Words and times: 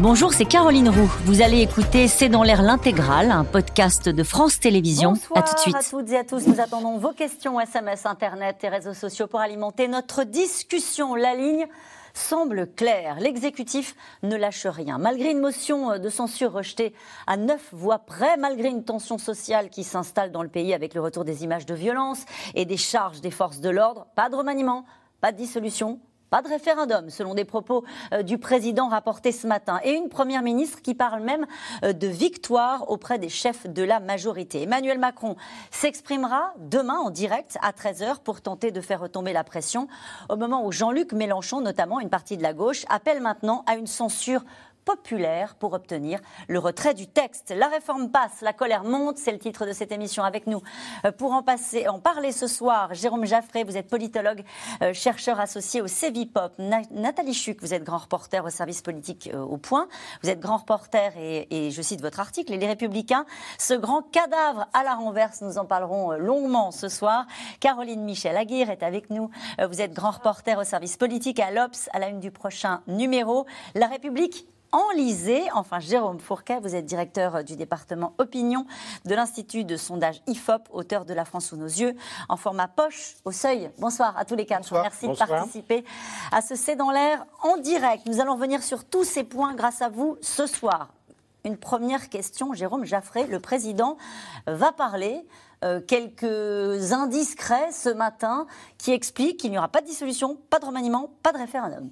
Bonjour, 0.00 0.32
c'est 0.32 0.44
Caroline 0.44 0.88
Roux. 0.88 1.10
Vous 1.24 1.40
allez 1.40 1.60
écouter 1.60 2.08
C'est 2.08 2.28
dans 2.28 2.42
l'air 2.42 2.62
l'intégrale, 2.62 3.30
un 3.30 3.44
podcast 3.44 4.08
de 4.08 4.22
France 4.24 4.58
Télévisions. 4.58 5.12
Bonsoir 5.12 5.38
à 5.38 5.42
tout 5.42 5.54
de 5.54 5.60
suite. 5.60 5.76
à 5.76 5.82
toutes 5.82 6.10
et 6.10 6.16
à 6.16 6.24
tous. 6.24 6.46
Nous 6.48 6.60
attendons 6.60 6.98
vos 6.98 7.12
questions 7.12 7.60
SMS, 7.60 8.04
Internet 8.04 8.56
et 8.64 8.68
réseaux 8.68 8.92
sociaux 8.92 9.28
pour 9.28 9.38
alimenter 9.38 9.86
notre 9.86 10.24
discussion. 10.24 11.14
La 11.14 11.36
ligne 11.36 11.68
semble 12.12 12.66
claire. 12.74 13.20
L'exécutif 13.20 13.94
ne 14.24 14.34
lâche 14.34 14.66
rien. 14.66 14.98
Malgré 14.98 15.30
une 15.30 15.40
motion 15.40 15.96
de 15.96 16.08
censure 16.08 16.52
rejetée 16.52 16.92
à 17.28 17.36
neuf 17.36 17.68
voix 17.72 18.00
près, 18.00 18.36
malgré 18.36 18.68
une 18.70 18.84
tension 18.84 19.16
sociale 19.16 19.70
qui 19.70 19.84
s'installe 19.84 20.32
dans 20.32 20.42
le 20.42 20.48
pays 20.48 20.74
avec 20.74 20.94
le 20.94 21.02
retour 21.02 21.24
des 21.24 21.44
images 21.44 21.66
de 21.66 21.74
violence 21.74 22.24
et 22.56 22.64
des 22.64 22.76
charges 22.76 23.20
des 23.20 23.30
forces 23.30 23.60
de 23.60 23.70
l'ordre, 23.70 24.08
pas 24.16 24.28
de 24.28 24.34
remaniement, 24.34 24.84
pas 25.20 25.30
de 25.30 25.36
dissolution, 25.36 26.00
pas 26.30 26.42
de 26.42 26.48
référendum, 26.48 27.10
selon 27.10 27.34
des 27.34 27.44
propos 27.44 27.84
euh, 28.12 28.22
du 28.22 28.38
président 28.38 28.88
rapportés 28.88 29.32
ce 29.32 29.46
matin. 29.46 29.80
Et 29.84 29.92
une 29.92 30.08
première 30.08 30.42
ministre 30.42 30.82
qui 30.82 30.94
parle 30.94 31.22
même 31.22 31.46
euh, 31.84 31.92
de 31.92 32.06
victoire 32.06 32.90
auprès 32.90 33.18
des 33.18 33.28
chefs 33.28 33.66
de 33.66 33.82
la 33.82 34.00
majorité. 34.00 34.62
Emmanuel 34.62 34.98
Macron 34.98 35.36
s'exprimera 35.70 36.52
demain 36.58 36.98
en 36.98 37.10
direct 37.10 37.58
à 37.62 37.72
13h 37.72 38.20
pour 38.20 38.40
tenter 38.40 38.70
de 38.70 38.80
faire 38.80 39.00
retomber 39.00 39.32
la 39.32 39.44
pression, 39.44 39.88
au 40.28 40.36
moment 40.36 40.66
où 40.66 40.72
Jean-Luc 40.72 41.12
Mélenchon, 41.12 41.60
notamment 41.60 42.00
une 42.00 42.10
partie 42.10 42.36
de 42.36 42.42
la 42.42 42.52
gauche, 42.52 42.84
appelle 42.88 43.20
maintenant 43.20 43.64
à 43.66 43.76
une 43.76 43.86
censure 43.86 44.44
populaire 44.84 45.54
pour 45.56 45.72
obtenir 45.72 46.20
le 46.48 46.58
retrait 46.58 46.94
du 46.94 47.06
texte. 47.06 47.52
La 47.56 47.68
réforme 47.68 48.10
passe, 48.10 48.40
la 48.42 48.52
colère 48.52 48.84
monte, 48.84 49.18
c'est 49.18 49.32
le 49.32 49.38
titre 49.38 49.66
de 49.66 49.72
cette 49.72 49.92
émission 49.92 50.24
avec 50.24 50.46
nous. 50.46 50.62
Euh, 51.04 51.12
Pour 51.12 51.32
en, 51.32 51.42
passer, 51.42 51.88
en 51.88 51.98
parler 51.98 52.32
ce 52.32 52.46
soir, 52.46 52.92
Jérôme 52.94 53.24
Jaffré, 53.24 53.64
vous 53.64 53.76
êtes 53.76 53.88
politologue, 53.88 54.44
euh, 54.82 54.92
chercheur 54.92 55.40
associé 55.40 55.80
au 55.80 55.86
CEVIPOP. 55.86 56.58
Na- 56.58 56.82
Nathalie 56.90 57.34
Chuc, 57.34 57.60
vous 57.60 57.74
êtes 57.74 57.84
grand 57.84 57.98
reporter 57.98 58.44
au 58.44 58.50
service 58.50 58.82
politique 58.82 59.30
euh, 59.32 59.40
au 59.40 59.56
Point. 59.56 59.88
Vous 60.22 60.30
êtes 60.30 60.40
grand 60.40 60.58
reporter 60.58 61.12
et, 61.16 61.70
je 61.70 61.82
cite 61.82 62.00
votre 62.00 62.20
article, 62.20 62.52
et 62.52 62.56
les 62.56 62.66
Républicains, 62.66 63.24
ce 63.58 63.74
grand 63.74 64.02
cadavre 64.02 64.66
à 64.72 64.82
la 64.84 64.94
renverse, 64.94 65.40
nous 65.40 65.58
en 65.58 65.64
parlerons 65.64 66.12
longuement 66.12 66.70
ce 66.70 66.88
soir. 66.88 67.26
Caroline 67.60 68.02
Michel 68.02 68.36
Aguirre 68.36 68.70
est 68.70 68.82
avec 68.82 69.10
nous. 69.10 69.30
Vous 69.58 69.80
êtes 69.80 69.92
grand 69.92 70.10
reporter 70.10 70.58
au 70.58 70.64
service 70.64 70.96
politique 70.96 71.40
à 71.40 71.50
l'Obs, 71.50 71.88
à 71.92 71.98
la 71.98 72.08
une 72.08 72.20
du 72.20 72.30
prochain 72.30 72.82
numéro. 72.86 73.46
La 73.74 73.86
République 73.86 74.46
enlisée. 74.74 75.42
Enfin, 75.54 75.78
Jérôme 75.78 76.18
Fourquet, 76.18 76.58
vous 76.60 76.74
êtes 76.74 76.84
directeur 76.84 77.44
du 77.44 77.54
département 77.54 78.12
opinion 78.18 78.66
de 79.04 79.14
l'Institut 79.14 79.64
de 79.64 79.76
sondage 79.76 80.20
IFOP, 80.26 80.68
auteur 80.72 81.04
de 81.04 81.14
La 81.14 81.24
France 81.24 81.46
sous 81.46 81.56
nos 81.56 81.66
yeux, 81.66 81.94
en 82.28 82.36
format 82.36 82.66
poche 82.66 83.14
au 83.24 83.30
seuil. 83.30 83.70
Bonsoir 83.78 84.18
à 84.18 84.24
tous 84.24 84.34
les 84.34 84.44
quatre. 84.46 84.62
Bonsoir. 84.62 84.82
Merci 84.82 85.06
Bonsoir. 85.06 85.28
de 85.28 85.34
participer 85.34 85.84
à 86.32 86.42
ce 86.42 86.56
C'est 86.56 86.74
dans 86.74 86.90
l'air 86.90 87.24
en 87.42 87.56
direct. 87.56 88.04
Nous 88.06 88.20
allons 88.20 88.34
revenir 88.34 88.62
sur 88.62 88.84
tous 88.84 89.04
ces 89.04 89.22
points 89.22 89.54
grâce 89.54 89.80
à 89.80 89.88
vous 89.88 90.18
ce 90.20 90.46
soir. 90.46 90.88
Une 91.44 91.56
première 91.56 92.08
question, 92.08 92.52
Jérôme 92.52 92.84
Jaffré, 92.84 93.26
le 93.26 93.38
président 93.38 93.96
va 94.46 94.72
parler. 94.72 95.24
euh, 95.64 95.80
quelques 95.80 96.92
indiscrets 96.92 97.72
ce 97.72 97.88
matin 97.88 98.46
qui 98.76 98.92
expliquent 98.92 99.38
qu'il 99.40 99.50
n'y 99.50 99.56
aura 99.56 99.68
pas 99.68 99.80
de 99.80 99.86
dissolution, 99.86 100.36
pas 100.50 100.58
de 100.58 100.66
remaniement, 100.66 101.10
pas 101.22 101.32
de 101.32 101.38
référendum. 101.38 101.90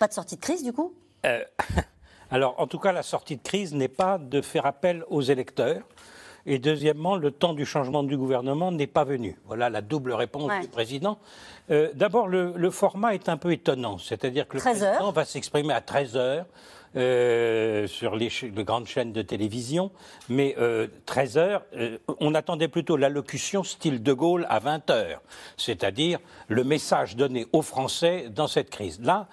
Pas 0.00 0.08
de 0.08 0.12
sortie 0.12 0.34
de 0.36 0.40
crise 0.40 0.64
du 0.64 0.72
coup? 0.72 0.92
Euh, 1.26 1.44
alors, 2.32 2.54
en 2.58 2.66
tout 2.66 2.78
cas, 2.78 2.90
la 2.92 3.02
sortie 3.02 3.36
de 3.36 3.42
crise 3.42 3.74
n'est 3.74 3.88
pas 3.88 4.18
de 4.18 4.40
faire 4.40 4.66
appel 4.66 5.04
aux 5.08 5.22
électeurs. 5.22 5.82
Et 6.44 6.58
deuxièmement, 6.58 7.14
le 7.16 7.30
temps 7.30 7.52
du 7.52 7.64
changement 7.64 8.02
du 8.02 8.16
gouvernement 8.16 8.72
n'est 8.72 8.88
pas 8.88 9.04
venu. 9.04 9.36
Voilà 9.46 9.70
la 9.70 9.80
double 9.80 10.12
réponse 10.12 10.50
Ouais. 10.50 10.60
du 10.60 10.66
président. 10.66 11.18
Euh, 11.70 11.90
D'abord, 11.94 12.26
le, 12.26 12.52
le 12.56 12.70
format 12.70 13.14
est 13.14 13.28
un 13.28 13.36
peu 13.36 13.52
étonnant. 13.52 13.98
C'est-à-dire 13.98 14.48
que 14.48 14.54
le 14.54 14.60
13 14.60 14.82
heures. 14.82 14.90
président 14.94 15.12
va 15.12 15.24
s'exprimer 15.24 15.72
à 15.72 15.80
13 15.80 16.16
heures 16.16 16.46
euh, 16.94 17.86
sur 17.86 18.16
les, 18.16 18.28
grandes 18.56 18.86
chaînes 18.86 19.12
de 19.12 19.22
télévision. 19.22 19.90
Mais 20.28 20.54
euh, 20.58 20.88
13 21.06 21.38
heures, 21.38 21.62
euh, 21.74 21.98
on 22.20 22.34
attendait 22.34 22.68
plutôt 22.68 22.96
l'allocution 22.96 23.64
style 23.64 24.02
De 24.02 24.12
Gaulle 24.12 24.46
à 24.50 24.58
20 24.58 24.90
heures. 24.90 25.22
C'est-à-dire 25.56 26.18
le 26.48 26.64
message 26.64 27.16
donné 27.16 27.46
aux 27.52 27.62
Français 27.62 28.26
dans 28.28 28.46
cette 28.46 28.70
crise. 28.70 29.00
Là, 29.00 29.28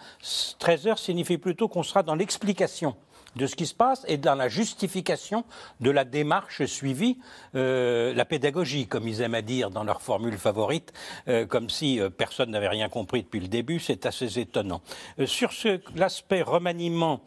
13 0.60 0.88
heures 0.88 1.00
signifie 1.00 1.38
plutôt 1.38 1.68
qu'on 1.68 1.84
sera 1.84 2.02
dans 2.04 2.16
l'explication 2.16 2.96
de 3.36 3.48
ce 3.48 3.56
qui 3.56 3.66
se 3.66 3.74
passe 3.74 4.04
et 4.08 4.18
dans 4.18 4.36
la 4.36 4.48
justification 4.48 5.44
de 5.80 5.92
la 5.92 6.04
démarche 6.04 6.66
suivie, 6.66 7.18
euh, 7.56 8.14
la 8.14 8.26
pédagogie, 8.26 8.88
comme 8.88 9.08
ils 9.08 9.22
aiment 9.22 9.36
à 9.36 9.42
dire 9.42 9.70
dans 9.70 9.84
leur 9.84 10.02
formule 10.02 10.38
favorite, 10.38 10.94
euh, 11.28 11.46
comme 11.46 11.70
si 11.70 12.00
euh, 12.00 12.10
personne 12.10 12.52
n'avait 12.52 12.68
rien 12.68 12.90
compris 12.90 13.24
depuis 13.24 13.40
le 13.40 13.48
début, 13.48 13.80
c'est 13.80 14.06
assez 14.06 14.40
étonnant. 14.40 14.82
Euh, 15.20 15.26
sur 15.26 15.52
l'aspect 15.96 16.42
remaniement, 16.42 17.22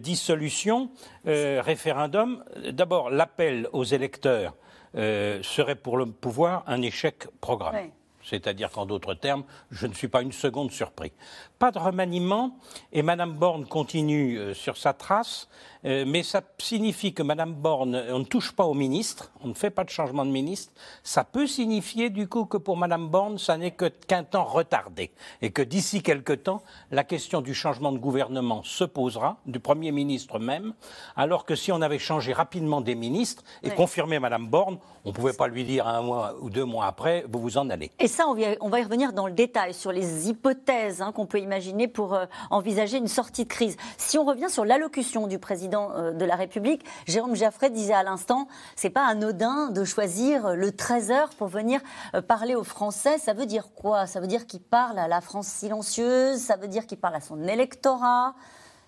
dissolution, 0.00 0.90
référendum, 1.24 2.44
d'abord 2.70 3.10
l'appel 3.10 3.68
aux 3.72 3.84
électeurs 3.84 4.54
serait 4.94 5.74
pour 5.76 5.96
le 5.96 6.06
pouvoir 6.06 6.62
un 6.66 6.82
échec 6.82 7.26
programmé. 7.40 7.78
Oui. 7.84 8.01
C'est-à-dire 8.24 8.70
qu'en 8.70 8.86
d'autres 8.86 9.14
termes, 9.14 9.44
je 9.70 9.86
ne 9.86 9.94
suis 9.94 10.08
pas 10.08 10.22
une 10.22 10.32
seconde 10.32 10.70
surpris. 10.70 11.12
Pas 11.58 11.70
de 11.70 11.78
remaniement, 11.78 12.56
et 12.92 13.02
Madame 13.02 13.32
Borne 13.32 13.66
continue 13.66 14.38
euh, 14.38 14.54
sur 14.54 14.76
sa 14.76 14.92
trace, 14.92 15.48
euh, 15.84 16.04
mais 16.06 16.22
ça 16.22 16.42
signifie 16.58 17.12
que 17.12 17.22
Madame 17.22 17.54
Borne, 17.54 18.00
on 18.10 18.20
ne 18.20 18.24
touche 18.24 18.52
pas 18.52 18.64
au 18.64 18.74
ministre, 18.74 19.32
on 19.42 19.48
ne 19.48 19.54
fait 19.54 19.70
pas 19.70 19.84
de 19.84 19.90
changement 19.90 20.24
de 20.24 20.30
ministre. 20.30 20.72
Ça 21.02 21.24
peut 21.24 21.46
signifier 21.46 22.10
du 22.10 22.28
coup 22.28 22.44
que 22.46 22.56
pour 22.56 22.76
Madame 22.76 23.08
Borne, 23.08 23.38
ça 23.38 23.56
n'est 23.56 23.72
que 23.72 23.86
qu'un 23.86 24.24
temps 24.24 24.44
retardé, 24.44 25.12
et 25.40 25.50
que 25.50 25.62
d'ici 25.62 26.02
quelque 26.02 26.32
temps, 26.32 26.62
la 26.90 27.04
question 27.04 27.40
du 27.40 27.54
changement 27.54 27.92
de 27.92 27.98
gouvernement 27.98 28.62
se 28.62 28.84
posera, 28.84 29.38
du 29.46 29.60
Premier 29.60 29.92
ministre 29.92 30.38
même, 30.38 30.74
alors 31.16 31.44
que 31.44 31.54
si 31.54 31.72
on 31.72 31.82
avait 31.82 31.98
changé 31.98 32.32
rapidement 32.32 32.80
des 32.80 32.94
ministres 32.94 33.42
et 33.62 33.70
confirmé 33.70 34.18
Madame 34.18 34.46
Borne, 34.46 34.78
on 35.04 35.08
ne 35.08 35.14
pouvait 35.14 35.32
pas 35.32 35.48
lui 35.48 35.64
dire 35.64 35.86
un 35.86 36.02
mois 36.02 36.34
ou 36.40 36.50
deux 36.50 36.64
mois 36.64 36.86
après, 36.86 37.24
vous 37.28 37.40
vous 37.40 37.58
en 37.58 37.70
allez. 37.70 37.90
Et 37.98 38.08
ça, 38.12 38.26
on 38.28 38.34
va, 38.68 38.80
y 38.80 38.82
revenir 38.82 39.12
dans 39.12 39.26
le 39.26 39.32
détail 39.32 39.74
sur 39.74 39.90
les 39.90 40.28
hypothèses 40.28 41.02
hein, 41.02 41.12
qu'on 41.12 41.26
peut 41.26 41.40
imaginer 41.40 41.88
pour 41.88 42.14
euh, 42.14 42.26
envisager 42.50 42.98
une 42.98 43.08
sortie 43.08 43.44
de 43.44 43.48
crise. 43.48 43.76
Si 43.96 44.18
on 44.18 44.24
revient 44.24 44.48
sur 44.48 44.64
l'allocution 44.64 45.26
du 45.26 45.38
président 45.38 45.90
euh, 45.92 46.12
de 46.12 46.24
la 46.24 46.36
République, 46.36 46.84
Jérôme 47.06 47.34
Jaffray 47.34 47.70
disait 47.70 47.94
à 47.94 48.02
l'instant, 48.02 48.48
c'est 48.76 48.90
pas 48.90 49.06
anodin 49.06 49.70
de 49.70 49.84
choisir 49.84 50.46
euh, 50.46 50.54
le 50.54 50.72
13 50.72 51.10
heures 51.10 51.30
pour 51.30 51.48
venir 51.48 51.80
parler 52.28 52.54
aux 52.54 52.64
Français. 52.64 53.18
Ça 53.18 53.32
veut 53.32 53.46
dire 53.46 53.70
quoi? 53.74 54.06
Ça 54.06 54.20
veut 54.20 54.26
dire 54.26 54.46
qu'il 54.46 54.60
parle 54.60 54.98
à 54.98 55.08
la 55.08 55.20
France 55.20 55.48
silencieuse. 55.48 56.38
Ça 56.38 56.56
veut 56.56 56.68
dire 56.68 56.86
qu'il 56.86 56.98
parle 56.98 57.14
à 57.14 57.20
son 57.20 57.42
électorat. 57.48 58.34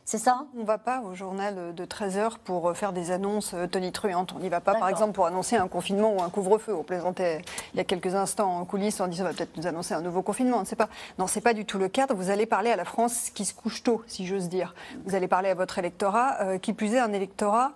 C'est 0.06 0.18
ça? 0.18 0.44
On 0.54 0.60
ne 0.60 0.66
va 0.66 0.76
pas 0.76 1.00
au 1.00 1.14
journal 1.14 1.74
de 1.74 1.84
13 1.86 2.18
heures 2.18 2.38
pour 2.38 2.76
faire 2.76 2.92
des 2.92 3.10
annonces 3.10 3.54
euh, 3.54 3.66
tonitruantes. 3.66 4.34
On 4.36 4.38
n'y 4.38 4.50
va 4.50 4.60
pas, 4.60 4.74
par 4.74 4.90
exemple, 4.90 5.12
pour 5.12 5.24
annoncer 5.24 5.56
un 5.56 5.66
confinement 5.66 6.14
ou 6.14 6.22
un 6.22 6.28
couvre-feu. 6.28 6.74
On 6.74 6.82
plaisantait 6.82 7.40
il 7.72 7.78
y 7.78 7.80
a 7.80 7.84
quelques 7.84 8.14
instants 8.14 8.58
en 8.58 8.66
coulisses 8.66 9.00
en 9.00 9.08
disant 9.08 9.24
on 9.24 9.28
va 9.28 9.32
peut-être 9.32 9.56
nous 9.56 9.66
annoncer 9.66 9.94
un 9.94 10.02
nouveau 10.02 10.20
confinement. 10.20 10.58
On 10.58 10.60
ne 10.60 10.66
sait 10.66 10.76
pas. 10.76 10.90
Non, 11.18 11.26
c'est 11.26 11.40
pas 11.40 11.54
du 11.54 11.64
tout 11.64 11.78
le 11.78 11.88
cadre. 11.88 12.14
Vous 12.14 12.28
allez 12.28 12.44
parler 12.44 12.70
à 12.70 12.76
la 12.76 12.84
France 12.84 13.30
qui 13.30 13.46
se 13.46 13.54
couche 13.54 13.82
tôt, 13.82 14.02
si 14.06 14.26
j'ose 14.26 14.50
dire. 14.50 14.74
Vous 15.06 15.14
allez 15.14 15.26
parler 15.26 15.48
à 15.48 15.54
votre 15.54 15.78
électorat, 15.78 16.36
euh, 16.42 16.58
qui 16.58 16.74
plus 16.74 16.92
est 16.92 17.00
un 17.00 17.14
électorat 17.14 17.72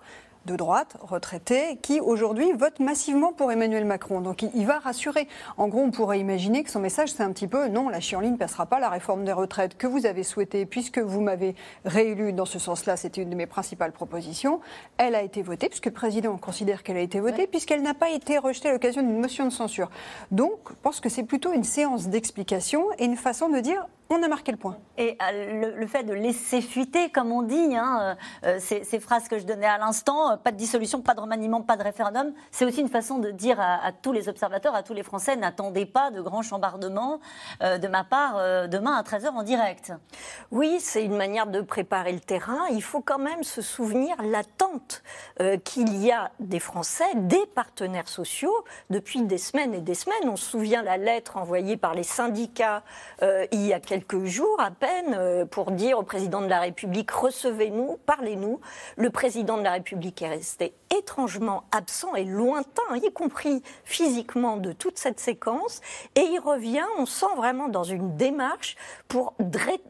de 0.49 0.55
droite, 0.55 0.97
retraité, 1.01 1.77
qui 1.81 1.99
aujourd'hui 1.99 2.51
vote 2.53 2.79
massivement 2.79 3.33
pour 3.33 3.51
Emmanuel 3.51 3.85
Macron. 3.85 4.21
Donc 4.21 4.41
il, 4.41 4.51
il 4.55 4.65
va 4.65 4.79
rassurer. 4.79 5.27
En 5.57 5.67
gros, 5.67 5.81
on 5.81 5.91
pourrait 5.91 6.19
imaginer 6.19 6.63
que 6.63 6.71
son 6.71 6.79
message, 6.79 7.09
c'est 7.09 7.23
un 7.23 7.31
petit 7.31 7.47
peu 7.47 7.67
non, 7.67 7.89
la 7.89 7.99
chienlit 7.99 8.31
ne 8.31 8.37
passera 8.37 8.65
pas 8.65 8.79
la 8.79 8.89
réforme 8.89 9.25
des 9.25 9.31
retraites 9.31 9.77
que 9.77 9.87
vous 9.87 10.05
avez 10.05 10.23
souhaitée, 10.23 10.65
puisque 10.65 10.99
vous 10.99 11.21
m'avez 11.21 11.55
réélu 11.85 12.33
dans 12.33 12.45
ce 12.45 12.59
sens-là, 12.59 12.97
c'était 12.97 13.21
une 13.21 13.29
de 13.29 13.35
mes 13.35 13.47
principales 13.47 13.91
propositions. 13.91 14.59
Elle 14.97 15.15
a 15.15 15.21
été 15.21 15.41
votée, 15.41 15.69
puisque 15.69 15.85
le 15.85 15.93
président 15.93 16.37
considère 16.37 16.83
qu'elle 16.83 16.97
a 16.97 17.01
été 17.01 17.19
votée, 17.19 17.47
puisqu'elle 17.47 17.81
n'a 17.81 17.93
pas 17.93 18.09
été 18.09 18.37
rejetée 18.37 18.69
à 18.69 18.71
l'occasion 18.71 19.01
d'une 19.01 19.19
motion 19.19 19.45
de 19.45 19.51
censure. 19.51 19.89
Donc, 20.31 20.59
je 20.69 20.75
pense 20.81 20.99
que 20.99 21.09
c'est 21.09 21.23
plutôt 21.23 21.53
une 21.53 21.63
séance 21.63 22.07
d'explication 22.07 22.85
et 22.97 23.05
une 23.05 23.17
façon 23.17 23.49
de 23.49 23.59
dire 23.59 23.87
on 24.11 24.23
a 24.23 24.27
marqué 24.27 24.51
le 24.51 24.57
point. 24.57 24.77
Et 24.97 25.17
euh, 25.21 25.71
le, 25.71 25.79
le 25.79 25.87
fait 25.87 26.03
de 26.03 26.13
laisser 26.13 26.61
fuiter, 26.61 27.09
comme 27.11 27.31
on 27.31 27.43
dit, 27.43 27.75
hein, 27.75 28.17
euh, 28.43 28.57
ces, 28.59 28.83
ces 28.83 28.99
phrases 28.99 29.27
que 29.27 29.37
je 29.37 29.45
donnais 29.45 29.67
à 29.67 29.77
l'instant, 29.77 30.31
euh, 30.31 30.35
pas 30.35 30.51
de 30.51 30.57
dissolution, 30.57 31.01
pas 31.01 31.13
de 31.13 31.19
remaniement, 31.21 31.61
pas 31.61 31.77
de 31.77 31.83
référendum, 31.83 32.33
c'est 32.49 32.65
aussi 32.65 32.81
une 32.81 32.89
façon 32.89 33.19
de 33.19 33.29
dire 33.29 33.59
à, 33.59 33.85
à 33.85 33.91
tous 33.91 34.11
les 34.11 34.27
observateurs, 34.27 34.73
à 34.73 34.81
tous 34.81 34.93
les 34.93 35.03
Français, 35.03 35.35
n'attendez 35.35 35.85
pas 35.85 36.09
de 36.09 36.21
grands 36.21 36.41
chambardements 36.41 37.19
euh, 37.61 37.77
de 37.77 37.87
ma 37.87 38.03
part 38.03 38.37
euh, 38.37 38.67
demain 38.67 38.95
à 38.95 39.03
13h 39.03 39.29
en 39.29 39.43
direct. 39.43 39.93
Oui, 40.51 40.77
c'est 40.79 41.03
une 41.05 41.15
manière 41.15 41.45
de 41.45 41.61
préparer 41.61 42.11
le 42.11 42.19
terrain. 42.19 42.65
Il 42.71 42.81
faut 42.81 43.01
quand 43.01 43.19
même 43.19 43.43
se 43.43 43.61
souvenir 43.61 44.15
l'attente 44.23 45.03
euh, 45.39 45.57
qu'il 45.57 46.03
y 46.03 46.11
a 46.11 46.31
des 46.39 46.59
Français, 46.59 47.05
des 47.15 47.45
partenaires 47.53 48.09
sociaux, 48.09 48.65
depuis 48.89 49.21
des 49.21 49.37
semaines 49.37 49.75
et 49.75 49.81
des 49.81 49.93
semaines. 49.93 50.27
On 50.29 50.35
se 50.35 50.49
souvient 50.49 50.81
la 50.81 50.97
lettre 50.97 51.37
envoyée 51.37 51.77
par 51.77 51.93
les 51.93 52.03
syndicats 52.03 52.83
euh, 53.21 53.45
il 53.51 53.65
y 53.65 53.73
a 53.73 53.79
quelques 53.79 53.98
jours 54.25 54.59
à 54.59 54.71
peine 54.71 55.13
euh, 55.13 55.45
pour 55.45 55.71
dire 55.71 55.99
au 55.99 56.03
président 56.03 56.41
de 56.41 56.47
la 56.47 56.59
République 56.59 57.11
recevez-nous, 57.11 57.97
parlez-nous. 58.05 58.59
Le 58.97 59.09
président 59.09 59.57
de 59.57 59.63
la 59.63 59.71
République 59.71 60.21
est 60.21 60.29
resté 60.29 60.73
étrangement 60.95 61.63
absent 61.71 62.15
et 62.15 62.23
lointain, 62.23 62.95
y 62.95 63.11
compris 63.11 63.61
physiquement, 63.83 64.57
de 64.57 64.71
toute 64.71 64.97
cette 64.97 65.19
séquence. 65.19 65.81
Et 66.15 66.21
il 66.21 66.39
revient, 66.39 66.85
on 66.97 67.05
sent 67.05 67.33
vraiment 67.37 67.67
dans 67.67 67.83
une 67.83 68.15
démarche 68.15 68.75
pour 69.07 69.33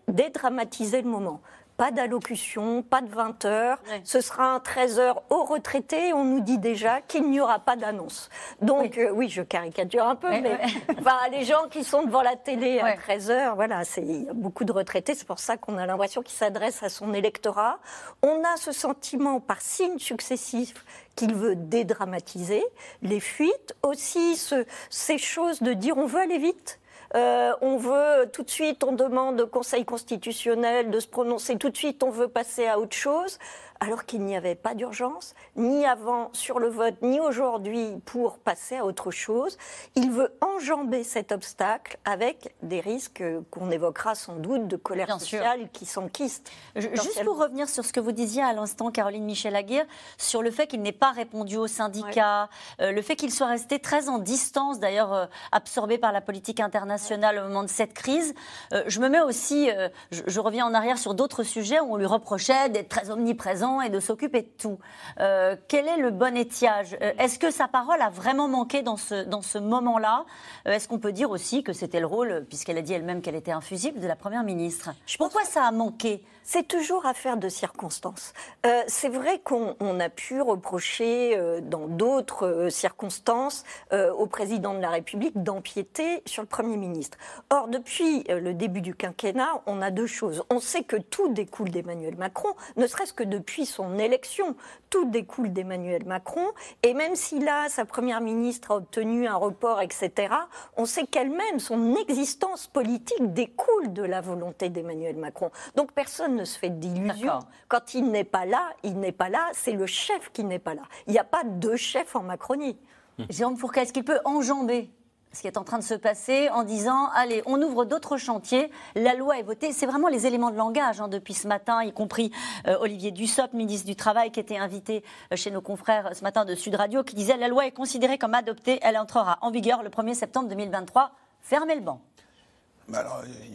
dédramatiser 0.07 1.01
le 1.01 1.09
moment. 1.09 1.41
Pas 1.79 1.91
d'allocution, 1.91 2.83
pas 2.83 2.99
de 2.99 3.07
20 3.07 3.45
heures. 3.45 3.81
Ce 4.03 4.19
sera 4.19 4.53
un 4.53 4.59
13 4.59 4.99
heures 4.99 5.23
aux 5.29 5.45
retraités. 5.45 6.11
On 6.11 6.25
nous 6.25 6.41
dit 6.41 6.57
déjà 6.57 6.99
qu'il 6.99 7.29
n'y 7.29 7.39
aura 7.39 7.59
pas 7.59 7.77
d'annonce. 7.77 8.29
Donc, 8.61 8.95
oui. 8.97 9.03
Euh, 9.03 9.11
oui. 9.13 9.29
je 9.29 9.41
caricature 9.41 10.05
un 10.05 10.15
peu, 10.15 10.27
mais 10.29 10.59
enfin, 10.99 11.17
les 11.31 11.45
gens 11.45 11.69
qui 11.71 11.85
sont 11.85 12.03
devant 12.03 12.21
la 12.21 12.35
télé 12.35 12.81
à 12.81 12.97
13 12.97 13.31
heures, 13.31 13.55
voilà, 13.55 13.83
il 13.95 14.23
y 14.25 14.29
a 14.29 14.33
beaucoup 14.33 14.65
de 14.65 14.73
retraités. 14.73 15.15
C'est 15.15 15.25
pour 15.25 15.39
ça 15.39 15.55
qu'on 15.55 15.77
a 15.77 15.85
l'impression 15.85 16.21
qu'il 16.21 16.37
s'adresse 16.37 16.83
à 16.83 16.89
son 16.89 17.13
électorat. 17.13 17.79
On 18.23 18.43
a 18.43 18.57
ce 18.57 18.73
sentiment 18.73 19.39
par 19.39 19.61
signes 19.61 19.99
successifs 19.99 20.83
qu'il 21.15 21.33
veut 21.33 21.55
dédramatiser 21.55 22.61
les 23.03 23.21
fuites, 23.21 23.73
aussi 23.83 24.35
ce, 24.35 24.65
ces 24.89 25.17
choses 25.17 25.61
de 25.61 25.71
dire 25.71 25.97
on 25.97 26.07
veut 26.07 26.19
aller 26.19 26.39
vite. 26.39 26.78
Euh, 27.15 27.53
on 27.61 27.77
veut 27.77 28.29
tout 28.31 28.44
de 28.44 28.50
suite, 28.50 28.83
on 28.83 28.91
demande 28.91 29.41
au 29.41 29.47
Conseil 29.47 29.83
constitutionnel 29.83 30.91
de 30.91 31.00
se 31.00 31.07
prononcer. 31.07 31.57
Tout 31.57 31.69
de 31.69 31.77
suite, 31.77 32.03
on 32.03 32.11
veut 32.11 32.27
passer 32.27 32.67
à 32.67 32.79
autre 32.79 32.95
chose 32.95 33.39
alors 33.79 34.05
qu'il 34.05 34.23
n'y 34.23 34.35
avait 34.35 34.55
pas 34.55 34.73
d'urgence, 34.73 35.33
ni 35.55 35.85
avant 35.85 36.29
sur 36.33 36.59
le 36.59 36.67
vote, 36.67 36.95
ni 37.01 37.19
aujourd'hui 37.19 37.87
pour 38.05 38.37
passer 38.37 38.77
à 38.77 38.85
autre 38.85 39.09
chose. 39.09 39.57
Il 39.95 40.11
veut 40.11 40.33
enjamber 40.41 41.03
cet 41.03 41.31
obstacle 41.31 41.97
avec 42.03 42.53
des 42.61 42.81
risques 42.81 43.23
qu'on 43.51 43.71
évoquera 43.71 44.15
sans 44.15 44.35
doute 44.35 44.67
de 44.67 44.75
colère 44.75 45.19
sociale 45.19 45.69
qui 45.71 45.85
s'enquistent. 45.85 46.51
Juste 46.75 47.23
pour 47.23 47.37
revenir 47.37 47.69
sur 47.69 47.85
ce 47.85 47.93
que 47.93 48.01
vous 48.01 48.11
disiez 48.11 48.43
à 48.43 48.51
l'instant, 48.51 48.91
Caroline 48.91 49.23
Michel-Aguirre, 49.23 49.85
sur 50.17 50.41
le 50.41 50.51
fait 50.51 50.67
qu'il 50.67 50.81
n'ait 50.81 50.91
pas 50.91 51.11
répondu 51.11 51.55
aux 51.55 51.67
syndicats, 51.67 52.49
euh, 52.81 52.91
le 52.91 53.01
fait 53.01 53.15
qu'il 53.15 53.31
soit 53.31 53.47
resté 53.47 53.79
très 53.79 54.09
en 54.09 54.17
distance, 54.17 54.79
d'ailleurs 54.79 55.13
euh, 55.13 55.25
absorbé 55.51 55.97
par 55.97 56.11
la 56.11 56.21
politique 56.21 56.59
internationale 56.59 57.39
au 57.39 57.43
moment 57.43 57.63
de 57.63 57.69
cette 57.69 57.93
crise. 57.93 58.33
Euh, 58.73 58.83
je 58.87 58.99
me 58.99 59.07
mets 59.07 59.21
aussi, 59.21 59.69
je, 60.11 60.21
je 60.25 60.39
reviens 60.39 60.65
en 60.65 60.73
arrière 60.73 60.97
sur 60.97 61.13
d'autres 61.13 61.43
sujets 61.43 61.79
où 61.79 61.93
on 61.93 61.97
lui 61.97 62.05
reprochait 62.05 62.69
d'être 62.69 62.89
très 62.89 63.09
omniprésent 63.09 63.69
et 63.81 63.89
de 63.89 64.00
s'occuper 64.00 64.42
de 64.42 64.51
tout. 64.57 64.80
Euh, 65.19 65.56
quel 65.68 65.88
est 65.88 65.98
le 65.98 66.12
bon 66.12 66.36
étiage? 66.36 66.98
Euh, 67.01 67.12
Est-ce 67.19 67.38
que 67.38 67.51
sa 67.51 67.68
parole 67.68 68.01
a 68.01 68.10
vraiment 68.10 68.48
manqué 68.48 68.81
dans 68.81 68.98
ce, 68.98 69.24
dans 69.24 69.42
ce 69.42 69.57
moment-là? 69.57 70.25
Euh, 70.68 70.71
Est-ce 70.71 70.88
qu'on 70.88 71.00
peut 71.00 71.12
dire 71.12 71.30
aussi 71.30 71.63
que 71.63 71.74
c'était 71.74 72.00
le 72.00 72.07
rôle, 72.07 72.45
puisqu'elle 72.48 72.77
a 72.77 72.81
dit 72.81 72.94
elle-même 72.94 73.21
qu'elle 73.21 73.36
était 73.36 73.51
infusible, 73.51 74.00
de 74.00 74.07
la 74.07 74.16
Première 74.16 74.44
ministre? 74.44 74.89
Pourquoi 75.18 75.44
ça 75.45 75.63
a 75.66 75.71
manqué? 75.71 76.24
C'est 76.51 76.67
toujours 76.67 77.05
affaire 77.05 77.37
de 77.37 77.47
circonstances. 77.47 78.33
Euh, 78.65 78.81
c'est 78.87 79.07
vrai 79.07 79.37
qu'on 79.37 79.99
a 79.99 80.09
pu 80.09 80.41
reprocher 80.41 81.37
euh, 81.37 81.61
dans 81.61 81.85
d'autres 81.85 82.47
euh, 82.47 82.69
circonstances 82.71 83.63
au 83.91 84.25
président 84.25 84.73
de 84.73 84.79
la 84.79 84.89
République 84.89 85.41
d'empiéter 85.43 86.21
sur 86.25 86.41
le 86.41 86.47
Premier 86.47 86.77
ministre. 86.77 87.17
Or, 87.49 87.67
depuis 87.67 88.23
le 88.29 88.53
début 88.53 88.81
du 88.81 88.95
quinquennat, 88.95 89.61
on 89.65 89.81
a 89.81 89.91
deux 89.91 90.07
choses. 90.07 90.43
On 90.49 90.59
sait 90.59 90.83
que 90.83 90.95
tout 90.95 91.33
découle 91.33 91.69
d'Emmanuel 91.69 92.15
Macron, 92.17 92.49
ne 92.77 92.87
serait-ce 92.87 93.13
que 93.13 93.23
depuis 93.23 93.65
son 93.65 93.97
élection. 93.97 94.55
Tout 94.89 95.05
découle 95.05 95.53
d'Emmanuel 95.53 96.05
Macron. 96.05 96.45
Et 96.83 96.93
même 96.93 97.15
si 97.15 97.39
là, 97.39 97.67
sa 97.69 97.85
Première 97.85 98.21
ministre 98.21 98.71
a 98.71 98.75
obtenu 98.77 99.27
un 99.27 99.35
report, 99.35 99.81
etc., 99.81 100.33
on 100.77 100.85
sait 100.85 101.05
qu'elle-même, 101.05 101.59
son 101.59 101.95
existence 101.95 102.67
politique 102.67 103.33
découle 103.33 103.93
de 103.93 104.03
la 104.03 104.21
volonté 104.21 104.69
d'Emmanuel 104.69 105.15
Macron. 105.15 105.51
Donc 105.75 105.91
personne 105.91 106.38
ne 106.39 106.45
se 106.45 106.57
fait 106.57 106.69
d'illusions. 106.69 107.39
Quand 107.68 107.94
il 107.94 108.09
n'est 108.09 108.24
pas 108.24 108.45
là, 108.45 108.69
il 108.83 109.00
n'est 109.00 109.12
pas 109.12 109.30
là, 109.30 109.50
c'est 109.53 109.74
le 109.74 109.86
chef 109.86 110.31
qui 110.31 110.44
n'est 110.44 110.59
pas 110.59 110.74
là. 110.74 110.83
Il 111.07 111.13
n'y 111.13 111.19
a 111.19 111.24
pas 111.24 111.44
deux 111.44 111.75
chefs 111.75 112.15
en 112.15 112.24
Macronie. 112.24 112.77
Hum. 113.19 113.25
Jérôme 113.30 113.57
Fourquet, 113.57 113.81
est-ce 113.81 113.94
qu'il 113.94 114.06
peut 114.06 114.19
enjamber 114.25 114.89
ce 115.31 115.41
qui 115.41 115.47
est 115.47 115.57
en 115.57 115.63
train 115.63 115.77
de 115.77 115.83
se 115.83 115.94
passer 115.94 116.50
en 116.50 116.63
disant 116.63 117.09
allez, 117.13 117.44
on 117.45 117.62
ouvre 117.62 117.86
d'autres 117.86 118.18
chantiers, 118.18 118.71
la 118.95 119.13
loi 119.13 119.38
est 119.38 119.44
votée. 119.44 119.71
C'est 119.74 119.86
vraiment 119.86 120.07
les 120.07 120.25
éléments 120.25 120.50
de 120.50 120.57
langage 120.57 121.01
hein, 121.01 121.07
depuis 121.07 121.33
ce 121.33 121.47
matin, 121.47 121.83
y 121.83 121.94
compris 121.94 122.31
euh, 122.68 122.77
Olivier 122.80 123.12
Dussopt, 123.12 123.53
ministre 123.53 123.85
du 123.85 123.95
Travail, 123.95 124.31
qui 124.31 124.39
était 124.39 124.57
invité 124.57 125.03
euh, 125.31 125.35
chez 125.35 125.51
nos 125.51 125.62
confrères 125.62 126.07
euh, 126.07 126.13
ce 126.13 126.24
matin 126.24 126.45
de 126.45 126.56
Sud 126.56 126.75
Radio, 126.75 127.03
qui 127.03 127.15
disait 127.15 127.38
la 127.38 127.47
loi 127.47 127.68
est 127.68 127.71
considérée 127.71 128.18
comme 128.18 128.33
adoptée, 128.33 128.80
elle 128.81 128.97
entrera 128.97 129.38
en 129.42 129.51
vigueur 129.51 129.83
le 129.83 129.89
1er 129.89 130.15
septembre 130.15 130.50
2023. 130.50 131.12
Fermez 131.42 131.75
le 131.75 131.81
banc. 131.81 132.01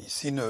C'est 0.07 0.29
une, 0.29 0.43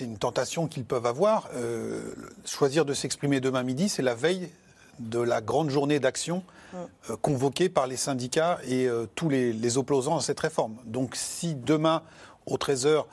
une, 0.00 0.18
tentation 0.18 0.66
qu'ils 0.66 0.84
peuvent 0.84 1.06
avoir. 1.06 1.48
Euh, 1.54 2.14
choisir 2.44 2.84
de 2.84 2.94
s'exprimer 2.94 3.40
demain 3.40 3.62
midi, 3.62 3.88
c'est 3.88 4.02
la 4.02 4.14
veille 4.14 4.50
de 4.98 5.18
la 5.18 5.40
grande 5.40 5.70
journée 5.70 6.00
d'action 6.00 6.42
euh, 6.74 7.16
convoquée 7.20 7.68
par 7.68 7.86
les 7.86 7.96
syndicats 7.96 8.58
et 8.66 8.86
euh, 8.86 9.06
tous 9.14 9.28
les, 9.28 9.52
les, 9.52 9.78
opposants 9.78 10.16
à 10.16 10.20
cette 10.20 10.40
réforme. 10.40 10.76
Donc 10.84 11.16
si 11.16 11.54
demain, 11.54 12.02
au 12.46 12.56
13h, 12.56 13.04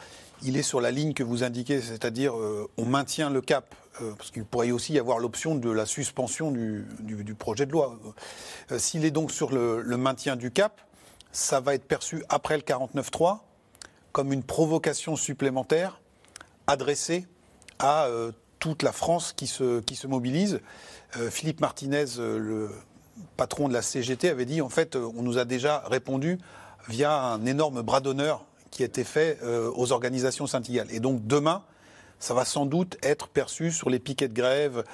il 0.43 0.57
est 0.57 0.63
sur 0.63 0.81
la 0.81 0.91
ligne 0.91 1.13
que 1.13 1.23
vous 1.23 1.43
indiquez, 1.43 1.81
c'est-à-dire 1.81 2.33
on 2.77 2.85
maintient 2.85 3.29
le 3.29 3.41
cap, 3.41 3.75
parce 4.17 4.31
qu'il 4.31 4.43
pourrait 4.43 4.71
aussi 4.71 4.93
y 4.93 4.99
avoir 4.99 5.19
l'option 5.19 5.53
de 5.53 5.69
la 5.69 5.85
suspension 5.85 6.49
du, 6.49 6.87
du, 6.99 7.23
du 7.23 7.35
projet 7.35 7.67
de 7.67 7.71
loi. 7.71 7.99
S'il 8.77 9.05
est 9.05 9.11
donc 9.11 9.31
sur 9.31 9.51
le, 9.51 9.81
le 9.83 9.97
maintien 9.97 10.35
du 10.35 10.49
cap, 10.49 10.81
ça 11.31 11.59
va 11.59 11.75
être 11.75 11.87
perçu 11.87 12.23
après 12.27 12.57
le 12.57 12.63
49-3 12.63 13.41
comme 14.11 14.33
une 14.33 14.43
provocation 14.43 15.15
supplémentaire 15.15 16.01
adressée 16.67 17.25
à 17.79 18.05
euh, 18.05 18.31
toute 18.59 18.83
la 18.83 18.91
France 18.91 19.33
qui 19.35 19.47
se, 19.47 20.07
mobilise. 20.07 20.61
Euh, 21.17 21.29
Philippe 21.29 21.61
Martinez, 21.61 22.05
euh, 22.17 22.37
le 22.37 22.69
patron 23.37 23.67
de 23.67 23.73
la 23.73 23.81
CGT, 23.81 24.29
avait 24.29 24.45
dit 24.45 24.61
en 24.61 24.69
fait, 24.69 24.95
on 24.95 25.21
nous 25.21 25.37
a 25.37 25.45
déjà 25.45 25.83
répondu 25.87 26.37
via 26.87 27.13
un 27.13 27.45
énorme 27.45 27.81
bras 27.81 27.99
d'honneur 27.99 28.45
qui 28.71 28.83
a 28.83 28.85
été 28.85 29.03
fait 29.03 29.37
aux 29.75 29.91
organisations 29.91 30.47
syndicales. 30.47 30.87
Et 30.91 31.01
donc 31.01 31.27
demain, 31.27 31.61
ça 32.19 32.33
va 32.33 32.45
sans 32.45 32.65
doute 32.65 32.97
être 33.03 33.27
perçu 33.27 33.69
sur 33.69 33.89
les 33.89 33.99
piquets 33.99 34.29
de 34.29 34.33
grève 34.33 34.85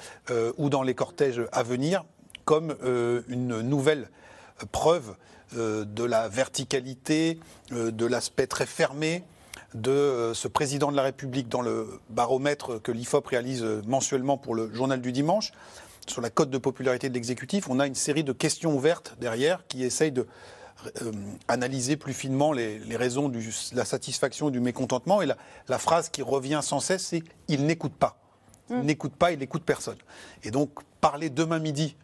ou 0.58 0.68
dans 0.68 0.82
les 0.82 0.96
cortèges 0.96 1.40
à 1.52 1.62
venir 1.62 2.04
comme 2.44 2.76
une 3.28 3.60
nouvelle 3.60 4.10
preuve 4.66 5.16
euh, 5.56 5.86
de 5.86 6.04
la 6.04 6.28
verticalité, 6.28 7.40
euh, 7.72 7.90
de 7.90 8.04
l'aspect 8.04 8.46
très 8.46 8.66
fermé 8.66 9.24
de 9.72 9.90
euh, 9.90 10.34
ce 10.34 10.46
président 10.46 10.90
de 10.90 10.96
la 10.96 11.02
République 11.02 11.48
dans 11.48 11.62
le 11.62 12.00
baromètre 12.10 12.82
que 12.82 12.92
l'IFOP 12.92 13.28
réalise 13.28 13.64
mensuellement 13.86 14.36
pour 14.36 14.54
le 14.54 14.70
journal 14.74 15.00
du 15.00 15.10
dimanche. 15.10 15.52
Sur 16.06 16.20
la 16.20 16.28
cote 16.28 16.50
de 16.50 16.58
popularité 16.58 17.08
de 17.08 17.14
l'exécutif, 17.14 17.68
on 17.70 17.80
a 17.80 17.86
une 17.86 17.94
série 17.94 18.24
de 18.24 18.32
questions 18.32 18.74
ouvertes 18.74 19.16
derrière 19.20 19.66
qui 19.68 19.84
essayent 19.84 20.12
de 20.12 20.26
analyser 21.48 21.96
plus 21.96 22.12
finement 22.12 22.52
les, 22.52 22.78
raisons 22.96 23.28
de 23.28 23.40
la 23.72 23.84
satisfaction 23.84 24.48
et 24.48 24.52
du 24.52 24.60
mécontentement. 24.60 25.22
Et 25.22 25.26
la, 25.26 25.78
phrase 25.78 26.08
qui 26.08 26.22
revient 26.22 26.60
sans 26.62 26.80
cesse, 26.80 27.06
c'est 27.06 27.22
il 27.48 27.66
n'écoute 27.66 27.94
pas. 27.94 28.16
Il 28.70 28.76
mmh. 28.76 28.82
n'écoute 28.82 29.16
pas, 29.16 29.32
il 29.32 29.38
n'écoute 29.38 29.64
personne. 29.64 29.98
Et 30.44 30.50
donc, 30.50 30.70
parler 31.00 31.30
demain 31.30 31.58
midi 31.58 31.96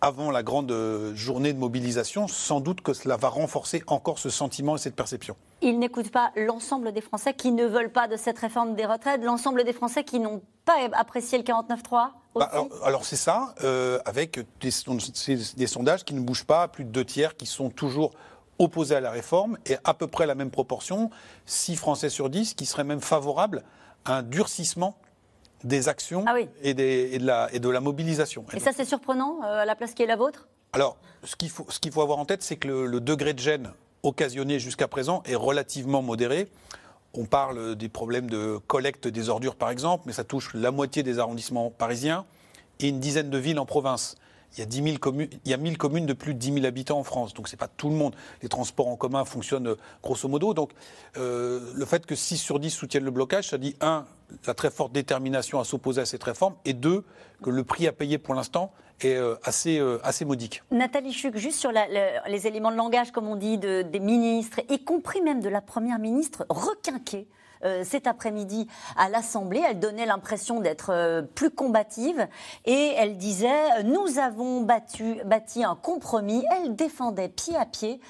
avant 0.00 0.30
la 0.30 0.42
grande 0.42 0.70
euh, 0.70 1.14
journée 1.14 1.52
de 1.52 1.58
mobilisation, 1.58 2.28
sans 2.28 2.60
doute 2.60 2.80
que 2.80 2.92
cela 2.92 3.16
va 3.16 3.28
renforcer 3.28 3.82
encore 3.86 4.18
ce 4.18 4.30
sentiment 4.30 4.76
et 4.76 4.78
cette 4.78 4.96
perception. 4.96 5.36
Il 5.62 5.78
n'écoute 5.78 6.10
pas 6.10 6.32
l'ensemble 6.36 6.92
des 6.92 7.00
Français 7.00 7.34
qui 7.34 7.52
ne 7.52 7.64
veulent 7.64 7.92
pas 7.92 8.08
de 8.08 8.16
cette 8.16 8.38
réforme 8.38 8.74
des 8.74 8.86
retraites, 8.86 9.22
l'ensemble 9.22 9.64
des 9.64 9.72
Français 9.72 10.04
qui 10.04 10.20
n'ont 10.20 10.42
pas 10.64 10.76
apprécié 10.92 11.38
le 11.38 11.44
49-3 11.44 12.10
bah, 12.34 12.50
alors, 12.84 13.06
c'est 13.06 13.16
ça, 13.16 13.54
euh, 13.64 13.98
avec 14.04 14.38
des, 14.60 14.68
des, 15.56 15.66
sondages 15.66 16.04
qui 16.04 16.12
ne 16.12 16.20
bougent 16.20 16.44
pas, 16.44 16.68
plus 16.68 16.84
de 16.84 16.90
deux 16.90 17.04
tiers 17.04 17.34
qui 17.34 17.46
sont 17.46 17.70
toujours 17.70 18.12
opposés 18.58 18.94
à 18.94 19.00
la 19.00 19.10
réforme, 19.10 19.56
et 19.64 19.76
à 19.84 19.94
peu 19.94 20.06
près 20.06 20.26
la 20.26 20.34
même 20.34 20.50
proportion, 20.50 21.10
6 21.46 21.76
Français 21.76 22.10
sur 22.10 22.28
10 22.28 22.52
qui 22.52 22.66
seraient 22.66 22.84
même 22.84 23.00
favorables 23.00 23.62
à 24.04 24.18
un 24.18 24.22
durcissement 24.22 24.98
des 25.64 25.88
actions 25.88 26.24
ah 26.26 26.34
et, 26.62 26.74
de 26.74 27.24
la, 27.24 27.48
et, 27.52 27.58
de 27.58 27.68
la, 27.68 27.80
mobilisation. 27.80 28.44
Et, 28.52 28.60
ça, 28.60 28.72
c'est 28.72 28.84
surprenant, 28.84 29.40
euh, 29.42 29.62
à 29.62 29.64
la 29.64 29.74
place 29.74 29.94
qui 29.94 30.02
est 30.02 30.06
la 30.06 30.16
vôtre? 30.16 30.48
Alors, 30.72 30.96
ce 31.24 31.36
qu'il 31.36 31.50
faut, 31.50 31.66
faut, 31.92 32.02
avoir 32.02 32.18
en 32.18 32.24
tête, 32.24 32.42
c'est 32.42 32.56
que 32.56 32.68
le, 32.68 33.00
degré 33.00 33.32
de 33.32 33.38
gêne 33.38 33.72
occasionné 34.02 34.58
jusqu'à 34.58 34.88
présent 34.88 35.22
est 35.24 35.34
relativement 35.34 36.02
modéré. 36.02 36.48
On 37.14 37.24
parle 37.24 37.76
des 37.76 37.88
problèmes 37.88 38.28
de 38.28 38.58
collecte 38.66 39.08
des 39.08 39.28
ordures, 39.28 39.56
par 39.56 39.70
exemple, 39.70 40.04
mais 40.06 40.12
ça 40.12 40.24
touche 40.24 40.52
la 40.54 40.70
moitié 40.70 41.02
des 41.02 41.18
arrondissements 41.18 41.70
parisiens 41.70 42.26
et 42.78 42.88
une 42.88 43.00
dizaine 43.00 43.30
de 43.30 43.38
villes 43.38 43.58
en 43.58 43.66
province. 43.66 44.16
Il 44.52 44.60
y, 44.60 44.62
a 44.62 44.66
10 44.66 44.82
000 44.82 44.98
communes, 44.98 45.28
il 45.44 45.50
y 45.50 45.54
a 45.54 45.58
1000 45.58 45.76
communes 45.76 46.06
de 46.06 46.12
plus 46.12 46.32
de 46.32 46.38
10 46.38 46.54
000 46.54 46.66
habitants 46.66 46.98
en 46.98 47.04
France, 47.04 47.34
donc 47.34 47.48
ce 47.48 47.54
n'est 47.54 47.58
pas 47.58 47.68
tout 47.68 47.90
le 47.90 47.94
monde. 47.94 48.14
Les 48.42 48.48
transports 48.48 48.88
en 48.88 48.96
commun 48.96 49.24
fonctionnent 49.24 49.76
grosso 50.02 50.28
modo. 50.28 50.54
Donc 50.54 50.70
euh, 51.16 51.72
le 51.74 51.84
fait 51.84 52.06
que 52.06 52.14
6 52.14 52.38
sur 52.38 52.58
10 52.58 52.70
soutiennent 52.70 53.04
le 53.04 53.10
blocage, 53.10 53.48
ça 53.48 53.58
dit, 53.58 53.76
un, 53.80 54.06
la 54.46 54.54
très 54.54 54.70
forte 54.70 54.92
détermination 54.92 55.60
à 55.60 55.64
s'opposer 55.64 56.00
à 56.00 56.06
cette 56.06 56.24
réforme, 56.24 56.54
et 56.64 56.72
deux, 56.72 57.04
que 57.42 57.50
le 57.50 57.64
prix 57.64 57.86
à 57.86 57.92
payer 57.92 58.18
pour 58.18 58.34
l'instant 58.34 58.72
est 59.00 59.14
euh, 59.14 59.34
assez, 59.42 59.78
euh, 59.78 59.98
modique. 60.24 60.62
Nathalie 60.70 61.12
Chuc, 61.12 61.36
juste 61.36 61.58
sur 61.58 61.70
les 61.70 62.46
éléments 62.46 62.70
de 62.70 62.76
langage, 62.76 63.12
comme 63.12 63.28
on 63.28 63.36
dit, 63.36 63.58
de, 63.58 63.82
des 63.82 64.00
ministres, 64.00 64.60
y 64.70 64.82
compris 64.82 65.20
même 65.20 65.40
de 65.40 65.48
la 65.48 65.60
Première 65.60 65.98
ministre, 65.98 66.46
requinquée 66.48 67.26
euh, 67.66 67.84
cet 67.84 68.06
après-midi 68.06 68.66
à 68.96 69.08
l'Assemblée. 69.08 69.62
Elle 69.68 69.80
donnait 69.80 70.06
l'impression 70.06 70.60
d'être 70.60 70.90
euh, 70.90 71.22
plus 71.22 71.50
combative 71.50 72.26
et 72.64 72.94
elle 72.96 73.16
disait 73.16 73.82
Nous 73.84 74.18
avons 74.18 74.62
bâti 74.62 75.64
un 75.64 75.74
compromis. 75.74 76.44
Elle 76.56 76.76
défendait 76.76 77.28
pied 77.28 77.56
à 77.56 77.66
pied 77.66 78.00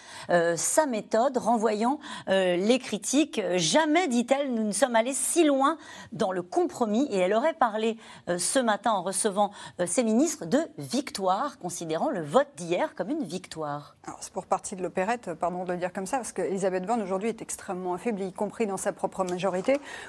sa 0.57 0.87
méthode, 0.87 1.37
renvoyant 1.37 1.99
les 2.29 2.79
critiques. 2.79 3.41
Jamais, 3.57 4.09
dit-elle, 4.09 4.53
nous 4.53 4.65
ne 4.65 4.73
sommes 4.73 4.97
allés 4.97 5.13
si 5.13 5.45
loin 5.45 5.79
dans 6.13 6.33
le 6.33 6.43
compromis. 6.43 7.07
Et 7.11 7.19
elle 7.19 7.35
aurait 7.35 7.55
parlé 7.55 7.97
ce 8.27 8.59
matin 8.59 8.93
en 8.93 9.03
recevant 9.03 9.51
ses 9.85 10.05
ministres 10.05 10.47
de 10.47 10.59
victoire, 10.79 11.59
considérant 11.59 12.11
le 12.11 12.23
vote 12.23 12.49
d'hier 12.57 12.95
comme 12.95 13.11
une 13.11 13.25
victoire. 13.25 13.97
C'est 14.21 14.33
pour 14.33 14.47
partie 14.47 14.77
de 14.77 14.83
l'opérette, 14.83 15.35
pardon 15.35 15.65
de 15.65 15.73
le 15.73 15.79
dire 15.79 15.93
comme 15.93 16.07
ça, 16.07 16.19
parce 16.19 16.33
qu'Elisabeth 16.33 16.87
Borne 16.87 17.03
aujourd'hui 17.03 17.29
est 17.29 17.43
extrêmement 17.43 17.95
affaiblie, 17.95 18.29
y 18.29 18.33
compris 18.33 18.67
dans 18.67 18.77
sa 18.77 18.93
propre 18.93 19.25
majorité, 19.25 19.46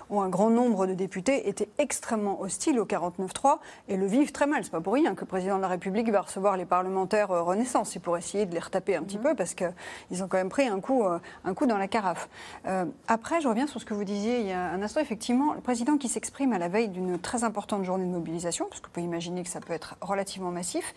où 0.10 0.22
un 0.22 0.29
grand 0.29 0.50
nombre 0.50 0.88
de 0.88 0.94
députés 0.94 1.50
étaient 1.50 1.70
extrêmement 1.77 2.41
hostiles 2.41 2.79
au 2.79 2.86
49-3 2.86 3.58
et 3.88 3.98
le 3.98 4.06
vivent 4.06 4.32
très 4.32 4.48
mal. 4.48 4.63
C'est 4.63 4.72
pas 4.72 4.82
pour 4.82 4.94
rien 4.94 5.15
que 5.15 5.22
le 5.22 5.27
président 5.27 5.58
de 5.58 5.62
la 5.62 5.67
République 5.67 6.10
va 6.12 6.22
recevoir 6.22 6.58
les 6.58 6.65
parlementaires 6.65 7.32
euh, 7.32 7.41
Renaissance. 7.41 7.91
C'est 7.91 8.00
pour 8.00 8.17
essayer 8.17 8.46
de 8.46 8.53
les 8.53 8.60
retaper 8.60 8.96
un 8.96 9.03
petit 9.03 9.17
mmh. 9.17 9.22
peu, 9.22 9.36
parce 9.36 9.53
qu'ils 9.53 10.24
ont 10.24 10.27
quand 10.27 10.38
même 10.38 10.50
pris 10.50 10.67
un 10.67 10.79
coup, 10.79 11.03
euh, 11.03 11.20
un 11.46 11.53
coup 11.53 11.65
dans 11.65 11.77
la 11.77 11.88
carafe. 11.88 12.29
Euh, 12.65 12.86
après, 13.08 13.41
je 13.41 13.48
reviens 13.48 13.67
sur 13.67 13.79
ce 13.79 13.86
que 13.86 13.94
vous 13.94 14.03
disiez 14.03 14.39
il 14.39 14.48
y 14.48 14.51
a 14.51 14.70
un 14.70 14.82
instant. 14.82 15.00
Effectivement, 15.00 15.53
le 15.53 15.62
président 15.62 15.98
qui 15.98 16.10
s'exprime 16.10 16.53
à 16.53 16.58
la 16.58 16.67
veille 16.67 16.89
d'une 16.89 17.20
très 17.20 17.44
importante 17.44 17.84
journée 17.84 18.06
de 18.06 18.12
mobilisation, 18.12 18.65
parce 18.70 18.82
que 18.82 18.88
vous 18.88 18.94
pouvez 18.94 19.06
imaginer 19.06 19.44
que 19.44 19.50
ça 19.50 19.60
peut 19.60 19.74
être 19.74 19.96
relativement 20.01 20.51
massif, 20.51 20.94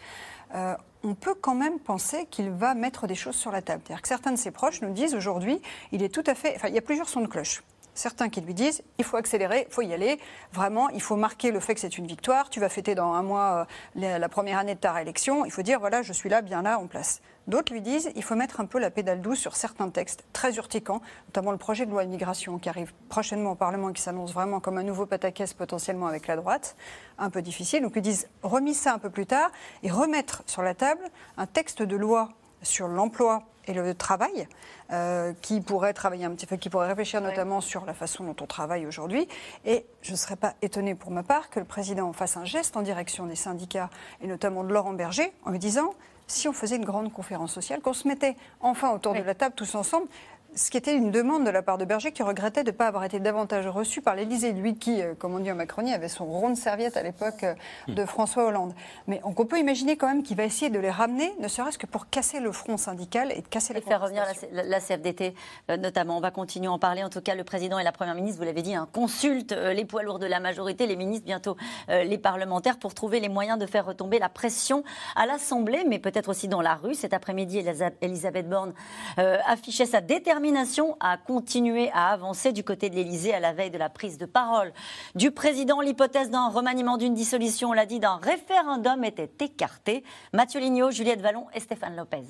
euh, 0.55 0.75
on 1.03 1.15
peut 1.15 1.35
quand 1.35 1.55
même 1.55 1.79
penser 1.79 2.27
qu'il 2.31 2.51
va 2.51 2.75
mettre 2.75 3.07
des 3.07 3.15
choses 3.15 3.37
sur 3.37 3.53
la 3.53 3.63
table. 3.63 3.83
C'est-à-dire 3.85 4.03
que 4.03 4.09
certains 4.09 4.33
de 4.33 4.39
ses 4.39 4.51
proches 4.51 4.83
nous 4.83 4.93
disent 4.93 5.15
aujourd'hui, 5.15 5.61
il 5.93 6.03
est 6.03 6.13
tout 6.13 6.25
à 6.27 6.35
fait. 6.35 6.55
Enfin, 6.57 6.69
il 6.69 6.75
y 6.75 6.79
a 6.79 6.83
plusieurs 6.83 7.09
sons 7.09 7.21
de 7.21 7.27
cloche 7.27 7.63
certains 7.95 8.29
qui 8.29 8.41
lui 8.41 8.55
disent 8.55 8.83
il 8.99 9.05
faut 9.05 9.17
accélérer, 9.17 9.67
il 9.69 9.73
faut 9.73 9.83
y 9.83 9.93
aller. 9.93 10.19
Vraiment, 10.53 10.89
il 10.91 11.03
faut 11.03 11.17
marquer 11.17 11.51
le 11.51 11.61
fait 11.61 11.75
que 11.75 11.81
c'est 11.81 11.99
une 11.99 12.07
victoire. 12.07 12.51
Tu 12.51 12.61
vas 12.61 12.69
fêter 12.69 12.95
dans 12.95 13.13
un 13.13 13.23
mois 13.23 13.67
euh, 13.97 14.19
la 14.19 14.29
première 14.29 14.59
année 14.59 14.75
de 14.75 14.81
ta 14.81 14.93
réélection. 14.93 15.45
Il 15.45 15.51
faut 15.51 15.63
dire 15.63 15.81
voilà, 15.81 16.03
je 16.03 16.13
suis 16.13 16.29
là, 16.29 16.43
bien 16.43 16.63
là, 16.63 16.79
en 16.79 16.87
place. 16.87 17.21
D'autres 17.47 17.73
lui 17.73 17.81
disent 17.81 18.11
il 18.15 18.23
faut 18.23 18.37
mettre 18.37 18.61
un 18.61 18.67
peu 18.67 18.79
la 18.79 18.91
pédale 18.91 19.21
douce 19.21 19.39
sur 19.39 19.57
certains 19.57 19.89
textes 19.89 20.25
très 20.33 20.55
urticants, 20.57 21.01
notamment 21.29 21.53
le 21.53 21.59
projet 21.59 21.87
de 21.87 21.91
loi 21.91 22.05
de 22.05 22.11
migration 22.11 22.59
qui 22.59 22.69
arrive 22.69 22.93
prochainement 23.09 23.53
au 23.53 23.55
Parlement 23.57 23.91
et 23.91 23.93
qui 23.93 24.03
s'annonce 24.03 24.33
vraiment 24.33 24.61
comme 24.61 24.79
un 24.79 24.83
nouveau 24.83 25.07
pataquès 25.07 25.55
potentiellement 25.55 26.07
avec 26.07 26.27
la 26.27 26.37
droite. 26.37 26.77
Un 27.19 27.31
peu 27.31 27.43
difficile. 27.43 27.83
Donc 27.83 27.93
ils 27.97 28.03
disent 28.03 28.29
remis 28.43 28.75
ça 28.75 28.95
un 28.95 28.99
peu 28.99 29.11
plus 29.11 29.27
tard 29.27 29.51
et 29.83 29.91
remettre 29.91 30.43
sur 30.47 30.63
la 30.63 30.75
table 30.75 31.03
un 31.37 31.47
texte 31.47 31.83
de 31.83 31.97
loi 31.97 32.29
sur 32.63 32.89
l'emploi 32.89 33.43
et 33.67 33.75
le 33.75 33.95
travail, 33.95 34.49
euh, 34.91 35.33
qui 35.43 35.61
pourrait 35.61 35.93
travailler 35.93 36.25
un 36.25 36.31
petit 36.31 36.47
peu, 36.47 36.57
qui 36.57 36.71
pourrait 36.71 36.89
réfléchir 36.89 37.21
notamment 37.21 37.61
sur 37.61 37.85
la 37.85 37.95
façon 37.95 38.25
dont 38.25 38.37
on 38.41 38.47
travaille 38.47 38.87
aujourd'hui. 38.87 39.29
Et 39.65 39.85
je 40.03 40.13
ne 40.13 40.17
serais 40.17 40.37
pas 40.37 40.55
étonnée 40.63 40.95
pour 40.95 41.11
ma 41.11 41.23
part 41.23 41.51
que 41.51 41.61
le 41.61 41.67
président 41.67 42.13
fasse 42.13 42.37
un 42.37 42.45
geste 42.45 42.77
en 42.77 42.83
direction 42.83 43.27
des 43.27 43.37
syndicats 43.37 43.91
et 44.23 44.27
notamment 44.27 44.65
de 44.65 44.73
Laurent 44.73 44.93
Berger 44.93 45.33
en 45.45 45.51
lui 45.51 45.59
disant 45.59 45.95
si 46.27 46.49
on 46.49 46.53
faisait 46.53 46.77
une 46.77 46.85
grande 46.85 47.13
conférence 47.13 47.53
sociale, 47.53 47.81
qu'on 47.81 47.93
se 47.93 48.07
mettait 48.07 48.37
enfin 48.61 48.93
autour 48.93 49.15
de 49.15 49.21
la 49.21 49.35
table 49.35 49.55
tous 49.57 49.75
ensemble, 49.75 50.07
ce 50.55 50.71
qui 50.71 50.77
était 50.77 50.97
une 50.97 51.11
demande 51.11 51.45
de 51.45 51.51
la 51.51 51.63
part 51.63 51.79
de 51.79 51.85
Berger 51.85 52.13
qui 52.13 52.23
regrettait 52.23 52.65
de 52.65 52.71
ne 52.71 52.77
pas 52.77 52.87
avoir 52.87 53.05
été 53.05 53.21
davantage 53.21 53.67
reçu 53.67 54.03
par 54.03 54.17
l'Élysée, 54.17 54.53
lui 54.53 54.77
qui, 54.77 55.01
euh, 55.01 55.15
comme 55.15 55.35
on 55.35 55.39
dit 55.39 55.51
en 55.51 55.55
Macronie, 55.55 55.93
avait 55.95 56.09
son 56.09 56.27
rond 56.27 56.51
de 56.51 56.57
serviette 56.57 56.97
à 56.97 57.03
l'époque 57.03 57.45
euh, 57.45 57.55
hmm. 57.89 57.95
de 57.95 58.05
François 58.05 58.47
Hollande. 58.47 58.75
Mais 59.07 59.21
on 59.25 59.33
peut 59.33 59.59
imaginer 59.59 59.97
quand 59.97 60.09
même 60.09 60.23
qu'il 60.23 60.37
va 60.37 60.45
essayer 60.45 60.71
de 60.71 60.79
les 60.79 60.91
ramener, 60.91 61.33
ne 61.41 61.49
serait-ce 61.49 61.79
que 61.79 61.87
pour 61.87 62.09
casser 62.09 62.41
le 62.41 62.51
front 62.53 62.77
syndical 62.77 63.33
et 63.33 63.43
de 63.43 63.47
casser 63.47 63.75
et 63.77 63.81
faire 63.81 64.03
revenir 64.03 64.25
la, 64.53 64.81
CFDT 64.81 65.35
euh, 65.71 65.77
notamment. 65.77 66.17
On 66.17 66.21
va 66.21 66.31
continuer 66.31 66.67
à 66.67 66.73
en 66.73 66.79
parler. 66.79 67.05
En 67.05 67.11
tout 67.11 67.21
cas, 67.21 67.35
le 67.35 67.45
président 67.45 67.79
et 67.79 67.85
la 67.85 67.93
première 67.93 68.15
ministre, 68.15 68.39
vous 68.39 68.47
l'avez 68.47 68.63
dit, 68.63 68.75
hein, 68.75 68.89
consultent 68.93 69.53
les 69.53 69.85
poids 69.85 70.03
lourds 70.03 70.19
de 70.19 70.27
la 70.27 70.41
majorité, 70.41 70.87
les 70.87 70.97
ministres, 70.97 71.27
bientôt 71.27 71.57
les 71.89 72.19
parlementaires, 72.19 72.79
pour 72.79 72.95
trouver 72.95 73.21
les 73.21 73.29
moyens 73.29 73.59
de 73.59 73.67
faire 73.67 73.87
retomber 73.87 74.19
la 74.19 74.29
pression 74.29 74.83
à 75.17 75.27
l'Assemblée, 75.27 75.85
mais 75.87 75.99
peut-être 75.99 76.29
aussi 76.29 76.49
dans 76.49 76.61
la 76.61 76.75
rue. 76.75 76.95
Cet 76.95 77.15
après-midi, 77.15 77.63
Elisabeth 78.01 78.49
Borne 78.49 78.73
affichait 79.17 79.87
sa 79.87 80.01
détermination 80.01 80.40
détermination 80.41 80.97
à 81.01 81.19
continuer 81.19 81.91
à 81.93 82.09
avancer 82.09 82.53
du 82.53 82.65
côté 82.65 82.89
de 82.89 82.95
l'Elysée 82.95 83.35
à 83.35 83.41
la 83.41 83.53
veille 83.53 83.71
de 83.71 83.77
la 83.77 83.91
prise 83.91 84.17
de 84.17 84.25
parole 84.25 84.73
du 85.15 85.31
président. 85.31 85.83
L'hypothèse 85.83 86.31
d'un 86.31 86.49
remaniement 86.49 86.97
d'une 86.97 87.13
dissolution, 87.13 87.71
on 87.71 87.73
l'a 87.75 87.85
dit, 87.85 88.01
d'un 88.01 88.17
référendum 88.17 89.05
était 89.05 89.31
écartée. 89.41 90.03
Mathieu 90.33 90.61
Lignot, 90.61 90.93
Juliette 90.93 91.21
Vallon 91.21 91.47
et 91.53 91.61
Stéphane 91.61 91.95
Lopez. 91.95 92.23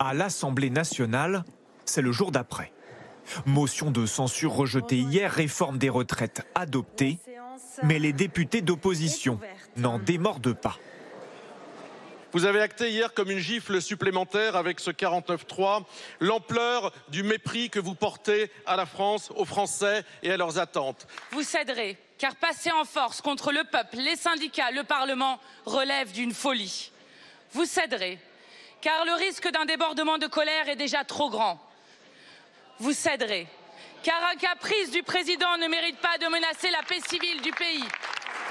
À 0.00 0.12
l'Assemblée 0.12 0.70
nationale, 0.70 1.44
c'est 1.84 2.02
le 2.02 2.10
jour 2.10 2.32
d'après. 2.32 2.72
Motion 3.46 3.92
de 3.92 4.06
censure 4.06 4.54
rejetée 4.54 4.98
hier, 4.98 5.30
réforme 5.30 5.78
des 5.78 5.88
retraites 5.88 6.42
adoptée, 6.56 7.20
mais 7.84 8.00
les 8.00 8.12
députés 8.12 8.60
d'opposition 8.60 9.38
n'en 9.76 10.00
démordent 10.00 10.52
pas. 10.52 10.78
Vous 12.34 12.46
avez 12.46 12.60
acté 12.60 12.90
hier 12.90 13.14
comme 13.14 13.30
une 13.30 13.38
gifle 13.38 13.80
supplémentaire 13.80 14.56
avec 14.56 14.80
ce 14.80 14.90
49-3 14.90 15.84
l'ampleur 16.18 16.92
du 17.08 17.22
mépris 17.22 17.70
que 17.70 17.78
vous 17.78 17.94
portez 17.94 18.50
à 18.66 18.74
la 18.74 18.86
France, 18.86 19.30
aux 19.36 19.44
Français 19.44 20.04
et 20.24 20.32
à 20.32 20.36
leurs 20.36 20.58
attentes. 20.58 21.06
Vous 21.30 21.44
céderez, 21.44 21.96
car 22.18 22.34
passer 22.34 22.72
en 22.72 22.84
force 22.84 23.20
contre 23.20 23.52
le 23.52 23.62
peuple, 23.62 23.98
les 23.98 24.16
syndicats, 24.16 24.72
le 24.72 24.82
Parlement 24.82 25.38
relève 25.64 26.10
d'une 26.10 26.34
folie. 26.34 26.90
Vous 27.52 27.66
céderez, 27.66 28.18
car 28.80 29.04
le 29.04 29.12
risque 29.12 29.48
d'un 29.52 29.64
débordement 29.64 30.18
de 30.18 30.26
colère 30.26 30.68
est 30.68 30.74
déjà 30.74 31.04
trop 31.04 31.30
grand. 31.30 31.60
Vous 32.80 32.92
céderez, 32.92 33.46
car 34.02 34.20
un 34.32 34.34
caprice 34.34 34.90
du 34.90 35.04
président 35.04 35.56
ne 35.58 35.68
mérite 35.68 35.98
pas 35.98 36.18
de 36.18 36.26
menacer 36.26 36.72
la 36.72 36.82
paix 36.82 37.00
civile 37.08 37.42
du 37.42 37.52
pays. 37.52 37.84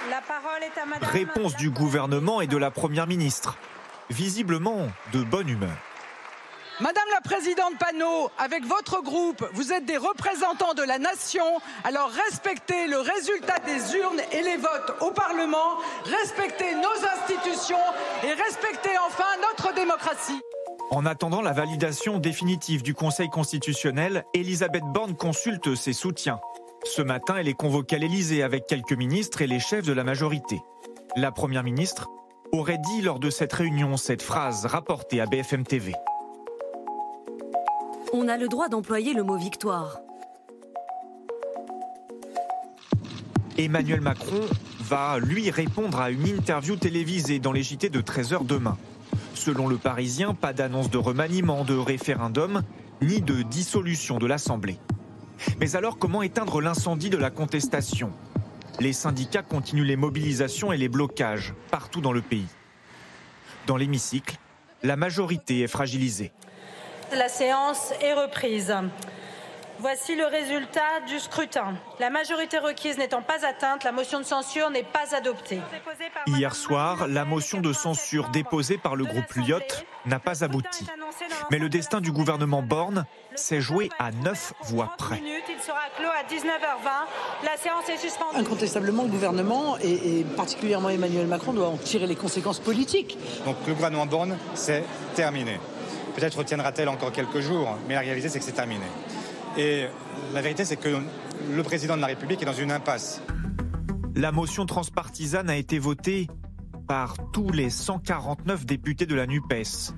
La 0.10 0.22
parole 0.22 0.63
est 0.63 0.80
à 0.80 0.86
Madame 0.86 1.10
Réponse 1.10 1.58
du 1.58 1.70
gouvernement 1.70 2.40
et 2.40 2.48
de 2.48 2.58
la 2.58 2.72
Première 2.72 3.08
ministre 3.08 3.58
visiblement 4.10 4.88
de 5.14 5.24
bonne 5.24 5.50
humeur. 5.50 5.78
Madame 6.80 7.04
la 7.14 7.22
Présidente 7.22 7.78
Panot, 7.78 8.32
avec 8.40 8.66
votre 8.66 9.04
groupe, 9.04 9.48
vous 9.54 9.72
êtes 9.72 9.86
des 9.86 9.98
représentants 9.98 10.74
de 10.74 10.82
la 10.82 10.98
nation, 10.98 11.46
alors 11.84 12.10
respectez 12.10 12.88
le 12.88 12.98
résultat 12.98 13.60
des 13.60 13.96
urnes 13.96 14.22
et 14.32 14.42
les 14.42 14.58
votes 14.58 14.94
au 15.02 15.12
Parlement, 15.12 15.78
respectez 16.04 16.74
nos 16.74 17.08
institutions 17.16 17.78
et 18.24 18.34
respectez 18.34 18.90
enfin 19.06 19.24
notre 19.50 19.76
démocratie. 19.76 20.42
En 20.90 21.06
attendant 21.06 21.42
la 21.42 21.54
validation 21.54 22.18
définitive 22.18 22.82
du 22.82 22.96
Conseil 22.96 23.30
constitutionnel, 23.30 24.26
Elisabeth 24.34 24.84
Borne 24.84 25.16
consulte 25.16 25.76
ses 25.76 25.94
soutiens. 25.94 26.40
Ce 26.84 27.04
matin, 27.04 27.36
elle 27.38 27.48
est 27.48 27.54
convoquée 27.54 27.98
à 27.98 28.00
l'Élysée 28.00 28.42
avec 28.42 28.66
quelques 28.66 28.94
ministres 28.94 29.44
et 29.44 29.48
les 29.48 29.60
chefs 29.60 29.86
de 29.86 29.94
la 29.94 30.04
majorité. 30.04 30.60
La 31.16 31.32
Première 31.32 31.64
ministre 31.64 32.10
aurait 32.54 32.78
dit 32.78 33.02
lors 33.02 33.20
de 33.20 33.30
cette 33.30 33.52
réunion 33.52 33.98
cette 33.98 34.22
phrase 34.22 34.66
rapportée 34.66 35.20
à 35.20 35.26
BFM 35.26 35.64
TV. 35.64 35.94
On 38.14 38.28
a 38.28 38.38
le 38.38 38.48
droit 38.48 38.70
d'employer 38.70 39.14
le 39.14 39.24
mot 39.24 39.38
victoire. 39.38 40.00
Emmanuel 43.58 44.02
Macron 44.02 44.40
va, 44.82 45.18
lui, 45.20 45.50
répondre 45.50 46.00
à 46.00 46.12
une 46.12 46.28
interview 46.28 46.76
télévisée 46.76 47.40
dans 47.40 47.52
les 47.52 47.64
JT 47.64 47.90
de 47.90 48.02
13h 48.02 48.46
demain. 48.46 48.78
Selon 49.34 49.68
le 49.68 49.78
Parisien, 49.78 50.34
pas 50.34 50.54
d'annonce 50.54 50.90
de 50.90 50.98
remaniement, 50.98 51.64
de 51.64 51.76
référendum, 51.76 52.62
ni 53.02 53.22
de 53.22 53.42
dissolution 53.42 54.20
de 54.20 54.28
l'Assemblée. 54.28 54.78
Mais 55.60 55.76
alors, 55.76 55.98
comment 55.98 56.22
éteindre 56.22 56.62
l'incendie 56.62 57.10
de 57.10 57.18
la 57.18 57.32
contestation? 57.32 58.12
Les 58.80 58.94
syndicats 58.94 59.42
continuent 59.42 59.86
les 59.86 59.96
mobilisations 59.96 60.72
et 60.72 60.77
les 60.77 60.89
blocages 60.89 61.53
partout 61.72 62.01
dans 62.01 62.12
le 62.12 62.22
pays. 62.22 62.48
Dans 63.68 63.77
l'hémicycle, 63.77 64.38
la 64.82 64.96
majorité 64.96 65.62
est 65.62 65.68
fragilisée. 65.68 66.32
La 67.13 67.30
séance 67.30 67.94
est 68.01 68.13
reprise. 68.13 68.74
Voici 69.84 70.16
le 70.16 70.25
résultat 70.25 71.02
du 71.10 71.20
scrutin. 71.20 71.74
La 72.00 72.10
majorité 72.10 72.58
requise 72.58 72.98
n'étant 72.98 73.22
pas 73.22 73.46
atteinte, 73.46 73.84
la 73.84 73.92
motion 73.92 74.22
de 74.22 74.24
censure 74.24 74.70
n'est 74.70 74.82
pas 74.82 75.13
adoptée. 75.13 75.60
Hier 76.25 76.56
soir, 76.56 77.10
la 77.10 77.25
motion 77.25 77.60
de 77.60 77.74
censure 77.74 78.30
déposée 78.30 78.78
par 78.78 78.96
le 78.96 79.04
groupe 79.04 79.34
Lyotte 79.36 79.86
n'a 80.06 80.20
pas 80.20 80.46
abouti. 80.46 80.88
Mais 81.52 81.60
le 81.60 81.68
destin 81.68 82.00
du 82.00 82.13
gouvernement 82.13 82.62
Borne 82.62 83.06
s'est 83.36 83.60
joué 83.60 83.90
à 84.00 84.12
neuf 84.12 84.54
voix 84.62 84.94
près. 84.98 85.22
Il 85.22 85.62
sera 85.62 85.82
clos 85.98 86.08
à 86.08 86.24
19h20. 86.34 87.44
La 87.44 87.58
séance 87.58 87.90
est 87.90 87.98
suspendue. 87.98 88.38
Incontestablement, 88.38 89.04
le 89.04 89.10
gouvernement 89.10 89.78
et, 89.80 90.25
particulièrement 90.38 90.92
Emmanuel 90.92 91.28
Macron 91.28 91.52
doit 91.52 91.68
en 91.68 91.75
tirer 91.75 92.08
les 92.08 92.16
conséquences 92.16 92.60
politiques. 92.60 93.18
Donc 93.44 93.58
le 93.68 93.74
gouvernement 93.74 94.06
Borne, 94.06 94.38
c'est 94.54 94.86
terminé. 95.13 95.60
Peut-être 96.16 96.38
retiendra-t-elle 96.38 96.88
encore 96.88 97.12
quelques 97.12 97.42
jours, 97.42 97.78
mais 97.90 97.96
la 97.96 98.00
réalité, 98.00 98.30
c'est 98.30 98.40
que 98.40 98.46
c'est 98.46 98.54
terminé. 98.54 98.86
Et 99.58 99.86
la 100.34 100.42
vérité, 100.42 100.66
c'est 100.66 100.78
que 100.78 100.90
le 101.52 101.64
président 101.64 101.96
de 101.96 102.02
la 102.02 102.08
République 102.08 102.42
est 102.42 102.46
dans 102.46 102.54
une 102.54 102.72
impasse. 102.72 103.22
La 104.16 104.32
motion 104.32 104.66
transpartisane 104.66 105.50
a 105.50 105.56
été 105.56 105.80
votée 105.80 106.28
par 106.88 107.16
tous 107.32 107.52
les 107.52 107.70
149 107.70 108.66
députés 108.66 109.06
de 109.06 109.16
la 109.16 109.26
NUPES, 109.28 109.94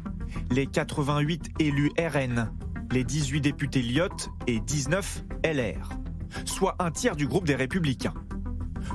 les 0.52 0.68
88 0.68 1.52
élus 1.60 1.92
RN 1.98 2.50
les 2.92 3.04
18 3.04 3.42
députés 3.42 3.82
Lyotte 3.82 4.30
et 4.48 4.60
19 4.60 5.24
LR, 5.44 5.90
soit 6.46 6.76
un 6.80 6.92
tiers 6.92 7.16
du 7.16 7.28
groupe 7.28 7.46
des 7.46 7.56
Républicains. 7.56 8.14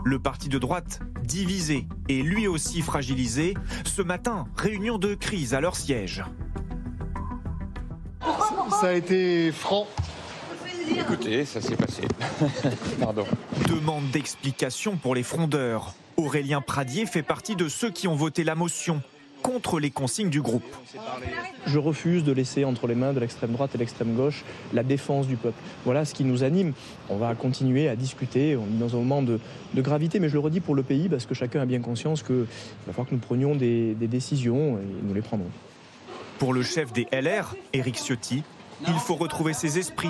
Le 0.05 0.19
parti 0.19 0.49
de 0.49 0.59
droite, 0.59 1.01
divisé 1.23 1.87
et 2.09 2.23
lui 2.23 2.47
aussi 2.47 2.81
fragilisé, 2.83 3.55
ce 3.85 4.03
matin, 4.03 4.47
réunion 4.57 4.99
de 4.99 5.15
crise 5.15 5.55
à 5.55 5.61
leur 5.61 5.77
siège. 5.77 6.25
Ça 8.71 8.89
a 8.89 8.93
été 8.93 9.53
franc. 9.53 9.87
Écoutez, 10.89 11.45
ça 11.45 11.61
s'est 11.61 11.77
passé. 11.77 12.03
Pardon. 13.01 13.25
Demande 13.69 14.11
d'explication 14.11 14.97
pour 14.97 15.15
les 15.15 15.23
frondeurs. 15.23 15.95
Aurélien 16.17 16.61
Pradier 16.61 17.07
fait 17.07 17.23
partie 17.23 17.57
de 17.57 17.69
ceux 17.69 17.91
qui 17.91 18.09
ont 18.09 18.15
voté 18.15 18.45
la 18.45 18.55
motion 18.55 19.03
contre 19.43 19.81
les 19.81 19.91
consignes 19.91 20.31
du 20.31 20.43
groupe. 20.43 20.65
Je 21.67 21.79
refuse 21.79 22.25
de 22.25 22.33
laisser 22.33 22.65
entre 22.65 22.87
les 22.87 22.95
mains 22.95 23.13
de 23.13 23.21
l'extrême 23.21 23.53
droite 23.53 23.75
et 23.75 23.79
l'extrême 23.79 24.15
gauche 24.15 24.45
la 24.73 24.83
défense 24.83 25.27
du 25.27 25.37
peuple. 25.37 25.59
Voilà 25.85 26.05
ce 26.05 26.15
qui 26.15 26.25
nous 26.25 26.45
anime. 26.45 26.73
On 27.09 27.17
va 27.17 27.35
continuer 27.35 27.89
à 27.89 27.97
discuter. 27.97 28.57
On 28.57 28.65
est 28.65 28.79
dans 28.79 28.95
un 28.95 28.99
moment 28.99 29.23
de, 29.23 29.41
de 29.75 29.83
gravité, 29.83 30.21
mais 30.21 30.29
je 30.29 30.35
le 30.35 30.41
redis 30.41 30.61
pour 30.61 30.75
le 30.75 30.83
pays 30.83 31.09
parce 31.09 31.27
que 31.27 31.35
chacun 31.35 31.61
a 31.63 31.67
bien 31.67 31.81
conscience 31.81 32.23
qu'il 32.23 32.47
va 32.87 32.93
falloir 32.93 33.09
que 33.09 33.15
nous 33.15 33.21
prenions 33.21 33.55
des, 33.55 33.95
des 33.95 34.09
décisions 34.09 34.79
et 34.79 35.07
nous 35.07 35.15
les 35.15 35.23
prendrons. 35.23 35.51
Pour 36.39 36.53
le 36.53 36.63
chef 36.63 36.93
des 36.93 37.07
LR, 37.13 37.55
Éric 37.73 37.97
Ciotti, 37.97 38.43
il 38.87 38.95
faut 38.95 39.17
retrouver 39.17 39.53
ses 39.53 39.79
esprits 39.79 40.09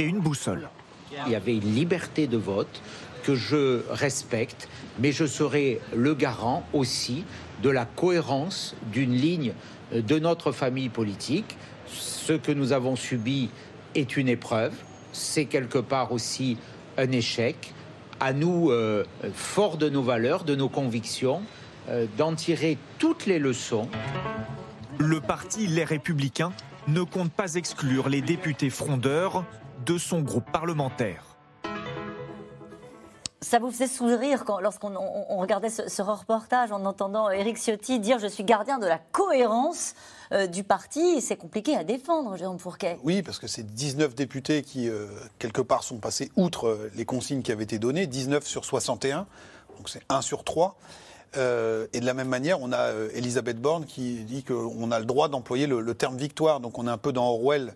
et 0.00 0.04
une 0.04 0.20
boussole. 0.20 0.68
Il 1.26 1.32
y 1.32 1.34
avait 1.34 1.54
une 1.54 1.74
liberté 1.74 2.26
de 2.26 2.38
vote 2.38 2.80
que 3.22 3.34
je 3.34 3.82
respecte, 3.90 4.68
mais 4.98 5.12
je 5.12 5.26
serai 5.26 5.80
le 5.94 6.14
garant 6.14 6.64
aussi 6.72 7.24
de 7.62 7.68
la 7.68 7.84
cohérence 7.84 8.74
d'une 8.92 9.12
ligne 9.12 9.52
de 9.92 10.18
notre 10.18 10.52
famille 10.52 10.88
politique. 10.88 11.58
Ce 11.86 12.32
que 12.32 12.50
nous 12.50 12.72
avons 12.72 12.96
subi 12.96 13.50
est 13.94 14.16
une 14.16 14.28
épreuve, 14.28 14.72
c'est 15.12 15.44
quelque 15.44 15.78
part 15.78 16.12
aussi 16.12 16.56
un 16.96 17.10
échec. 17.12 17.74
À 18.20 18.32
nous, 18.32 18.70
euh, 18.70 19.04
forts 19.34 19.76
de 19.76 19.88
nos 19.88 20.02
valeurs, 20.02 20.44
de 20.44 20.54
nos 20.54 20.68
convictions, 20.68 21.42
euh, 21.88 22.06
d'en 22.16 22.34
tirer 22.34 22.78
toutes 22.98 23.26
les 23.26 23.38
leçons. 23.38 23.88
Le 24.98 25.20
parti 25.20 25.66
Les 25.66 25.84
Républicains 25.84 26.52
ne 26.88 27.02
compte 27.02 27.32
pas 27.32 27.54
exclure 27.54 28.08
les 28.08 28.22
députés 28.22 28.70
frondeurs 28.70 29.44
de 29.84 29.98
son 29.98 30.20
groupe 30.20 30.50
parlementaire. 30.52 31.24
Ça 33.42 33.58
vous 33.58 33.70
faisait 33.70 33.86
sourire 33.86 34.44
quand, 34.44 34.60
lorsqu'on 34.60 34.94
on- 34.94 35.24
on 35.30 35.38
regardait 35.38 35.70
ce, 35.70 35.88
ce 35.88 36.02
reportage 36.02 36.72
en 36.72 36.84
entendant 36.84 37.30
Éric 37.30 37.56
Ciotti 37.56 37.98
dire 37.98 38.18
Je 38.18 38.26
suis 38.26 38.44
gardien 38.44 38.78
de 38.78 38.86
la 38.86 38.98
cohérence 38.98 39.94
euh, 40.32 40.46
du 40.46 40.62
parti. 40.62 41.22
C'est 41.22 41.36
compliqué 41.36 41.74
à 41.74 41.82
défendre, 41.82 42.36
Jérôme 42.36 42.58
Fourquet. 42.58 42.98
Oui, 43.02 43.22
parce 43.22 43.38
que 43.38 43.46
c'est 43.46 43.62
19 43.64 44.14
députés 44.14 44.62
qui, 44.62 44.88
euh, 44.90 45.06
quelque 45.38 45.62
part, 45.62 45.82
sont 45.84 45.96
passés 45.96 46.30
outre 46.36 46.68
euh, 46.68 46.90
les 46.94 47.06
consignes 47.06 47.40
qui 47.42 47.50
avaient 47.50 47.64
été 47.64 47.78
données, 47.78 48.06
19 48.06 48.46
sur 48.46 48.64
61, 48.66 49.26
donc 49.78 49.88
c'est 49.88 50.02
1 50.10 50.20
sur 50.20 50.44
3. 50.44 50.76
Euh, 51.36 51.86
et 51.92 52.00
de 52.00 52.06
la 52.06 52.12
même 52.14 52.28
manière, 52.28 52.60
on 52.60 52.72
a 52.72 52.78
euh, 52.78 53.08
Elisabeth 53.14 53.58
Borne 53.60 53.86
qui 53.86 54.24
dit 54.24 54.42
qu'on 54.44 54.90
a 54.92 54.98
le 54.98 55.04
droit 55.06 55.28
d'employer 55.28 55.66
le, 55.66 55.80
le 55.80 55.94
terme 55.94 56.16
victoire. 56.18 56.60
Donc 56.60 56.78
on 56.78 56.86
est 56.86 56.90
un 56.90 56.98
peu 56.98 57.12
dans 57.12 57.26
Orwell 57.26 57.72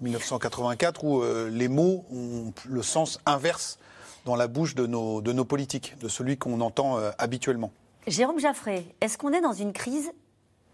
1984 0.00 1.04
où 1.04 1.22
euh, 1.22 1.48
les 1.50 1.68
mots 1.68 2.04
ont 2.12 2.52
le 2.68 2.82
sens 2.82 3.18
inverse 3.26 3.78
dans 4.24 4.36
la 4.36 4.46
bouche 4.48 4.74
de 4.74 4.86
nos, 4.86 5.20
de 5.20 5.32
nos 5.32 5.44
politiques, 5.44 5.96
de 6.00 6.08
celui 6.08 6.36
qu'on 6.36 6.60
entend 6.60 6.98
euh, 6.98 7.10
habituellement. 7.18 7.72
Jérôme 8.06 8.38
Jaffré, 8.38 8.86
est-ce 9.00 9.18
qu'on 9.18 9.32
est 9.32 9.40
dans 9.40 9.52
une 9.52 9.72
crise 9.72 10.10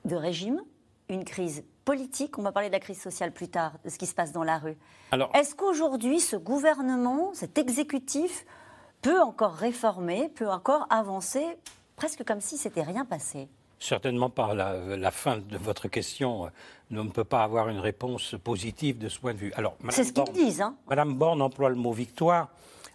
de 0.05 0.17
régime, 0.17 0.61
une 1.09 1.25
crise 1.25 1.63
politique? 1.85 2.39
On 2.39 2.43
va 2.43 2.53
parler 2.53 2.69
de 2.69 2.75
la 2.75 2.81
crise 2.81 3.01
sociale 3.01 3.33
plus 3.33 3.49
tard, 3.49 3.73
de 3.85 3.91
ce 3.91 3.99
qui 3.99 4.07
se 4.07 4.15
passe 4.15 4.33
dans 4.33 4.45
la 4.45 4.59
rue. 4.59 4.77
Alors- 5.11 5.31
Est-ce 5.35 5.55
qu'aujourd'hui, 5.55 6.21
ce 6.21 6.37
gouvernement, 6.37 7.31
cet 7.35 7.59
exécutif, 7.59 8.45
peut 9.03 9.21
encore 9.21 9.53
réformer, 9.53 10.29
peut 10.35 10.49
encore 10.49 10.87
avancer, 10.91 11.45
presque 11.97 12.25
comme 12.25 12.41
si 12.41 12.57
c'était 12.57 12.83
rien 12.83 13.05
passé? 13.05 13.49
Certainement 13.85 14.31
pas. 14.31 14.55
La, 14.55 14.97
la 14.97 15.11
fin 15.11 15.37
de 15.37 15.59
votre 15.59 15.89
question 15.89 16.47
euh, 16.47 16.49
ne 16.91 17.03
peut 17.03 17.25
pas 17.25 17.45
avoir 17.45 17.69
une 17.69 17.81
réponse 17.81 18.35
positive 18.43 18.97
de 18.97 19.11
ce 19.11 19.19
point 19.19 19.35
de 19.35 19.39
vue. 19.39 19.53
Alors, 19.57 19.77
C'est 19.91 20.05
ce 20.05 20.13
qu'ils 20.13 20.33
disent. 20.33 20.63
Hein 20.63 20.75
Madame 20.89 21.13
Borne 21.13 21.43
emploie 21.43 21.69
le 21.69 21.75
mot 21.75 21.93
victoire. 21.93 22.49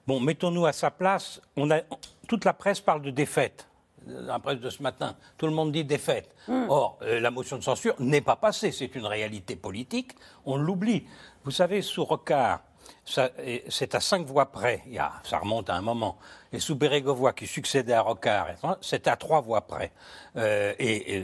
Bon, 0.08 0.20
mettons-nous 0.20 0.66
à 0.66 0.74
sa 0.74 0.90
place. 0.90 1.42
On 1.56 1.70
a, 1.70 1.82
toute 2.28 2.44
la 2.44 2.54
presse 2.54 2.80
parle 2.82 3.04
de 3.04 3.12
défaite. 3.12 3.68
La 4.08 4.40
presse 4.40 4.60
de 4.60 4.70
ce 4.72 4.82
matin, 4.82 5.16
tout 5.38 5.46
le 5.46 5.52
monde 5.52 5.72
dit 5.72 5.84
défaite. 5.84 6.36
Or, 6.48 6.98
euh, 7.04 7.20
la 7.20 7.30
motion 7.30 7.58
de 7.58 7.64
censure 7.64 7.94
n'est 8.00 8.22
pas 8.22 8.36
passée. 8.38 8.72
C'est 8.72 8.96
une 8.96 9.06
réalité 9.06 9.56
politique. 9.56 10.14
On 10.44 10.58
l'oublie. 10.58 11.06
Vous 11.44 11.52
savez, 11.52 11.84
sous 11.84 12.04
Rocard, 12.04 12.62
c'est 13.70 13.96
à 13.96 14.00
cinq 14.00 14.26
voix 14.26 14.52
près. 14.52 14.84
Il 14.88 14.94
y 14.94 15.00
a, 15.00 15.14
ça 15.24 15.40
remonte 15.40 15.70
à 15.70 15.76
un 15.76 15.82
moment. 15.82 16.18
Et 16.52 16.60
sous 16.60 16.76
Bérégovoy, 16.76 17.34
qui 17.34 17.48
succédait 17.48 17.94
à 17.94 18.02
Rocard, 18.02 18.48
c'est 18.82 19.08
à 19.08 19.16
trois 19.16 19.42
voix 19.42 19.62
près. 19.62 19.92
Euh, 20.36 20.74
et, 20.80 21.16
et 21.16 21.20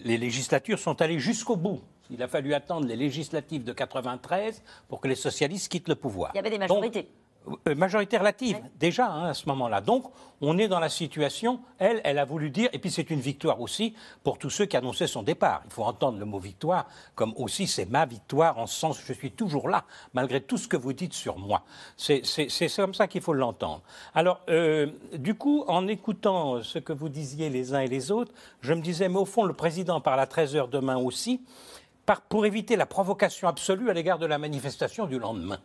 les 0.00 0.18
législatures 0.18 0.78
sont 0.78 1.00
allées 1.02 1.18
jusqu'au 1.18 1.56
bout. 1.56 1.80
Il 2.10 2.22
a 2.22 2.28
fallu 2.28 2.54
attendre 2.54 2.86
les 2.86 2.96
législatives 2.96 3.64
de 3.64 3.72
93 3.72 4.62
pour 4.88 5.00
que 5.00 5.08
les 5.08 5.14
socialistes 5.14 5.70
quittent 5.70 5.88
le 5.88 5.96
pouvoir. 5.96 6.30
Il 6.34 6.36
y 6.36 6.40
avait 6.40 6.50
des 6.50 6.58
majorités. 6.58 7.08
Majorité 7.76 8.18
relative, 8.18 8.58
déjà, 8.78 9.06
hein, 9.10 9.26
à 9.28 9.34
ce 9.34 9.48
moment-là. 9.48 9.80
Donc, 9.80 10.04
on 10.40 10.58
est 10.58 10.68
dans 10.68 10.80
la 10.80 10.88
situation, 10.88 11.60
elle, 11.78 12.00
elle 12.04 12.18
a 12.18 12.24
voulu 12.24 12.50
dire, 12.50 12.68
et 12.72 12.78
puis 12.78 12.90
c'est 12.90 13.08
une 13.10 13.20
victoire 13.20 13.60
aussi 13.60 13.94
pour 14.22 14.38
tous 14.38 14.50
ceux 14.50 14.66
qui 14.66 14.76
annonçaient 14.76 15.06
son 15.06 15.22
départ. 15.22 15.62
Il 15.64 15.72
faut 15.72 15.84
entendre 15.84 16.18
le 16.18 16.24
mot 16.26 16.38
victoire 16.38 16.86
comme 17.14 17.32
aussi 17.36 17.66
c'est 17.66 17.86
ma 17.86 18.04
victoire, 18.04 18.58
en 18.58 18.66
ce 18.66 18.78
sens 18.78 19.00
je 19.06 19.12
suis 19.12 19.30
toujours 19.30 19.68
là, 19.68 19.84
malgré 20.12 20.40
tout 20.40 20.58
ce 20.58 20.68
que 20.68 20.76
vous 20.76 20.92
dites 20.92 21.14
sur 21.14 21.38
moi. 21.38 21.62
C'est 21.96 22.22
comme 22.76 22.94
ça 22.94 23.06
qu'il 23.06 23.22
faut 23.22 23.32
l'entendre. 23.32 23.82
Alors, 24.14 24.40
euh, 24.48 24.88
du 25.14 25.34
coup, 25.34 25.64
en 25.68 25.86
écoutant 25.88 26.62
ce 26.62 26.78
que 26.78 26.92
vous 26.92 27.08
disiez 27.08 27.48
les 27.48 27.72
uns 27.74 27.80
et 27.80 27.88
les 27.88 28.10
autres, 28.10 28.32
je 28.60 28.74
me 28.74 28.80
disais, 28.82 29.08
mais 29.08 29.18
au 29.18 29.24
fond, 29.24 29.44
le 29.44 29.54
président 29.54 30.00
parle 30.00 30.20
à 30.20 30.26
13h 30.26 30.68
demain 30.68 30.96
aussi, 30.96 31.40
par- 32.04 32.20
pour 32.20 32.44
éviter 32.46 32.76
la 32.76 32.86
provocation 32.86 33.48
absolue 33.48 33.88
à 33.90 33.92
l'égard 33.94 34.18
de 34.18 34.26
la 34.26 34.38
manifestation 34.38 35.06
du 35.06 35.18
lendemain. 35.18 35.58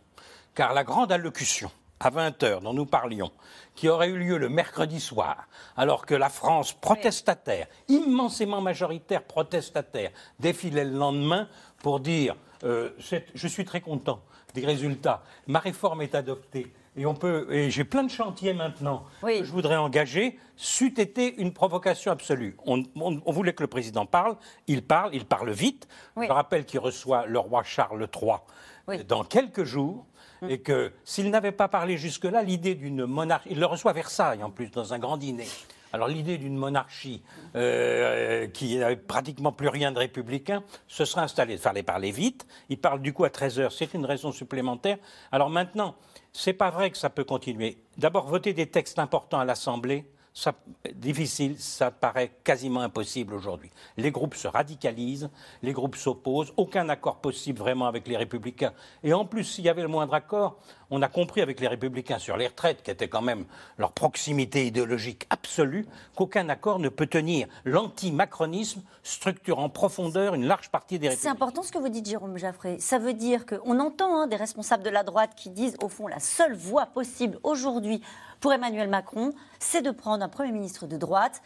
Car 0.56 0.74
la 0.74 0.84
grande 0.84 1.12
allocution 1.12 1.72
à 2.00 2.10
20h 2.10 2.62
dont 2.62 2.74
nous 2.74 2.86
parlions, 2.88 3.32
qui 3.76 3.88
aurait 3.88 4.10
eu 4.10 4.18
lieu 4.18 4.38
le 4.38 4.50
mercredi 4.50 5.00
soir, 5.00 5.48
alors 5.78 6.06
que 6.06 6.16
la 6.16 6.30
France 6.30 6.74
protestataire, 6.74 7.68
immensément 7.90 8.60
majoritaire 8.60 9.24
protestataire, 9.24 10.10
défilait 10.40 10.84
le 10.86 10.98
lendemain 10.98 11.48
pour 11.84 12.00
dire 12.00 12.36
euh, 12.64 12.90
je 13.36 13.48
suis 13.48 13.66
très 13.66 13.82
content 13.82 14.22
des 14.56 14.66
résultats, 14.66 15.24
ma 15.48 15.60
réforme 15.60 16.02
est 16.02 16.16
adoptée. 16.16 16.74
Et, 16.98 17.06
on 17.06 17.14
peut, 17.14 17.48
et 17.50 17.70
j'ai 17.70 17.86
plein 17.86 18.04
de 18.04 18.10
chantiers 18.12 18.54
maintenant 18.54 19.06
que 19.40 19.46
je 19.46 19.52
voudrais 19.52 19.78
engager, 19.78 20.38
c'eût 20.58 20.94
été 21.00 21.36
une 21.40 21.54
provocation 21.54 22.12
absolue. 22.12 22.58
On, 22.66 22.84
on- 22.96 23.22
on 23.26 23.32
voulait 23.32 23.54
que 23.54 23.64
le 23.64 23.68
président 23.68 24.06
parle, 24.06 24.36
il 24.68 24.84
parle, 24.86 25.16
il 25.16 25.24
parle 25.26 25.52
vite. 25.52 25.88
Oui. 26.18 26.26
Je 26.28 26.34
rappelle 26.34 26.66
qu'il 26.66 26.80
reçoit 26.82 27.26
le 27.28 27.40
roi 27.40 27.64
Charles 27.64 28.10
III 28.14 29.04
dans 29.08 29.24
quelques 29.24 29.64
jours. 29.64 30.06
Et 30.48 30.60
que 30.60 30.92
s'il 31.04 31.30
n'avait 31.30 31.52
pas 31.52 31.68
parlé 31.68 31.98
jusque-là, 31.98 32.42
l'idée 32.42 32.76
d'une 32.76 33.06
monarchie. 33.06 33.50
Il 33.52 33.60
le 33.60 33.66
reçoit 33.66 33.92
à 33.92 33.94
Versailles 33.94 34.44
en 34.44 34.50
plus, 34.50 34.72
dans 34.72 34.94
un 34.94 35.00
grand 35.00 35.18
dîner. 35.18 35.48
Alors 35.94 36.08
l'idée 36.08 36.38
d'une 36.38 36.56
monarchie 36.56 37.22
euh, 37.56 38.48
qui 38.48 38.78
n'avait 38.78 38.96
pratiquement 38.96 39.52
plus 39.52 39.68
rien 39.68 39.92
de 39.92 40.00
républicain 40.00 40.64
se 40.88 41.06
serait 41.06 41.22
installée. 41.22 41.54
Il 41.54 41.60
fallait 41.60 41.84
parler 41.84 42.12
vite. 42.12 42.48
Il 42.70 42.80
parle 42.80 43.02
du 43.02 43.14
coup 43.14 43.26
à 43.26 43.30
13 43.30 43.60
heures. 43.60 43.72
C'est 43.72 43.94
une 43.94 44.06
raison 44.06 44.32
supplémentaire. 44.32 44.98
Alors 45.32 45.50
maintenant, 45.50 45.96
c'est 46.32 46.54
pas 46.54 46.70
vrai 46.70 46.92
que 46.92 46.98
ça 46.98 47.10
peut 47.10 47.26
continuer. 47.26 47.78
D'abord, 47.98 48.28
voter 48.28 48.54
des 48.54 48.68
textes 48.68 49.00
importants 49.00 49.40
à 49.40 49.46
l'Assemblée, 49.46 50.06
ça, 50.34 50.54
difficile, 50.94 51.60
ça 51.60 51.92
paraît 51.92 52.32
quasiment 52.44 52.82
impossible 52.82 53.34
aujourd'hui. 53.34 53.70
Les 53.98 54.12
groupes 54.12 54.36
se 54.36 54.48
radicalisent, 54.48 55.30
les 55.62 55.74
groupes 55.74 55.98
s'opposent, 55.98 56.54
aucun 56.58 56.88
accord 56.90 57.18
possible 57.18 57.60
vraiment 57.60 57.88
avec 57.88 58.08
les 58.08 58.16
républicains. 58.16 58.74
Et 59.04 59.14
en 59.14 59.26
plus, 59.26 59.44
s'il 59.44 59.66
y 59.66 59.70
avait 59.70 59.82
le 59.82 59.90
moindre 59.90 60.14
accord, 60.14 60.58
on 60.92 61.02
a 61.02 61.08
compris 61.08 61.42
avec 61.42 61.60
les 61.62 61.68
républicains 61.68 62.20
sur 62.20 62.38
les 62.38 62.48
retraites, 62.48 62.84
qui 62.84 62.92
était 62.92 63.08
quand 63.08 63.22
même 63.22 63.46
leur 63.78 63.94
proximité 63.94 64.68
idéologique 64.68 65.26
absolue, 65.30 65.88
qu'aucun 66.16 66.50
accord 66.50 66.80
ne 66.80 66.90
peut 66.90 67.08
tenir. 67.08 67.48
L'anti-macronisme 67.66 68.82
structure 69.04 69.60
en 69.60 69.70
profondeur 69.70 70.34
une 70.36 70.46
large 70.46 70.70
partie 70.70 71.00
des 71.00 71.08
C'est 71.08 71.12
républicains. 71.12 71.32
important 71.34 71.64
ce 71.64 71.72
que 71.72 71.78
vous 71.78 71.90
dites, 71.90 72.08
Jérôme 72.08 72.38
Jaffré. 72.38 72.78
Ça 72.80 73.00
veut 73.00 73.14
dire 73.14 73.46
qu'on 73.46 73.80
entend 73.80 74.22
hein, 74.22 74.28
des 74.28 74.36
responsables 74.36 74.84
de 74.84 74.90
la 74.90 75.04
droite 75.04 75.32
qui 75.36 75.50
disent, 75.50 75.78
au 75.82 75.88
fond, 75.90 76.08
la 76.08 76.20
seule 76.20 76.56
voie 76.56 76.86
possible 76.88 77.40
aujourd'hui 77.44 78.02
pour 78.40 78.54
Emmanuel 78.54 78.90
Macron, 78.90 79.32
c'est 79.60 79.82
de 79.82 79.92
prendre 79.92 80.24
un 80.24 80.30
Premier 80.30 80.52
ministre 80.52 80.88
de 80.88 80.98
droite 80.98 81.42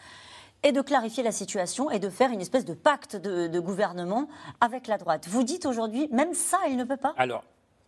et 0.64 0.72
de 0.72 0.82
clarifier 0.82 1.22
la 1.22 1.32
situation 1.32 1.92
et 1.92 2.00
de 2.00 2.10
faire 2.10 2.32
une 2.32 2.42
espèce 2.42 2.66
de 2.66 2.74
pacte 2.74 3.16
de, 3.16 3.48
de 3.48 3.60
gouvernement 3.60 4.28
avec 4.62 4.88
la 4.88 4.98
droite. 4.98 5.28
Vous 5.28 5.44
dites 5.44 5.66
aujourd'hui, 5.66 6.08
même 6.12 6.34
ça, 6.34 6.58
il 6.70 6.78
ne 6.78 6.84
peut 6.84 6.98
pas? 6.98 7.14
Alors, 7.18 7.44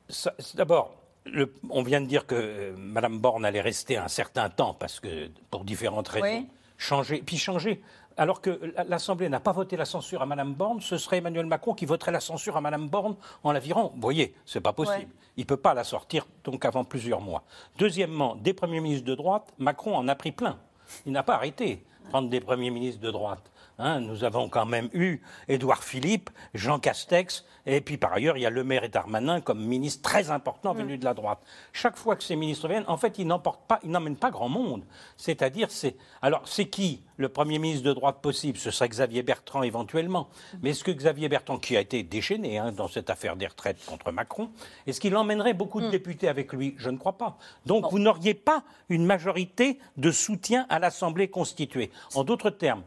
c'est- 0.10 0.30
d'abord, 0.56 0.94
le- 1.32 1.54
on 1.70 1.84
vient 1.84 2.02
de 2.02 2.06
dire 2.08 2.26
que 2.26 2.36
euh, 2.36 2.74
Mme 2.78 3.20
Borne 3.20 3.46
allait 3.46 3.62
rester 3.62 3.98
un 3.98 4.08
certain 4.08 4.50
temps 4.50 4.74
parce 4.74 5.00
que 5.00 5.30
pour 5.52 5.64
différentes 5.64 6.08
raisons. 6.08 6.26
Oui. 6.40 6.48
Changer, 6.78 7.24
puis 7.26 7.38
changer. 7.38 7.82
alors 8.18 8.40
que 8.42 8.74
l'Assemblée 8.88 9.30
n'a 9.30 9.40
pas 9.40 9.52
voté 9.52 9.78
la 9.78 9.86
censure 9.86 10.22
à 10.22 10.26
Mme 10.26 10.54
Borne, 10.54 10.80
ce 10.82 10.98
serait 10.98 11.18
Emmanuel 11.18 11.46
Macron 11.46 11.74
qui 11.74 11.86
voterait 11.86 12.12
la 12.12 12.20
censure 12.20 12.56
à 12.58 12.62
Mme 12.62 12.88
Borne 12.88 13.16
en 13.44 13.52
la 13.52 13.60
virant. 13.60 13.92
Vous 13.96 14.02
voyez, 14.02 14.34
c'est 14.46 14.62
pas 14.62 14.74
possible. 14.74 14.98
Ouais. 15.00 15.08
Il 15.38 15.42
ne 15.42 15.46
peut 15.46 15.58
pas 15.58 15.74
la 15.76 15.84
sortir 15.84 16.26
donc 16.44 16.66
avant 16.66 16.84
plusieurs 16.84 17.22
mois. 17.22 17.44
Deuxièmement, 17.78 18.36
des 18.36 18.54
premiers 18.54 18.80
ministres 18.80 19.06
de 19.06 19.14
droite, 19.16 19.54
Macron 19.60 19.96
en 19.96 20.08
a 20.08 20.16
pris 20.16 20.32
plein. 20.32 20.58
Il 21.06 21.12
n'a 21.12 21.22
pas 21.24 21.36
arrêté 21.36 21.84
de 22.06 22.10
prendre 22.10 22.30
des 22.30 22.40
premiers 22.40 22.70
ministres 22.72 23.02
de 23.02 23.12
droite. 23.12 23.52
Hein, 23.80 24.00
nous 24.00 24.24
avons 24.24 24.50
quand 24.50 24.66
même 24.66 24.90
eu 24.94 25.22
Édouard 25.48 25.84
Philippe, 25.84 26.32
Jean 26.56 26.80
Castex, 26.80 27.46
et 27.68 27.82
puis 27.82 27.98
par 27.98 28.12
ailleurs, 28.14 28.36
il 28.36 28.42
y 28.42 28.46
a 28.46 28.50
Le 28.50 28.64
Maire 28.64 28.84
et 28.84 28.90
Darmanin 28.90 29.40
comme 29.40 29.64
ministres 29.64 30.02
très 30.02 30.32
importants 30.32 30.74
venus 30.74 31.00
de 31.00 31.06
la 31.06 31.14
droite. 31.14 31.40
Chaque 31.74 31.96
fois 31.96 32.16
que 32.16 32.24
ces 32.24 32.36
ministres 32.36 32.68
viennent, 32.68 32.86
en 32.88 32.98
fait, 32.98 33.20
ils 33.20 33.28
n'emportent 33.28 33.68
pas, 33.68 33.80
ils 33.84 33.92
n'emmènent 33.92 34.16
pas 34.16 34.32
grand 34.32 34.50
monde. 34.50 34.84
C'est-à-dire, 35.16 35.70
c'est. 35.70 35.96
Alors, 36.22 36.48
c'est 36.48 36.66
qui 36.66 37.04
le 37.18 37.30
Premier 37.30 37.60
ministre 37.60 37.84
de 37.84 37.94
droite 37.94 38.20
possible? 38.22 38.58
Ce 38.58 38.72
serait 38.72 38.90
Xavier 38.90 39.22
Bertrand 39.22 39.62
éventuellement. 39.62 40.30
Mais 40.62 40.72
est-ce 40.72 40.84
que 40.84 40.92
Xavier 40.92 41.30
Bertrand, 41.30 41.60
qui 41.60 41.78
a 41.78 41.82
été 41.82 42.02
déchaîné 42.02 42.58
hein, 42.58 42.72
dans 42.72 42.88
cette 42.88 43.10
affaire 43.10 43.36
des 43.36 43.48
retraites 43.48 43.86
contre 43.86 44.12
Macron, 44.12 44.50
est-ce 44.88 45.00
qu'il 45.00 45.16
emmènerait 45.16 45.54
beaucoup 45.54 45.82
de 45.82 45.90
députés 45.90 46.30
avec 46.30 46.54
lui? 46.54 46.74
Je 46.78 46.90
ne 46.90 46.98
crois 46.98 47.18
pas. 47.18 47.38
Donc, 47.66 47.92
vous 47.92 48.00
n'auriez 48.00 48.34
pas 48.34 48.64
une 48.90 49.06
majorité 49.06 49.78
de 49.98 50.12
soutien 50.12 50.66
à 50.70 50.80
l'Assemblée 50.80 51.28
constituée. 51.28 51.92
En 52.16 52.24
d'autres 52.24 52.50
termes, 52.50 52.84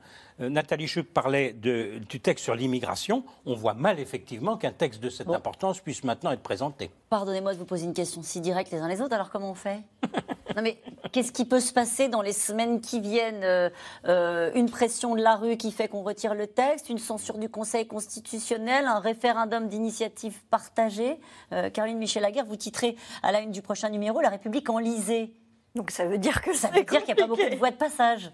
Nathalie 0.49 0.87
Chuc 0.87 1.13
parlait 1.13 1.53
de- 1.53 1.99
du 2.09 2.21
texte 2.21 2.45
sur 2.45 2.55
l'immigration. 2.55 3.25
On 3.47 3.55
voit 3.55 3.75
mal 3.75 4.01
effectivement 4.01 4.57
qu'un 4.57 4.73
texte 4.73 5.01
de 5.03 5.11
cette 5.11 5.29
importance 5.29 5.81
puisse 5.81 6.03
maintenant 6.05 6.31
être 6.31 6.43
présenté. 6.43 6.91
Pardonnez-moi 7.11 7.53
de 7.55 7.59
vous 7.59 7.65
poser 7.67 7.85
une 7.85 7.95
question 7.95 8.23
si 8.23 8.41
directe 8.41 8.73
les 8.73 8.79
uns 8.79 8.89
les 8.89 9.01
autres, 9.01 9.15
alors 9.15 9.31
comment 9.31 9.51
on 9.51 9.55
fait? 9.55 9.81
Non 10.57 10.63
mais 10.63 10.79
qu'est-ce 11.13 11.31
qui 11.31 11.45
peut 11.45 11.61
se 11.61 11.73
passer 11.73 12.09
dans 12.09 12.23
les 12.23 12.33
semaines 12.33 12.81
qui 12.81 12.99
viennent? 12.99 13.45
Euh, 13.45 13.71
euh, 14.07 14.51
Une 14.57 14.69
pression 14.69 15.15
de 15.15 15.23
la 15.23 15.37
rue 15.37 15.57
qui 15.57 15.71
fait 15.71 15.87
qu'on 15.87 16.03
retire 16.03 16.35
le 16.35 16.49
texte, 16.49 16.89
une 16.89 16.99
censure 16.99 17.39
du 17.39 17.49
Conseil 17.49 17.87
constitutionnel, 17.87 18.87
un 18.87 18.99
référendum 18.99 19.69
d'initiative 19.69 20.43
partagée. 20.51 21.21
Euh, 21.53 21.71
Caroline 21.71 21.99
Michel-Laguerre, 21.99 22.47
vous 22.47 22.57
titrez 22.57 22.97
à 23.23 23.31
la 23.31 23.43
une 23.43 23.53
du 23.53 23.63
prochain 23.63 23.91
numéro 23.91 24.21
La 24.21 24.29
République 24.29 24.69
enlisée. 24.71 25.33
Donc 25.75 25.91
ça 25.91 26.05
veut 26.05 26.19
dire 26.19 26.43
que 26.43 26.53
ça 26.53 26.69
veut 26.69 26.83
dire 26.83 27.05
qu'il 27.05 27.15
n'y 27.15 27.21
a 27.21 27.27
pas 27.27 27.29
beaucoup 27.29 27.49
de 27.49 27.57
voies 27.57 27.71
de 27.71 27.77
passage. 27.77 28.31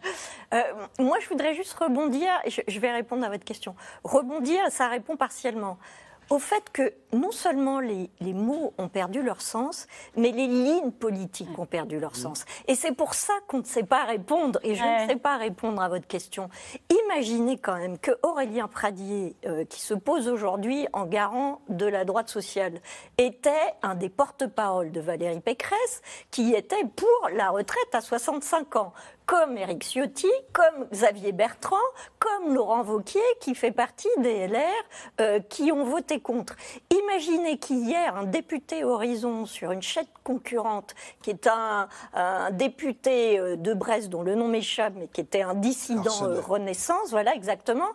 Euh, 0.55 0.63
moi, 0.99 1.19
je 1.21 1.29
voudrais 1.29 1.55
juste 1.55 1.75
rebondir, 1.75 2.29
et 2.45 2.51
je, 2.51 2.63
je 2.67 2.81
vais 2.81 2.91
répondre 2.91 3.25
à 3.25 3.29
votre 3.29 3.45
question. 3.45 3.75
Rebondir, 4.05 4.61
ça 4.71 4.89
répond 4.89 5.17
partiellement. 5.17 5.77
Au 6.31 6.39
fait 6.39 6.71
que 6.73 6.93
non 7.13 7.31
seulement 7.31 7.81
les, 7.81 8.11
les 8.21 8.33
mots 8.35 8.75
ont 8.79 8.89
perdu 8.89 9.23
leur 9.23 9.41
sens, 9.43 9.87
mais 10.17 10.31
les 10.33 10.47
lignes 10.47 10.91
politiques 10.93 11.59
ont 11.59 11.67
perdu 11.67 11.99
leur 11.99 12.17
sens. 12.17 12.45
Et 12.69 12.75
c'est 12.75 12.93
pour 12.93 13.15
ça 13.15 13.33
qu'on 13.49 13.59
ne 13.59 13.65
sait 13.65 13.83
pas 13.85 14.05
répondre, 14.05 14.59
et 14.63 14.75
je 14.75 14.83
Ouais. 14.83 15.05
ne 15.05 15.11
sais 15.11 15.17
pas 15.17 15.37
répondre 15.37 15.81
à 15.83 15.89
votre 15.89 16.07
question. 16.07 16.49
Imaginez 17.05 17.59
quand 17.59 17.77
même 17.77 17.99
que 17.99 18.13
Aurélien 18.23 18.69
Pradier, 18.69 19.37
euh, 19.47 19.65
qui 19.65 19.81
se 19.81 19.95
pose 19.95 20.29
aujourd'hui 20.29 20.87
en 20.93 21.07
garant 21.07 21.61
de 21.69 21.87
la 21.87 22.05
droite 22.05 22.29
sociale, 22.29 22.81
était 23.19 23.51
un 23.83 23.95
des 23.95 24.09
porte-parole 24.09 24.93
de 24.93 25.01
Valérie 25.01 25.41
Pécresse, 25.41 26.03
qui 26.31 26.55
était 26.55 26.85
pour 26.97 27.29
la 27.35 27.51
retraite 27.51 27.95
à 27.95 28.01
65 28.01 28.77
ans 28.77 28.93
comme 29.27 29.59
Éric 29.59 29.83
Ciotti, 29.83 30.31
comme 30.53 30.87
Xavier 30.93 31.33
Bertrand, 31.33 31.75
comme 32.21 32.55
Laurent 32.55 32.85
Vauquier, 32.85 33.21
qui 33.41 33.57
fait 33.57 33.73
partie 33.73 34.09
des 34.19 34.47
LR, 34.47 34.61
euh, 35.21 35.41
qui 35.41 35.73
ont 35.73 35.83
voté 35.85 36.21
contre. 36.21 36.55
Imaginez 37.03 37.59
qu'hier, 37.59 38.17
un 38.17 38.25
député 38.25 38.85
Horizon 38.85 39.45
sur 39.47 39.71
une 39.73 39.83
chaîne 39.83 40.07
concurrente, 40.25 40.95
qui 41.23 41.31
est 41.31 41.47
un, 41.47 41.89
un 42.15 42.51
député 42.51 43.39
euh, 43.39 43.57
de 43.57 43.75
Brest, 43.75 44.09
dont 44.09 44.23
le 44.23 44.35
nom 44.35 44.49
m'échappe, 44.49 44.95
mais 44.97 45.09
qui 45.09 45.21
était 45.21 45.43
un 45.43 45.55
dissident 45.55 46.25
euh, 46.25 46.41
Renaissance, 46.41 47.11
voilà 47.11 47.35
exactement, 47.35 47.89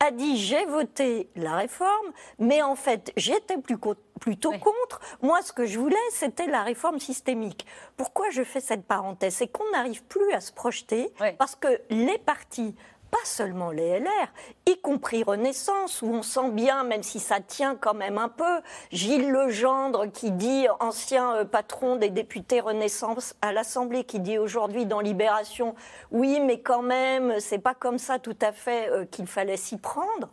a 0.00 0.10
dit 0.10 0.36
j'ai 0.36 0.64
voté 0.66 1.28
la 1.36 1.56
réforme, 1.56 2.12
mais 2.38 2.62
en 2.62 2.74
fait 2.74 3.12
j'étais 3.16 3.58
plus 3.58 3.78
co- 3.78 3.94
plutôt 4.20 4.50
contre. 4.52 5.00
Moi, 5.22 5.40
ce 5.42 5.52
que 5.52 5.64
je 5.64 5.78
voulais, 5.78 5.96
c'était 6.10 6.48
la 6.48 6.62
réforme 6.64 6.98
systémique. 6.98 7.66
Pourquoi 7.96 8.30
je 8.30 8.42
fais 8.42 8.60
cette 8.60 8.84
parenthèse? 8.84 9.34
C'est 9.34 9.46
qu'on 9.46 9.70
n'arrive 9.70 10.02
plus 10.04 10.32
à 10.32 10.40
se 10.40 10.52
projeter 10.52 11.12
parce 11.38 11.54
que 11.54 11.80
les 11.90 12.18
partis 12.18 12.74
pas 13.10 13.18
seulement 13.24 13.70
les 13.70 14.00
LR, 14.00 14.28
y 14.66 14.80
compris 14.80 15.22
Renaissance, 15.22 16.02
où 16.02 16.06
on 16.06 16.22
sent 16.22 16.50
bien, 16.50 16.84
même 16.84 17.02
si 17.02 17.20
ça 17.20 17.40
tient 17.40 17.74
quand 17.74 17.94
même 17.94 18.18
un 18.18 18.28
peu, 18.28 18.60
Gilles 18.90 19.30
Legendre 19.30 20.10
qui 20.12 20.30
dit, 20.30 20.66
ancien 20.80 21.34
euh, 21.34 21.44
patron 21.44 21.96
des 21.96 22.10
députés 22.10 22.60
Renaissance 22.60 23.34
à 23.42 23.52
l'Assemblée, 23.52 24.04
qui 24.04 24.20
dit 24.20 24.38
aujourd'hui 24.38 24.86
dans 24.86 25.00
Libération, 25.00 25.74
oui, 26.10 26.40
mais 26.40 26.60
quand 26.60 26.82
même, 26.82 27.40
c'est 27.40 27.58
pas 27.58 27.74
comme 27.74 27.98
ça 27.98 28.18
tout 28.18 28.36
à 28.40 28.52
fait 28.52 28.90
euh, 28.90 29.04
qu'il 29.04 29.26
fallait 29.26 29.56
s'y 29.56 29.78
prendre. 29.78 30.28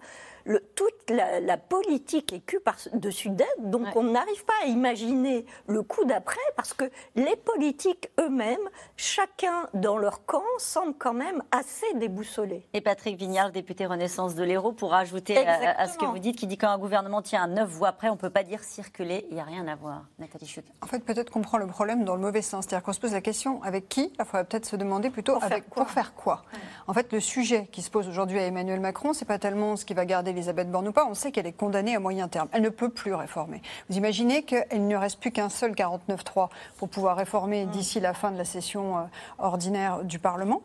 Le- 0.46 0.62
toute 0.76 1.10
la, 1.10 1.40
la 1.40 1.58
politique 1.58 2.32
est 2.34 2.40
cue 2.40 2.60
par-dessus 2.60 3.30
d'elle, 3.30 3.48
donc 3.60 3.88
on 3.96 4.04
n'arrive 4.04 4.46
pas 4.46 4.54
à 4.64 4.68
imaginer 4.68 5.46
le 5.68 5.82
coup 5.84 6.06
d'après, 6.06 6.40
parce 6.56 6.74
que 6.74 6.86
les 7.16 7.36
politiques 7.36 8.10
eux-mêmes, 8.20 8.70
chacun 8.96 9.68
dans 9.74 9.98
leur 9.98 10.26
camp, 10.26 10.44
semblent 10.58 10.98
quand 10.98 11.14
même 11.14 11.44
assez 11.52 11.86
déboussolés. 11.96 12.68
Et 12.74 12.82
Patrick 12.82 13.18
Vignard, 13.18 13.52
député 13.52 13.86
Renaissance 13.86 14.36
de 14.36 14.44
l'Hérault, 14.44 14.72
pourra 14.74 15.00
ajouter 15.00 15.38
à, 15.46 15.80
à 15.80 15.88
ce 15.88 15.98
que 15.98 16.06
vous 16.06 16.20
dites, 16.20 16.38
qui 16.38 16.48
dit 16.48 16.58
quand 16.58 16.70
un 16.70 16.78
gouvernement 16.78 17.22
tient 17.22 17.44
à 17.44 17.48
neuf 17.48 17.70
voix 17.70 17.92
près, 17.92 18.10
on 18.10 18.14
ne 18.14 18.20
peut 18.20 18.30
pas 18.30 18.44
dire 18.44 18.64
circuler, 18.64 19.26
il 19.30 19.36
n'y 19.36 19.42
a 19.42 19.46
rien 19.46 19.68
à 19.68 19.76
voir. 19.76 20.06
Nathalie 20.20 20.48
Chuc. 20.48 20.66
En 20.82 20.88
fait, 20.88 21.00
peut-être 21.00 21.32
qu'on 21.32 21.42
prend 21.42 21.58
le 21.58 21.68
problème 21.68 22.04
dans 22.06 22.16
le 22.16 22.22
mauvais 22.22 22.42
sens. 22.42 22.66
C'est-à-dire 22.66 22.84
qu'on 22.84 22.94
se 22.94 23.00
pose 23.00 23.14
la 23.14 23.22
question 23.22 23.64
avec 23.64 23.90
qui? 23.90 24.14
Il 24.20 24.26
faudrait 24.26 24.46
peut-être 24.46 24.66
se 24.66 24.76
demander 24.76 25.10
plutôt 25.10 25.38
avec, 25.42 25.70
pour 25.70 25.90
faire 25.90 26.14
quoi? 26.14 26.44
En 26.88 26.94
fait, 26.94 27.12
le 27.12 27.20
sujet 27.20 27.68
qui 27.72 27.82
se 27.82 27.90
pose 27.90 28.08
aujourd'hui 28.08 28.40
à 28.40 28.46
Emmanuel 28.46 28.80
Macron, 28.80 29.14
c'est 29.14 29.26
pas 29.26 29.40
tellement 29.40 29.76
ce 29.76 29.86
qui 29.86 29.94
va 29.94 30.06
garder 30.06 30.34
Elisabeth 30.36 30.70
Borne 30.70 30.88
ou 30.88 30.92
pas. 30.92 31.06
On 31.06 31.14
sait 31.14 31.32
qu'elle 31.32 31.48
est 31.48 31.54
condamnée 31.54 31.96
à 31.96 32.00
moyen 32.00 32.28
terme. 32.28 32.48
Elle 32.52 32.62
ne 32.62 32.70
peut 32.70 32.90
plus 32.90 33.14
réformer. 33.14 33.62
Vous 33.90 33.98
imaginez 33.98 34.44
qu'il 34.44 34.88
ne 34.88 34.96
reste 34.96 35.20
plus 35.20 35.32
qu'un 35.32 35.50
seul 35.50 35.72
49-3 35.72 36.50
pour 36.78 36.90
pouvoir 36.90 37.18
réformer 37.18 37.66
d'ici 37.66 38.00
la 38.00 38.14
fin 38.14 38.32
de 38.32 38.38
la 38.38 38.46
session 38.46 38.98
euh, 38.98 39.02
ordinaire 39.40 40.04
du 40.04 40.20
Parlement? 40.20 40.62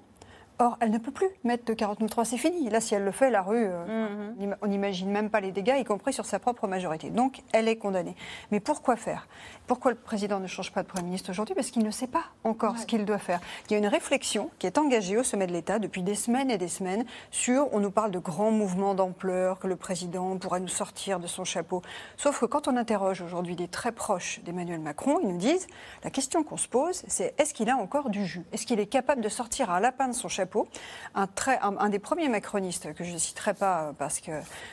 Or, 0.61 0.77
elle 0.81 0.91
ne 0.91 0.99
peut 0.99 1.11
plus 1.11 1.29
mettre 1.43 1.65
de 1.65 1.73
49.3, 1.73 2.27
c'est 2.27 2.37
fini. 2.37 2.69
Là, 2.69 2.83
si 2.83 2.95
elle 2.95 3.03
le 3.05 3.13
fait, 3.13 3.31
la 3.31 3.41
rue, 3.41 3.65
euh, 3.65 4.31
on 4.39 4.43
ima- 4.45 4.57
on 4.61 4.67
n'imagine 4.67 5.11
même 5.11 5.31
pas 5.31 5.41
les 5.41 5.53
dégâts, 5.53 5.75
y 5.81 5.85
compris 5.85 6.13
sur 6.13 6.27
sa 6.27 6.39
propre 6.39 6.67
majorité. 6.69 7.09
Donc, 7.09 7.41
elle 7.55 7.67
est 7.67 7.77
condamnée. 7.77 8.15
Mais 8.51 8.61
pourquoi 8.61 8.97
faire? 8.97 9.27
Pourquoi 9.67 9.91
le 9.91 9.97
président 9.97 10.39
ne 10.39 10.47
change 10.47 10.71
pas 10.71 10.83
de 10.83 10.87
Premier 10.89 11.05
ministre 11.07 11.31
aujourd'hui? 11.31 11.55
Parce 11.55 11.71
qu'il 11.71 11.83
ne 11.83 11.91
sait 11.91 12.07
pas 12.09 12.25
encore 12.45 12.77
ce 12.77 12.85
qu'il 12.85 13.07
doit 13.07 13.17
faire. 13.17 13.41
Il 13.69 13.73
y 13.73 13.75
a 13.75 13.79
une 13.79 13.87
réflexion 13.87 14.51
qui 14.59 14.67
est 14.67 14.77
engagée 14.77 15.17
au 15.17 15.23
sommet 15.23 15.47
de 15.47 15.53
l'État 15.53 15.79
depuis 15.79 16.03
des 16.03 16.15
semaines 16.15 16.51
et 16.51 16.59
des 16.59 16.69
semaines 16.69 17.07
sur, 17.31 17.73
on 17.73 17.81
nous 17.81 17.91
parle 17.91 18.11
de 18.11 18.19
grands 18.19 18.51
mouvements 18.53 18.95
d'ampleur, 18.95 19.59
que 19.61 19.67
le 19.67 19.77
président 19.77 20.37
pourrait 20.37 20.61
nous 20.61 20.69
sortir 20.69 21.21
de 21.21 21.27
son 21.27 21.45
chapeau. 21.45 21.81
Sauf 22.19 22.39
que 22.39 22.45
quand 22.45 22.69
on 22.69 22.77
interroge 22.77 23.23
aujourd'hui 23.23 23.57
des 23.57 23.69
très 23.69 23.93
proches 23.93 24.41
d'Emmanuel 24.45 24.81
Macron, 24.81 25.21
ils 25.23 25.29
nous 25.29 25.39
disent, 25.39 25.67
la 26.05 26.11
question 26.11 26.43
qu'on 26.45 26.59
se 26.59 26.69
pose, 26.69 27.03
c'est 27.09 27.33
est-ce 27.39 27.55
qu'il 27.55 27.71
a 27.71 27.77
encore 27.77 28.11
du 28.11 28.27
jus? 28.27 28.43
Est-ce 28.53 28.67
qu'il 28.67 28.79
est 28.79 28.87
capable 28.87 29.23
de 29.23 29.29
sortir 29.31 29.71
un 29.71 29.81
lapin 29.81 30.09
de 30.09 30.13
son 30.13 30.29
chapeau 30.29 30.50
un, 31.15 31.27
très, 31.27 31.59
un, 31.61 31.77
un 31.79 31.89
des 31.89 31.99
premiers 31.99 32.29
macronistes, 32.29 32.93
que 32.95 33.05
je 33.05 33.13
ne 33.13 33.19
citerai 33.19 33.55
pas 33.55 33.83
euh, 33.83 33.93
parce 33.93 34.21
que, 34.21 34.33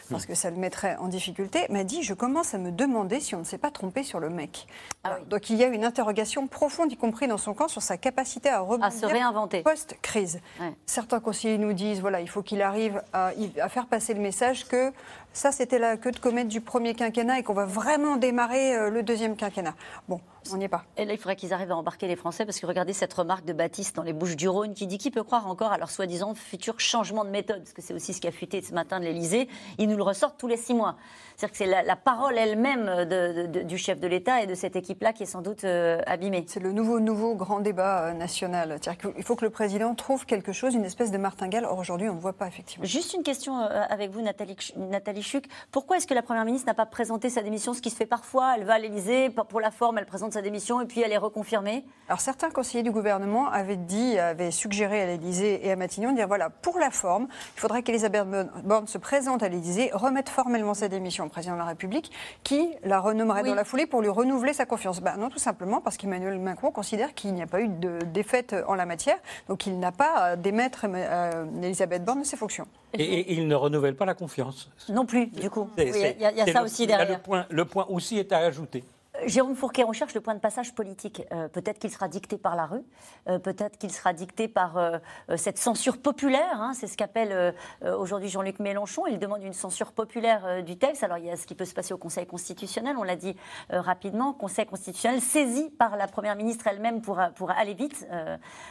parce 0.09 0.25
que 0.25 0.35
ça 0.35 0.49
le 0.49 0.57
mettrait 0.57 0.95
en 0.97 1.07
difficulté, 1.07 1.65
m'a 1.69 1.83
dit 1.83 2.03
Je 2.03 2.13
commence 2.13 2.53
à 2.53 2.57
me 2.57 2.71
demander 2.71 3.19
si 3.19 3.35
on 3.35 3.39
ne 3.39 3.43
s'est 3.43 3.57
pas 3.57 3.71
trompé 3.71 4.03
sur 4.03 4.19
le 4.19 4.29
mec. 4.29 4.67
Voilà. 5.03 5.19
Donc 5.29 5.49
il 5.49 5.57
y 5.57 5.63
a 5.63 5.67
une 5.67 5.85
interrogation 5.85 6.47
profonde, 6.47 6.91
y 6.91 6.97
compris 6.97 7.27
dans 7.27 7.37
son 7.37 7.53
camp, 7.53 7.67
sur 7.67 7.81
sa 7.81 7.97
capacité 7.97 8.49
à 8.49 8.59
rebondir 8.59 8.91
se 8.91 9.05
réinventer. 9.05 9.61
post-crise. 9.61 10.39
Certains 10.85 11.19
conseillers 11.19 11.57
nous 11.57 11.73
disent 11.73 12.01
voilà, 12.01 12.21
il 12.21 12.29
faut 12.29 12.41
qu'il 12.41 12.61
arrive 12.61 13.01
à, 13.13 13.31
à 13.61 13.69
faire 13.69 13.87
passer 13.87 14.13
le 14.13 14.21
message 14.21 14.67
que 14.67 14.91
ça, 15.37 15.51
c'était 15.51 15.77
la 15.77 15.97
queue 15.97 16.11
de 16.11 16.17
comète 16.17 16.47
du 16.47 16.61
premier 16.61 16.95
quinquennat 16.95 17.37
et 17.37 17.43
qu'on 17.43 17.53
va 17.53 17.65
vraiment 17.65 18.17
démarrer 18.17 18.75
euh, 18.75 18.89
le 18.89 19.03
deuxième 19.03 19.35
quinquennat. 19.35 19.75
Bon, 20.07 20.19
on 20.53 20.57
n'y 20.57 20.65
est 20.65 20.69
pas. 20.69 20.85
Et 20.97 21.05
là, 21.05 21.13
il 21.13 21.17
faudrait 21.17 21.35
qu'ils 21.35 21.53
arrivent 21.53 21.71
à 21.71 21.75
embarquer 21.75 22.07
les 22.07 22.15
Français, 22.15 22.45
parce 22.45 22.59
que 22.59 22.65
regardez 22.65 22.93
cette 22.93 23.13
remarque 23.13 23.45
de 23.45 23.53
Baptiste 23.53 23.95
dans 23.95 24.03
les 24.03 24.13
Bouches 24.13 24.35
du 24.35 24.47
Rhône 24.47 24.73
qui 24.73 24.87
dit 24.87 24.97
qui 24.97 25.11
peut 25.11 25.23
croire 25.23 25.47
encore 25.47 25.71
à 25.71 25.77
leur 25.77 25.89
soi-disant 25.89 26.33
futur 26.35 26.79
changement 26.79 27.25
de 27.25 27.29
méthode, 27.29 27.59
parce 27.59 27.73
que 27.73 27.81
c'est 27.81 27.93
aussi 27.93 28.13
ce 28.13 28.21
qui 28.21 28.27
a 28.27 28.31
fuité 28.31 28.61
ce 28.61 28.73
matin 28.73 28.99
de 28.99 29.05
l'Élysée. 29.05 29.47
Ils 29.77 29.87
nous 29.87 29.97
le 29.97 30.03
ressortent 30.03 30.37
tous 30.37 30.47
les 30.47 30.57
six 30.57 30.73
mois. 30.73 30.95
C'est-à-dire 31.37 31.51
que 31.51 31.57
c'est 31.57 31.65
la, 31.67 31.83
la 31.83 31.95
parole 31.95 32.35
elle-même 32.35 32.85
de- 33.05 33.43
de- 33.43 33.45
de- 33.45 33.61
du 33.61 33.77
chef 33.77 33.99
de 33.99 34.07
l'État 34.07 34.41
et 34.41 34.47
de 34.47 34.55
cette 34.55 34.75
équipe-là 34.75 35.13
qui 35.13 35.21
est 35.21 35.27
sans 35.27 35.41
doute 35.43 35.65
euh, 35.65 36.01
abîmée. 36.07 36.43
C'est 36.47 36.59
le 36.59 36.71
nouveau, 36.71 36.99
nouveau 36.99 37.35
grand 37.35 37.59
débat 37.59 38.05
euh, 38.07 38.13
national. 38.13 38.79
C'est-à-dire 38.81 39.13
qu'il 39.13 39.23
faut 39.23 39.35
que 39.35 39.45
le 39.45 39.51
président 39.51 39.93
trouve 39.93 40.25
quelque 40.25 40.51
chose, 40.51 40.73
une 40.73 40.83
espèce 40.85 41.11
de 41.11 41.17
martingale. 41.19 41.65
Or, 41.65 41.77
aujourd'hui, 41.77 42.09
on 42.09 42.15
ne 42.15 42.19
voit 42.19 42.33
pas, 42.33 42.47
effectivement. 42.47 42.85
Juste 42.85 43.13
une 43.13 43.21
question 43.21 43.59
euh, 43.59 43.83
avec 43.87 44.09
vous, 44.09 44.21
Nathalie, 44.21 44.57
Nathalie 44.77 45.21
Chuc. 45.21 45.45
Pourquoi 45.71 45.97
est-ce 45.97 46.07
que 46.07 46.15
la 46.15 46.23
Première 46.23 46.45
ministre 46.45 46.65
n'a 46.65 46.73
pas 46.73 46.87
présenté 46.87 47.29
sa 47.29 47.43
démission, 47.43 47.75
ce 47.75 47.81
qui 47.83 47.91
se 47.91 47.95
fait 47.95 48.07
parfois? 48.07 48.55
Elle 48.57 48.63
va 48.63 48.73
à 48.73 48.79
l'Élysée, 48.79 49.29
pour 49.29 49.61
la 49.61 49.69
forme, 49.69 49.99
elle 49.99 50.05
présente 50.07 50.33
sa 50.33 50.37
sa 50.37 50.43
démission 50.43 50.79
et 50.81 50.85
puis 50.85 51.01
elle 51.01 51.11
est 51.11 51.17
reconfirmée 51.17 51.83
Alors 52.09 52.19
certains 52.21 52.51
conseillers 52.51 52.83
du 52.83 52.91
gouvernement 52.91 53.49
avaient 53.49 53.75
dit, 53.75 54.19
avaient 54.19 54.51
suggéré 54.51 55.01
à 55.01 55.05
l'Élysée 55.07 55.65
et 55.65 55.71
à 55.71 55.75
Matignon 55.75 56.11
de 56.11 56.15
dire 56.17 56.27
voilà, 56.27 56.51
pour 56.51 56.77
la 56.77 56.91
forme, 56.91 57.27
il 57.55 57.59
faudrait 57.59 57.81
qu'Elisabeth 57.81 58.27
Borne 58.63 58.85
se 58.85 58.99
présente 58.99 59.41
à 59.41 59.49
l'Élysée, 59.49 59.89
remette 59.93 60.29
formellement 60.29 60.75
sa 60.75 60.89
démission 60.89 61.26
président 61.29 61.53
de 61.53 61.59
la 61.59 61.65
République, 61.65 62.11
qui 62.43 62.69
la 62.83 62.99
renommerait 62.99 63.43
dans 63.43 63.55
la 63.55 63.63
foulée 63.65 63.85
pour 63.85 64.01
lui 64.01 64.09
renouveler 64.09 64.53
sa 64.53 64.65
confiance. 64.65 65.01
Ben 65.01 65.17
non, 65.17 65.29
tout 65.29 65.39
simplement 65.39 65.81
parce 65.81 65.97
qu'Emmanuel 65.97 66.39
Macron 66.39 66.71
considère 66.71 67.13
qu'il 67.13 67.33
n'y 67.33 67.41
a 67.41 67.47
pas 67.47 67.61
eu 67.61 67.67
de 67.67 67.99
défaite 68.13 68.55
en 68.67 68.75
la 68.75 68.85
matière, 68.85 69.17
donc 69.47 69.65
il 69.67 69.79
n'a 69.79 69.91
pas 69.91 70.13
à 70.15 70.35
démettre 70.35 70.85
euh, 70.87 71.45
Elisabeth 71.61 72.03
Borne 72.03 72.21
de 72.21 72.25
ses 72.25 72.37
fonctions. 72.37 72.67
Et, 72.93 73.03
et 73.03 73.33
il 73.33 73.47
ne 73.47 73.55
renouvelle 73.55 73.95
pas 73.95 74.05
la 74.05 74.13
confiance. 74.13 74.69
Non 74.89 75.05
plus, 75.05 75.27
du 75.27 75.49
coup. 75.49 75.69
Oui, 75.77 75.91
Il 76.15 76.21
y 76.21 76.25
a- 76.25 76.31
y 76.31 76.51
ça 76.51 76.59
le- 76.59 76.65
aussi 76.65 76.87
derrière. 76.87 77.17
Le 77.17 77.21
point, 77.21 77.45
le 77.49 77.65
point 77.65 77.85
aussi 77.89 78.17
est 78.17 78.31
à 78.31 78.37
ajouter. 78.39 78.83
Jérôme 79.25 79.55
Fourquet, 79.55 79.83
on 79.83 79.93
cherche 79.93 80.13
le 80.13 80.21
point 80.21 80.35
de 80.35 80.39
passage 80.39 80.75
politique. 80.75 81.23
Euh, 81.31 81.47
peut-être 81.47 81.79
qu'il 81.79 81.91
sera 81.91 82.07
dicté 82.07 82.37
par 82.37 82.55
la 82.55 82.65
rue, 82.65 82.83
euh, 83.27 83.39
peut-être 83.39 83.77
qu'il 83.77 83.91
sera 83.91 84.13
dicté 84.13 84.47
par 84.47 84.77
euh, 84.77 84.97
cette 85.35 85.57
censure 85.57 85.97
populaire. 85.97 86.61
hein, 86.61 86.73
c'est 86.73 86.87
ce 86.87 86.97
qu'appelle 86.97 87.55
aujourd'hui 87.83 88.29
Jean-Luc 88.29 88.59
Mélenchon. 88.59 89.07
Il 89.07 89.19
demande 89.19 89.43
une 89.43 89.53
censure 89.53 89.91
populaire 89.91 90.63
du 90.63 90.77
texte. 90.77 91.03
Alors 91.03 91.17
il 91.17 91.25
y 91.25 91.31
a 91.31 91.35
ce 91.35 91.47
qui 91.47 91.55
peut 91.55 91.65
se 91.65 91.73
passer 91.73 91.93
au 91.93 91.97
Conseil 91.97 92.25
constitutionnel, 92.25 92.95
on 92.97 93.03
l'a 93.03 93.15
dit 93.15 93.35
rapidement. 93.69 94.33
Conseil 94.33 94.65
constitutionnel 94.65 95.21
saisi 95.21 95.69
par 95.69 95.95
la 95.95 96.07
Première 96.07 96.35
ministre 96.35 96.67
elle-même 96.67 97.01
pour, 97.01 97.19
aller 97.19 97.73
vite, 97.73 98.07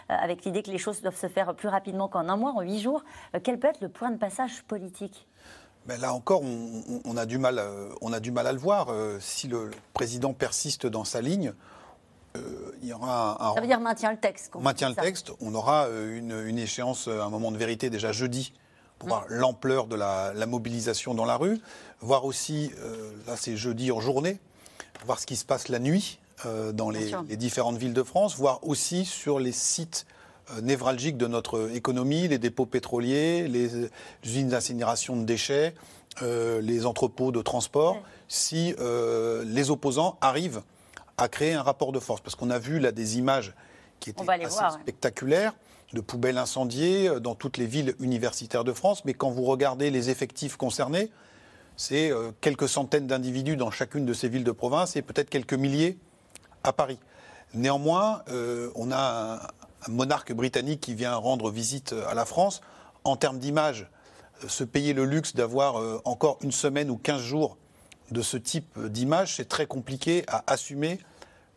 avec 0.09 0.45
l'idée 0.45 0.63
que 0.63 0.71
les 0.71 0.79
choses 0.79 1.03
doivent 1.03 1.17
se 1.17 1.29
faire 1.29 1.55
plus 1.55 1.69
rapidement 1.69 2.09
qu'en 2.09 2.29
un 2.29 2.37
mois, 2.37 2.53
en 2.53 2.61
huit 2.61 2.81
jours. 2.81 3.05
Quel 3.43 3.59
peut 3.59 3.69
être 3.69 3.81
le 3.81 3.89
point 3.89 4.11
de 4.11 4.19
passage 4.19 4.63
politique? 4.65 5.27
Ben 5.87 6.01
là 6.01 6.13
encore, 6.13 6.43
on, 6.43 7.17
a 7.17 7.27
du 7.27 7.39
mal, 7.39 7.59
euh, 7.59 7.89
on 8.01 8.13
a 8.13 8.21
du 8.21 8.33
mal 8.33 8.47
à 8.47 8.53
le 8.53 8.59
voir. 8.59 8.89
Euh, 8.91 9.19
si 9.21 9.47
le, 9.47 9.71
président 9.95 10.33
persiste 10.33 10.87
dans 10.87 11.05
sa 11.05 11.21
ligne, 11.21 11.53
euh, 12.37 12.73
il 12.83 12.89
y 12.89 12.93
aura 12.93 13.41
un, 13.41 13.51
un 13.51 13.55
Ça 13.55 13.61
veut 13.61 13.67
dire 13.67 13.81
maintient 13.81 14.11
le 14.11 14.19
texte. 14.19 14.51
on 14.55 14.61
maintient 14.61 14.89
le 14.89 14.95
ça. 14.97 15.03
texte. 15.03 15.33
On 15.41 15.55
aura 15.55 15.89
une, 15.89 16.45
une 16.47 16.59
échéance, 16.59 17.09
un 17.09 17.31
moment 17.31 17.53
de 17.53 17.57
vérité 17.57 17.89
déjà 17.89 18.11
jeudi 18.11 18.53
pour 18.99 19.09
voir 19.09 19.25
l'ampleur 19.29 19.87
de 19.87 19.97
la, 19.97 20.33
la 20.35 20.47
mobilisation 20.47 21.15
dans 21.15 21.25
la 21.25 21.37
rue, 21.37 21.61
voir 22.01 22.25
aussi, 22.25 22.71
euh, 22.79 23.13
là 23.27 23.37
c'est 23.37 23.57
jeudi 23.57 23.93
en 23.93 24.01
journée, 24.01 24.39
voir 25.05 25.19
ce 25.19 25.27
qui 25.27 25.37
se 25.37 25.45
passe 25.45 25.69
la 25.69 25.79
nuit 25.79 26.19
euh, 26.45 26.73
dans 26.73 26.91
les, 26.91 27.13
les 27.29 27.37
différentes 27.37 27.77
villes 27.77 27.95
de 27.95 28.03
France, 28.03 28.37
voir 28.37 28.61
aussi 28.67 29.05
sur 29.05 29.39
les 29.39 29.53
sites 29.53 30.07
névralgiques 30.63 31.17
de 31.17 31.27
notre 31.27 31.71
économie, 31.75 32.29
les 32.29 32.39
dépôts 32.39 32.67
pétroliers, 32.67 33.49
les 33.49 33.75
euh, 33.75 33.91
usines 34.25 34.49
d'incinération 34.49 35.17
de 35.17 35.25
déchets, 35.25 35.75
euh, 36.23 36.61
les 36.61 36.87
entrepôts 36.87 37.33
de 37.33 37.43
transport, 37.43 38.03
si 38.29 38.75
euh, 38.79 39.45
les 39.47 39.71
opposants 39.71 40.19
arrivent 40.21 40.63
à 41.19 41.29
créer 41.29 41.55
un 41.55 41.63
rapport 41.63 41.93
de 41.93 42.01
force. 42.01 42.21
Parce 42.21 42.35
qu'on 42.35 42.51
a 42.51 42.59
vu 42.59 42.79
là 42.79 42.93
des 42.93 43.19
images 43.19 43.55
qui 44.01 44.11
étaient 44.11 44.29
assez 44.29 44.59
voir, 44.59 44.73
spectaculaires 44.73 45.55
de 45.93 46.01
poubelles 46.01 46.39
incendiées 46.39 47.09
euh, 47.09 47.21
dans 47.21 47.35
toutes 47.35 47.57
les 47.57 47.67
villes 47.67 47.95
universitaires 48.01 48.65
de 48.65 48.73
France. 48.73 49.05
Mais 49.05 49.15
quand 49.15 49.31
vous 49.31 49.45
regardez 49.45 49.91
les 49.91 50.11
effectifs 50.11 50.57
concernés, 50.57 51.11
c'est 51.77 52.11
euh, 52.11 52.31
quelques 52.41 52.69
centaines 52.69 53.07
d'individus 53.07 53.57
dans 53.57 53.71
chacune 53.71 54.07
de 54.07 54.13
ces 54.13 54.29
villes 54.29 54.45
de 54.45 54.53
province 54.53 54.97
et 54.97 55.03
peut-être 55.03 55.31
quelques 55.31 55.55
milliers 55.55 55.99
à 56.65 56.73
Paris. 56.73 56.99
Néanmoins, 57.55 58.23
euh, 58.29 58.71
on 58.75 58.91
a 58.93 59.49
monarque 59.89 60.33
britannique 60.33 60.81
qui 60.81 60.95
vient 60.95 61.15
rendre 61.15 61.51
visite 61.51 61.95
à 62.09 62.15
la 62.15 62.25
France. 62.25 62.61
En 63.05 63.17
termes 63.17 63.39
d'image, 63.39 63.89
euh, 64.45 64.49
se 64.49 64.65
payer 64.65 64.93
le 64.93 65.05
luxe 65.05 65.35
d'avoir 65.35 65.81
euh, 65.81 66.01
encore 66.05 66.39
une 66.43 66.53
semaine 66.53 66.91
ou 66.91 66.97
15 66.97 67.21
jours 67.21 67.57
de 68.11 68.23
ce 68.23 68.37
type 68.37 68.79
d'image, 68.79 69.37
c'est 69.37 69.49
très 69.49 69.67
compliqué 69.67 70.25
à 70.29 70.45
assumer 70.47 70.99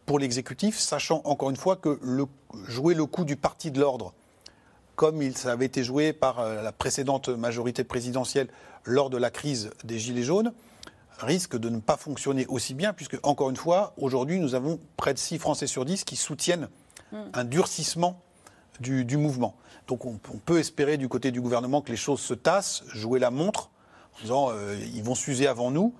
pour 0.05 0.17
l'exécutif, 0.17 0.79
sachant 0.79 1.21
encore 1.25 1.51
une 1.51 1.55
fois 1.55 1.75
que 1.75 1.99
jouer 2.67 2.95
le 2.95 3.05
coup 3.05 3.25
du 3.25 3.35
parti 3.35 3.69
de 3.69 3.79
l'ordre, 3.79 4.13
comme 4.95 5.21
il, 5.21 5.33
avait 5.47 5.65
été 5.65 5.83
joué 5.83 6.13
par 6.13 6.39
euh, 6.39 6.61
la 6.61 6.71
précédente 6.71 7.29
majorité 7.29 7.83
présidentielle 7.83 8.47
lors 8.85 9.09
de 9.09 9.17
la 9.17 9.29
crise 9.29 9.69
des 9.83 9.99
Gilets 9.99 10.23
jaunes, 10.23 10.53
risque 11.19 11.57
de 11.57 11.69
ne 11.69 11.79
pas 11.79 11.97
fonctionner 11.97 12.47
aussi 12.47 12.73
bien, 12.73 12.93
puisque, 12.93 13.17
encore 13.23 13.49
une 13.49 13.55
fois, 13.55 13.93
aujourd'hui, 13.97 14.39
nous 14.39 14.55
avons 14.55 14.79
près 14.97 15.13
de 15.13 15.19
6 15.19 15.37
Français 15.37 15.67
sur 15.67 15.85
10 15.85 16.05
qui 16.05 16.15
soutiennent 16.15 16.69
un 17.33 17.43
durcissement 17.43 18.21
du, 18.79 19.05
du 19.05 19.17
mouvement. 19.17 19.55
Donc 19.87 20.05
on, 20.05 20.19
on 20.33 20.37
peut 20.37 20.59
espérer 20.59 20.97
du 20.97 21.07
côté 21.09 21.31
du 21.31 21.41
gouvernement 21.41 21.81
que 21.81 21.89
les 21.91 21.97
choses 21.97 22.19
se 22.21 22.33
tassent, 22.33 22.83
jouer 22.93 23.19
la 23.19 23.31
montre, 23.31 23.69
en 24.17 24.21
disant 24.21 24.49
euh, 24.51 24.77
ils 24.93 25.03
vont 25.03 25.15
s'user 25.15 25.47
avant 25.47 25.71
nous. 25.71 25.93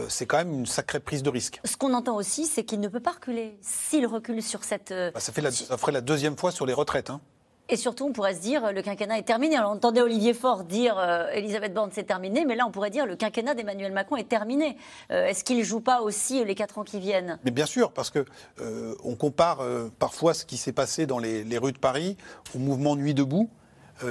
Euh, 0.00 0.06
c'est 0.08 0.26
quand 0.26 0.38
même 0.38 0.52
une 0.52 0.66
sacrée 0.66 0.98
prise 1.00 1.22
de 1.22 1.30
risque. 1.30 1.60
Ce 1.64 1.76
qu'on 1.76 1.94
entend 1.94 2.16
aussi, 2.16 2.46
c'est 2.46 2.64
qu'il 2.64 2.80
ne 2.80 2.88
peut 2.88 2.98
pas 3.00 3.12
reculer. 3.12 3.56
S'il 3.60 4.06
recule 4.06 4.42
sur 4.42 4.64
cette. 4.64 4.90
euh, 4.90 5.10
Bah, 5.12 5.20
ça, 5.20 5.32
fait 5.32 5.40
la- 5.40 5.52
ça 5.52 5.76
ferait 5.76 5.92
la 5.92 6.00
deuxième 6.00 6.36
fois 6.36 6.50
sur 6.50 6.66
les 6.66 6.72
retraites. 6.72 7.10
hein. 7.10 7.20
Et 7.70 7.76
surtout, 7.76 8.04
on 8.04 8.12
pourrait 8.12 8.34
se 8.34 8.40
dire, 8.40 8.62
euh, 8.62 8.72
le 8.72 8.82
quinquennat 8.82 9.18
est 9.18 9.22
terminé. 9.22 9.56
Alors, 9.56 9.70
on 9.70 9.76
entendait 9.76 10.02
Olivier 10.02 10.34
Faure 10.34 10.64
dire, 10.64 10.98
euh, 10.98 11.28
Elisabeth 11.32 11.72
Borne, 11.72 11.88
c'est 11.94 12.04
terminé, 12.04 12.44
mais 12.44 12.56
là, 12.56 12.66
on 12.66 12.70
pourrait 12.70 12.90
dire, 12.90 13.06
le 13.06 13.16
quinquennat 13.16 13.54
d'Emmanuel 13.54 13.90
Macron 13.90 14.16
est 14.16 14.28
terminé. 14.28 14.76
Euh, 15.10 15.24
Est-ce 15.24 15.44
qu'il 15.44 15.56
ne 15.56 15.62
joue 15.62 15.80
pas 15.80 16.02
aussi 16.02 16.44
les 16.44 16.54
quatre 16.54 16.76
ans 16.76 16.84
qui 16.84 17.00
viennent? 17.00 17.38
Mais 17.42 17.50
bien 17.50 17.64
sûr, 17.64 17.92
parce 17.92 18.10
que 18.10 18.26
euh, 18.60 18.94
on 19.02 19.14
compare 19.14 19.60
euh, 19.60 19.88
parfois 19.98 20.34
ce 20.34 20.44
qui 20.44 20.58
s'est 20.58 20.72
passé 20.72 21.06
dans 21.06 21.18
les, 21.18 21.42
les 21.42 21.56
rues 21.56 21.72
de 21.72 21.78
Paris 21.78 22.18
au 22.54 22.58
mouvement 22.58 22.96
Nuit 22.96 23.14
debout, 23.14 23.48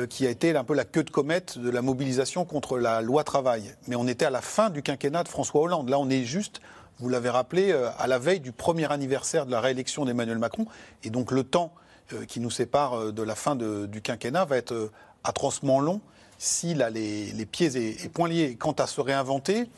qui 0.09 0.25
a 0.25 0.29
été 0.29 0.55
un 0.55 0.63
peu 0.63 0.73
la 0.73 0.85
queue 0.85 1.03
de 1.03 1.09
comète 1.09 1.59
de 1.59 1.69
la 1.69 1.81
mobilisation 1.81 2.45
contre 2.45 2.79
la 2.79 3.01
loi 3.01 3.25
travail. 3.25 3.75
Mais 3.87 3.97
on 3.97 4.07
était 4.07 4.23
à 4.23 4.29
la 4.29 4.41
fin 4.41 4.69
du 4.69 4.81
quinquennat 4.81 5.23
de 5.23 5.27
François 5.27 5.61
Hollande. 5.61 5.89
Là, 5.89 5.99
on 5.99 6.09
est 6.09 6.23
juste, 6.23 6.61
vous 6.99 7.09
l'avez 7.09 7.29
rappelé, 7.29 7.73
à 7.99 8.07
la 8.07 8.17
veille 8.17 8.39
du 8.39 8.53
premier 8.53 8.89
anniversaire 8.91 9.45
de 9.45 9.51
la 9.51 9.59
réélection 9.59 10.05
d'Emmanuel 10.05 10.37
Macron, 10.37 10.65
et 11.03 11.09
donc 11.09 11.31
le 11.31 11.43
temps 11.43 11.73
qui 12.27 12.39
nous 12.39 12.51
sépare 12.51 12.93
euh, 12.99 13.11
de 13.11 13.21
la 13.23 13.35
fin 13.35 13.55
de- 13.55 13.85
du 13.85 14.01
quinquennat 14.01 14.45
va 14.45 14.57
être 14.57 14.73
euh, 14.73 14.91
atrocement 15.23 15.79
long 15.79 16.01
s'il 16.37 16.81
a 16.81 16.89
les, 16.89 17.31
les 17.31 17.45
pieds 17.45 17.75
et, 17.77 18.03
et 18.05 18.09
poings 18.09 18.27
liés. 18.27 18.55
Quant 18.59 18.73
à 18.73 18.87
se 18.87 18.99
réinventer, 19.01 19.69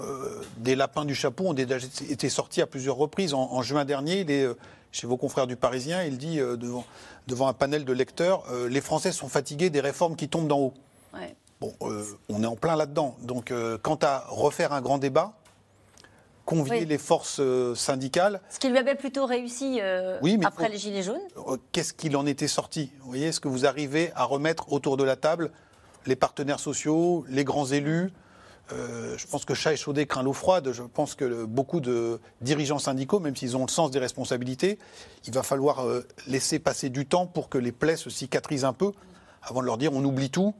euh, 0.00 0.42
des 0.58 0.74
lapins 0.74 1.04
du 1.04 1.14
chapeau 1.14 1.44
ont 1.48 1.54
déjà 1.54 1.76
été 2.08 2.28
sortis 2.28 2.60
à 2.62 2.66
plusieurs 2.66 2.96
reprises. 2.96 3.32
En, 3.34 3.52
en 3.52 3.62
juin 3.62 3.84
dernier, 3.84 4.20
il 4.20 4.30
est 4.30 4.42
euh, 4.44 4.54
chez 4.92 5.06
vos 5.06 5.16
confrères 5.16 5.46
du 5.46 5.56
Parisien, 5.56 6.04
il 6.04 6.16
dit 6.18 6.40
euh, 6.40 6.56
devant, 6.56 6.84
devant 7.26 7.48
un 7.48 7.52
panel 7.52 7.84
de 7.84 7.92
lecteurs 7.92 8.44
euh, 8.50 8.68
Les 8.68 8.80
Français 8.80 9.12
sont 9.12 9.28
fatigués 9.28 9.70
des 9.70 9.80
réformes 9.80 10.16
qui 10.16 10.28
tombent 10.28 10.48
d'en 10.48 10.58
haut. 10.58 10.74
Ouais. 11.14 11.34
Bon, 11.60 11.74
euh, 11.82 12.04
on 12.28 12.42
est 12.42 12.46
en 12.46 12.56
plein 12.56 12.76
là-dedans. 12.76 13.16
Donc, 13.22 13.50
euh, 13.50 13.78
quant 13.80 13.98
à 14.02 14.24
refaire 14.28 14.72
un 14.72 14.80
grand 14.82 14.98
débat, 14.98 15.32
convier 16.46 16.78
Oui. 16.80 16.86
les 16.86 16.96
forces 16.96 17.38
euh, 17.40 17.74
syndicales, 17.74 18.40
Ce 18.48 18.58
qui 18.58 18.68
lui 18.70 18.78
avait 18.78 18.94
plutôt 18.94 19.26
réussi 19.26 19.80
euh, 19.82 20.18
Oui, 20.22 20.38
mais 20.38 20.46
après 20.46 20.66
faut- 20.66 20.72
les 20.72 20.78
Gilets 20.78 21.02
jaunes. 21.02 21.20
euh, 21.48 21.58
qu'est-ce 21.72 21.92
qu'il 21.92 22.16
en 22.16 22.24
était 22.24 22.48
sorti? 22.48 22.90
Vous 23.00 23.08
voyez, 23.08 23.26
est-ce 23.26 23.40
que 23.40 23.48
vous 23.48 23.66
arrivez 23.66 24.12
à 24.14 24.24
remettre 24.24 24.72
autour 24.72 24.96
de 24.96 25.04
la 25.04 25.16
table 25.16 25.50
les 26.06 26.16
partenaires 26.16 26.60
sociaux, 26.60 27.26
les 27.28 27.44
grands 27.44 27.66
élus? 27.66 28.10
Euh, 28.72 29.16
Je 29.18 29.26
pense 29.28 29.44
que 29.44 29.54
chat 29.54 29.72
échaudé 29.74 30.06
craint 30.06 30.22
l'eau 30.24 30.32
froide. 30.32 30.72
Je 30.72 30.82
pense 30.82 31.14
que 31.14 31.24
le- 31.24 31.46
beaucoup 31.46 31.80
de 31.80 32.20
dirigeants 32.40 32.78
syndicaux, 32.80 33.20
même 33.20 33.36
s'ils 33.36 33.56
ont 33.56 33.62
le 33.64 33.70
sens 33.70 33.90
des 33.92 33.98
responsabilités, 34.00 34.78
il 35.26 35.32
va 35.34 35.42
falloir 35.44 35.86
euh, 35.86 36.04
laisser 36.26 36.58
passer 36.58 36.88
du 36.88 37.06
temps 37.06 37.26
pour 37.26 37.48
que 37.48 37.58
les 37.58 37.70
plaies 37.72 37.96
se 37.96 38.10
cicatrisent 38.10 38.64
un 38.64 38.72
peu, 38.72 38.92
avant 39.42 39.60
de 39.60 39.66
leur 39.66 39.78
dire 39.78 39.92
on 39.92 40.04
oublie 40.04 40.30
tout. 40.30 40.54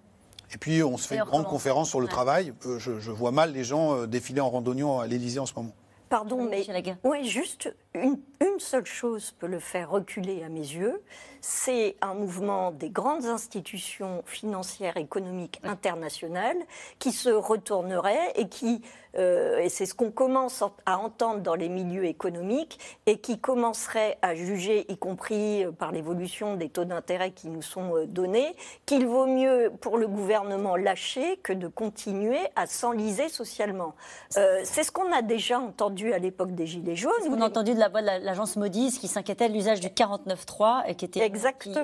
Et 0.55 0.59
puis 0.59 0.83
on 0.83 0.97
se 0.97 1.09
fait 1.09 1.17
une 1.17 1.25
grande 1.25 1.47
conférence 1.47 1.89
sur 1.91 2.01
le 2.01 2.07
Ouais. 2.07 2.13
travail. 2.13 2.53
Euh, 2.67 2.79
je, 2.79 3.01
je 3.01 3.11
vois 3.11 3.33
mal 3.33 3.53
les 3.53 3.65
gens 3.65 3.95
euh, 3.97 4.07
défiler 4.07 4.41
en 4.41 4.49
randonnion 4.51 5.01
à 5.01 5.07
l'Élysée 5.07 5.41
en 5.41 5.47
ce 5.47 5.53
moment. 5.57 5.73
Pardon, 6.09 6.39
Oui, 6.49 6.65
mais 6.69 6.97
ouais, 7.05 7.25
juste 7.25 7.75
une, 8.03 8.21
une 8.41 8.59
seule 8.59 8.87
chose 8.87 9.33
peut 9.39 9.47
le 9.47 9.59
faire 9.59 9.91
reculer 9.91 10.43
à 10.45 10.49
mes 10.49 10.61
yeux, 10.61 11.03
c'est 11.41 11.97
un 12.03 12.15
mouvement 12.15 12.73
des 12.73 12.91
grandes 12.91 13.27
institutions 13.27 14.23
financières, 14.27 14.97
économiques 14.97 15.61
internationales 15.63 16.57
qui 16.99 17.13
se 17.13 17.31
retournerait 17.31 18.33
et 18.35 18.49
qui, 18.49 18.83
euh, 19.17 19.59
et 19.59 19.69
c'est 19.69 19.87
ce 19.87 19.95
qu'on 19.95 20.11
commence 20.11 20.65
à 20.87 20.99
entendre 20.99 21.41
dans 21.41 21.55
les 21.55 21.69
milieux 21.69 22.05
économiques, 22.05 22.79
et 23.07 23.19
qui 23.19 23.39
commencerait 23.39 24.19
à 24.23 24.35
juger, 24.35 24.91
y 24.91 24.97
compris 24.97 25.65
euh, 25.65 25.71
par 25.71 25.93
l'évolution 25.93 26.57
des 26.57 26.69
taux 26.69 26.85
d'intérêt 26.85 27.31
qui 27.31 27.49
nous 27.49 27.63
sont 27.63 27.97
euh, 27.97 28.07
donnés, 28.07 28.57
qu'il 28.85 29.07
vaut 29.07 29.27
mieux 29.27 29.73
pour 29.81 29.99
le 29.99 30.09
gouvernement 30.09 30.77
lâcher 30.77 31.37
que 31.43 31.53
de 31.53 31.69
continuer 31.69 32.41
à 32.57 32.67
s'enliser 32.67 33.29
socialement. 33.29 33.95
Euh, 34.37 34.61
c'est 34.65 34.83
ce 34.83 34.91
qu'on 34.91 35.13
a 35.13 35.23
déjà 35.23 35.61
entendu 35.61 36.13
à 36.13 36.19
l'époque 36.19 36.53
des 36.53 36.67
Gilets 36.67 36.97
jaunes. 36.97 37.13
On 37.31 37.41
a 37.41 37.47
entendu 37.47 37.75
de 37.75 37.79
la 37.79 37.86
voix 37.89 38.01
de 38.01 38.07
la- 38.07 38.19
l'agence 38.19 38.57
Moody's 38.57 38.99
qui 38.99 39.09
s'inquiétait 39.09 39.49
de 39.49 39.55
l'usage 39.55 39.81
du 39.81 39.89
49.3 39.91 40.85
et 40.87 40.95
qui 40.95 41.05
était 41.05 41.21
Exactement. 41.25 41.75
qui 41.75 41.81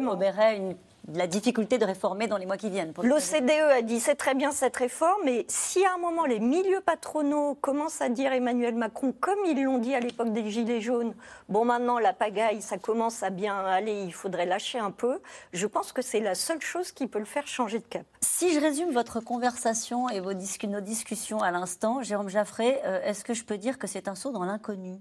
une- 0.57 0.77
la 1.13 1.27
difficulté 1.27 1.79
de 1.79 1.85
réformer 1.85 2.29
dans 2.29 2.37
les 2.37 2.47
mois 2.47 2.57
qui 2.57 2.71
viennent. 2.71 2.93
L'OCDE 3.03 3.51
a 3.51 3.83
dit 3.83 3.99
c'est 3.99 4.15
très 4.15 4.37
bien 4.37 4.53
cette 4.53 4.77
réforme, 4.77 5.21
mais 5.25 5.45
si 5.49 5.85
à 5.85 5.95
un 5.95 5.99
moment 5.99 6.27
les 6.27 6.39
milieux 6.39 6.81
patronaux 6.81 7.57
commencent 7.57 8.01
à 8.01 8.09
dire 8.09 8.33
Emmanuel 8.33 8.77
Macron, 8.77 9.13
comme 9.21 9.41
ils 9.47 9.61
l'ont 9.65 9.79
dit 9.79 9.97
à 9.97 10.01
l'époque 10.01 10.33
des 10.33 10.49
Gilets 10.49 10.81
jaunes, 10.81 11.13
bon 11.49 11.65
maintenant 11.65 11.99
la 11.99 12.13
pagaille, 12.13 12.63
ça 12.63 12.79
commence 12.79 13.25
à 13.25 13.31
bien 13.31 13.57
aller, 13.65 14.05
il 14.05 14.15
faudrait 14.15 14.47
lâcher 14.47 14.79
un 14.79 14.93
peu, 14.93 15.21
je 15.53 15.67
pense 15.67 15.91
que 15.91 16.03
c'est 16.03 16.21
la 16.21 16.37
seule 16.37 16.61
chose 16.61 16.93
qui 16.93 17.09
peut 17.09 17.19
le 17.19 17.25
faire 17.25 17.49
changer 17.49 17.81
de 17.81 17.85
cap. 17.87 18.07
Si 18.21 18.55
je 18.55 18.61
résume 18.61 18.93
votre 18.93 19.19
conversation 19.19 20.09
et 20.09 20.21
vos 20.21 20.35
nos 20.69 20.81
discussions 20.81 21.41
à 21.41 21.51
l'instant, 21.51 22.03
Jérôme 22.03 22.29
Jaffré, 22.29 22.81
euh, 22.85 23.01
est-ce 23.03 23.25
que 23.25 23.35
je 23.35 23.43
peux 23.45 23.59
dire 23.59 23.77
que 23.77 23.89
c'est 23.89 24.07
un 24.07 24.15
saut 24.15 24.31
dans 24.31 24.45
l'inconnu? 24.45 25.01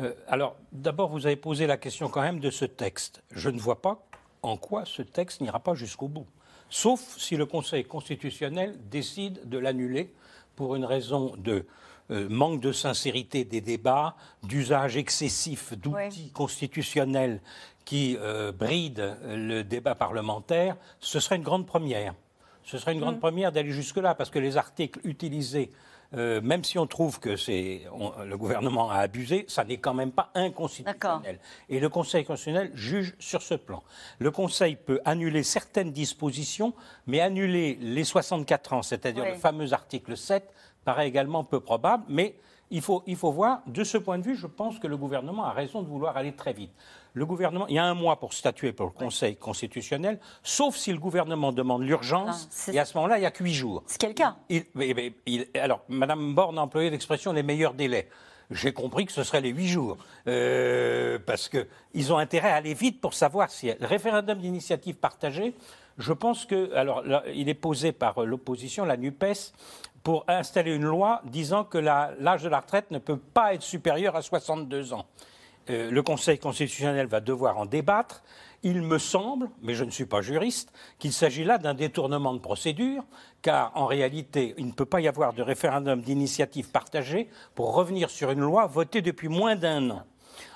Euh, 0.00 0.12
alors, 0.28 0.56
d'abord, 0.72 1.10
vous 1.10 1.26
avez 1.26 1.36
posé 1.36 1.66
la 1.66 1.76
question 1.76 2.08
quand 2.08 2.22
même 2.22 2.40
de 2.40 2.50
ce 2.50 2.64
texte. 2.64 3.22
Je 3.30 3.50
ne 3.50 3.58
vois 3.58 3.80
pas 3.80 4.06
en 4.42 4.56
quoi 4.56 4.84
ce 4.84 5.02
texte 5.02 5.40
n'ira 5.40 5.60
pas 5.60 5.74
jusqu'au 5.74 6.08
bout. 6.08 6.26
Sauf 6.68 7.00
si 7.16 7.36
le 7.36 7.46
Conseil 7.46 7.84
constitutionnel 7.84 8.76
décide 8.90 9.48
de 9.48 9.58
l'annuler 9.58 10.12
pour 10.56 10.74
une 10.74 10.84
raison 10.84 11.34
de 11.38 11.66
euh, 12.10 12.28
manque 12.28 12.60
de 12.60 12.72
sincérité 12.72 13.44
des 13.44 13.60
débats, 13.60 14.16
d'usage 14.42 14.96
excessif 14.96 15.76
d'outils 15.76 16.30
constitutionnels 16.30 17.40
qui 17.84 18.16
euh, 18.20 18.52
brident 18.52 19.16
le 19.24 19.62
débat 19.62 19.94
parlementaire, 19.94 20.76
ce 21.00 21.20
serait 21.20 21.36
une 21.36 21.42
grande 21.42 21.66
première. 21.66 22.14
Ce 22.64 22.78
serait 22.78 22.92
une 22.92 23.00
grande 23.00 23.20
première 23.20 23.52
d'aller 23.52 23.70
jusque-là, 23.70 24.16
parce 24.16 24.28
que 24.28 24.40
les 24.40 24.56
articles 24.56 24.98
utilisés 25.04 25.70
euh, 26.14 26.40
même 26.40 26.64
si 26.64 26.78
on 26.78 26.86
trouve 26.86 27.20
que 27.20 27.36
c'est 27.36 27.82
le 28.24 28.36
gouvernement 28.36 28.90
a 28.90 28.98
abusé, 28.98 29.44
ça 29.48 29.64
n'est 29.64 29.78
quand 29.78 29.94
même 29.94 30.12
pas 30.12 30.30
inconstitutionnel. 30.34 31.38
Et 31.68 31.80
le 31.80 31.88
Conseil 31.88 32.24
constitutionnel 32.24 32.70
juge 32.74 33.14
sur 33.18 33.42
ce 33.42 33.54
plan. 33.54 33.82
Le 34.18 34.30
Conseil 34.30 34.76
peut 34.76 35.00
annuler 35.04 35.42
certaines 35.42 35.92
dispositions, 35.92 36.74
mais 37.06 37.20
annuler 37.20 37.78
les 37.80 38.04
64 38.04 38.72
ans, 38.72 38.82
c'est-à-dire 38.82 39.24
le 39.24 39.34
fameux 39.34 39.72
article 39.72 40.16
7, 40.16 40.52
paraît 40.84 41.08
également 41.08 41.44
peu 41.44 41.60
probable. 41.60 42.04
Mais 42.08 42.36
il 42.70 42.80
faut, 42.80 43.02
il 43.06 43.16
faut 43.16 43.30
voir, 43.30 43.62
de 43.66 43.84
ce 43.84 43.98
point 43.98 44.18
de 44.18 44.24
vue, 44.24 44.36
je 44.36 44.46
pense 44.46 44.78
que 44.78 44.86
le 44.86 44.96
gouvernement 44.96 45.44
a 45.44 45.52
raison 45.52 45.82
de 45.82 45.88
vouloir 45.88 46.16
aller 46.16 46.32
très 46.32 46.52
vite. 46.52 46.72
Le 47.16 47.24
gouvernement, 47.24 47.66
il 47.68 47.76
y 47.76 47.78
a 47.78 47.84
un 47.84 47.94
mois 47.94 48.20
pour 48.20 48.34
statuer 48.34 48.72
pour 48.72 48.84
le 48.84 48.92
Conseil 48.92 49.36
constitutionnel, 49.36 50.20
sauf 50.42 50.76
si 50.76 50.92
le 50.92 50.98
gouvernement 50.98 51.50
demande 51.50 51.82
l'urgence, 51.82 52.68
ah, 52.68 52.72
et 52.74 52.78
à 52.78 52.84
ce 52.84 52.94
moment-là, 52.98 53.16
il 53.16 53.20
n'y 53.20 53.26
a 53.26 53.30
que 53.30 53.42
huit 53.42 53.54
jours. 53.54 53.82
C'est 53.86 53.98
quel 53.98 54.12
cas 54.12 54.36
Alors, 55.54 55.80
Mme 55.88 56.34
Borne 56.34 56.58
a 56.58 56.60
employé 56.60 56.90
l'expression 56.90 57.32
les 57.32 57.42
meilleurs 57.42 57.72
délais 57.72 58.08
j'ai 58.52 58.72
compris 58.72 59.06
que 59.06 59.12
ce 59.12 59.24
serait 59.24 59.40
les 59.40 59.48
huit 59.48 59.66
jours. 59.66 59.96
Euh, 60.28 61.18
parce 61.26 61.48
qu'ils 61.48 62.12
ont 62.12 62.18
intérêt 62.18 62.50
à 62.50 62.54
aller 62.56 62.74
vite 62.74 63.00
pour 63.00 63.12
savoir 63.12 63.50
si 63.50 63.66
le 63.66 63.86
référendum 63.86 64.38
d'initiative 64.38 64.94
partagée, 64.94 65.52
je 65.98 66.12
pense 66.12 66.44
que. 66.44 66.72
Alors, 66.74 67.02
il 67.34 67.48
est 67.48 67.54
posé 67.54 67.90
par 67.90 68.24
l'opposition, 68.24 68.84
la 68.84 68.96
NUPES, 68.96 69.52
pour 70.04 70.24
installer 70.28 70.76
une 70.76 70.84
loi 70.84 71.22
disant 71.24 71.64
que 71.64 71.78
l'âge 71.78 72.44
de 72.44 72.48
la 72.48 72.60
retraite 72.60 72.92
ne 72.92 72.98
peut 72.98 73.18
pas 73.18 73.52
être 73.54 73.62
supérieur 73.62 74.14
à 74.14 74.22
62 74.22 74.92
ans. 74.92 75.06
Euh, 75.70 75.90
le 75.90 76.02
Conseil 76.02 76.38
constitutionnel 76.38 77.06
va 77.06 77.20
devoir 77.20 77.58
en 77.58 77.66
débattre. 77.66 78.22
Il 78.62 78.82
me 78.82 78.98
semble, 78.98 79.50
mais 79.62 79.74
je 79.74 79.84
ne 79.84 79.90
suis 79.90 80.06
pas 80.06 80.22
juriste, 80.22 80.72
qu'il 80.98 81.12
s'agit 81.12 81.44
là 81.44 81.58
d'un 81.58 81.74
détournement 81.74 82.34
de 82.34 82.38
procédure, 82.38 83.04
car 83.42 83.72
en 83.74 83.86
réalité, 83.86 84.54
il 84.58 84.66
ne 84.66 84.72
peut 84.72 84.86
pas 84.86 85.00
y 85.00 85.08
avoir 85.08 85.34
de 85.34 85.42
référendum 85.42 86.00
d'initiative 86.00 86.70
partagée 86.70 87.28
pour 87.54 87.74
revenir 87.74 88.10
sur 88.10 88.30
une 88.30 88.40
loi 88.40 88.66
votée 88.66 89.02
depuis 89.02 89.28
moins 89.28 89.56
d'un 89.56 89.90
an. 89.90 90.02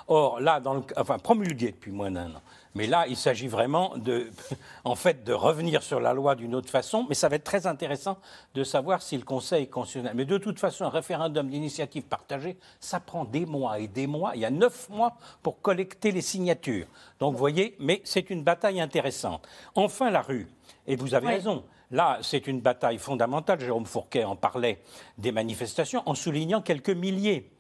Or, 0.09 0.41
là, 0.41 0.61
dans 0.61 0.75
le, 0.75 0.83
enfin, 0.97 1.19
promulguée 1.19 1.73
depuis 1.73 1.93
moins 1.93 2.11
d'un 2.11 2.31
an. 2.31 2.43
Mais 2.75 2.87
là, 2.87 3.07
il 3.09 3.17
s'agit 3.17 3.49
vraiment 3.49 3.97
de, 3.97 4.31
en 4.85 4.95
fait, 4.95 5.25
de 5.25 5.33
revenir 5.33 5.83
sur 5.83 6.01
la 6.01 6.15
loi 6.15 6.35
d'une 6.37 6.55
autre 6.55 6.71
façon. 6.71 7.07
Mais 7.09 7.15
ça 7.15 7.29
va 7.29 7.37
être 7.37 7.45
très 7.45 7.67
intéressant 7.67 8.19
de 8.55 8.63
savoir 8.63 9.03
si 9.03 9.17
le 9.17 9.25
Conseil 9.25 9.69
constitutionnel. 9.69 10.13
Mais 10.15 10.25
de 10.25 10.39
toute 10.39 10.59
façon, 10.59 10.85
un 10.85 10.91
référendum 10.91 11.49
d'initiative 11.49 12.05
partagée, 12.05 12.57
ça 12.79 13.01
prend 13.01 13.25
des 13.25 13.47
mois 13.47 13.79
et 13.81 13.89
des 13.89 14.07
mois. 14.07 14.33
Il 14.35 14.41
y 14.41 14.45
a 14.45 14.51
neuf 14.51 14.89
mois 14.89 15.17
pour 15.43 15.61
collecter 15.61 16.13
les 16.13 16.23
signatures. 16.23 16.87
Donc, 17.19 17.33
vous 17.33 17.39
voyez, 17.39 17.77
mais 17.81 18.01
c'est 18.05 18.31
une 18.31 18.45
bataille 18.45 18.81
intéressante. 18.81 19.47
Enfin, 19.75 20.11
la 20.11 20.23
rue. 20.23 20.49
Et 20.87 20.97
vous 20.97 21.15
avez 21.15 21.27
raison. 21.29 21.65
Là, 21.91 22.19
c'est 22.23 22.47
une 22.47 22.61
bataille 22.61 22.99
fondamentale. 22.99 23.59
Jérôme 23.61 23.87
Fourquet 23.87 24.25
en 24.25 24.37
parlait 24.37 24.81
des 25.19 25.33
manifestations 25.33 26.03
en 26.07 26.15
soulignant 26.15 26.63
quelques 26.63 26.91
milliers. 26.91 27.51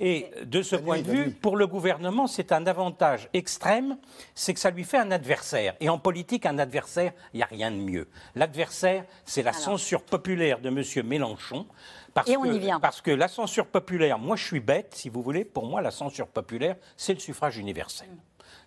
Et 0.00 0.30
de 0.44 0.62
ce 0.62 0.76
point 0.76 1.00
de 1.00 1.10
vue, 1.10 1.30
pour 1.30 1.56
le 1.56 1.66
gouvernement, 1.66 2.26
c'est 2.26 2.52
un 2.52 2.66
avantage 2.66 3.28
extrême, 3.32 3.96
c'est 4.34 4.54
que 4.54 4.60
ça 4.60 4.70
lui 4.70 4.84
fait 4.84 4.98
un 4.98 5.10
adversaire. 5.10 5.74
Et 5.80 5.88
en 5.88 5.98
politique, 5.98 6.46
un 6.46 6.58
adversaire, 6.58 7.12
il 7.32 7.38
n'y 7.38 7.42
a 7.42 7.46
rien 7.46 7.70
de 7.70 7.76
mieux. 7.76 8.08
L'adversaire, 8.34 9.04
c'est 9.24 9.42
la 9.42 9.52
censure 9.52 10.02
populaire 10.02 10.60
de 10.60 10.68
M. 10.68 11.06
Mélenchon. 11.06 11.66
Parce 12.12 12.28
et 12.28 12.36
on 12.36 12.42
que, 12.42 12.48
y 12.48 12.58
vient. 12.58 12.80
Parce 12.80 13.00
que 13.00 13.10
la 13.10 13.28
censure 13.28 13.66
populaire, 13.66 14.18
moi 14.18 14.36
je 14.36 14.44
suis 14.44 14.60
bête, 14.60 14.94
si 14.94 15.08
vous 15.08 15.22
voulez, 15.22 15.44
pour 15.44 15.66
moi 15.66 15.82
la 15.82 15.90
censure 15.90 16.28
populaire, 16.28 16.76
c'est 16.96 17.14
le 17.14 17.20
suffrage 17.20 17.58
universel. 17.58 18.08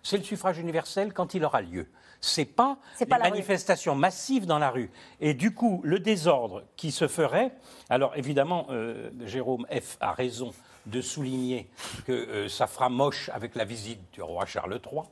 C'est 0.02 0.18
le 0.18 0.22
suffrage 0.22 0.58
universel 0.58 1.12
quand 1.12 1.34
il 1.34 1.44
aura 1.44 1.62
lieu. 1.62 1.88
C'est 2.20 2.44
pas 2.44 2.78
les 2.98 3.06
pas 3.06 3.18
manifestations 3.18 3.94
massives 3.94 4.46
dans 4.46 4.58
la 4.58 4.70
rue. 4.70 4.90
Et 5.20 5.34
du 5.34 5.54
coup, 5.54 5.80
le 5.84 6.00
désordre 6.00 6.64
qui 6.76 6.90
se 6.90 7.08
ferait. 7.08 7.52
Alors 7.88 8.16
évidemment, 8.16 8.66
euh, 8.70 9.10
Jérôme 9.24 9.66
F 9.70 9.96
a 10.00 10.12
raison 10.12 10.52
de 10.90 11.00
souligner 11.00 11.68
que 12.06 12.12
euh, 12.12 12.48
ça 12.48 12.66
fera 12.66 12.88
moche 12.88 13.30
avec 13.32 13.54
la 13.54 13.64
visite 13.64 14.00
du 14.12 14.22
roi 14.22 14.46
Charles 14.46 14.80
III. 14.90 15.02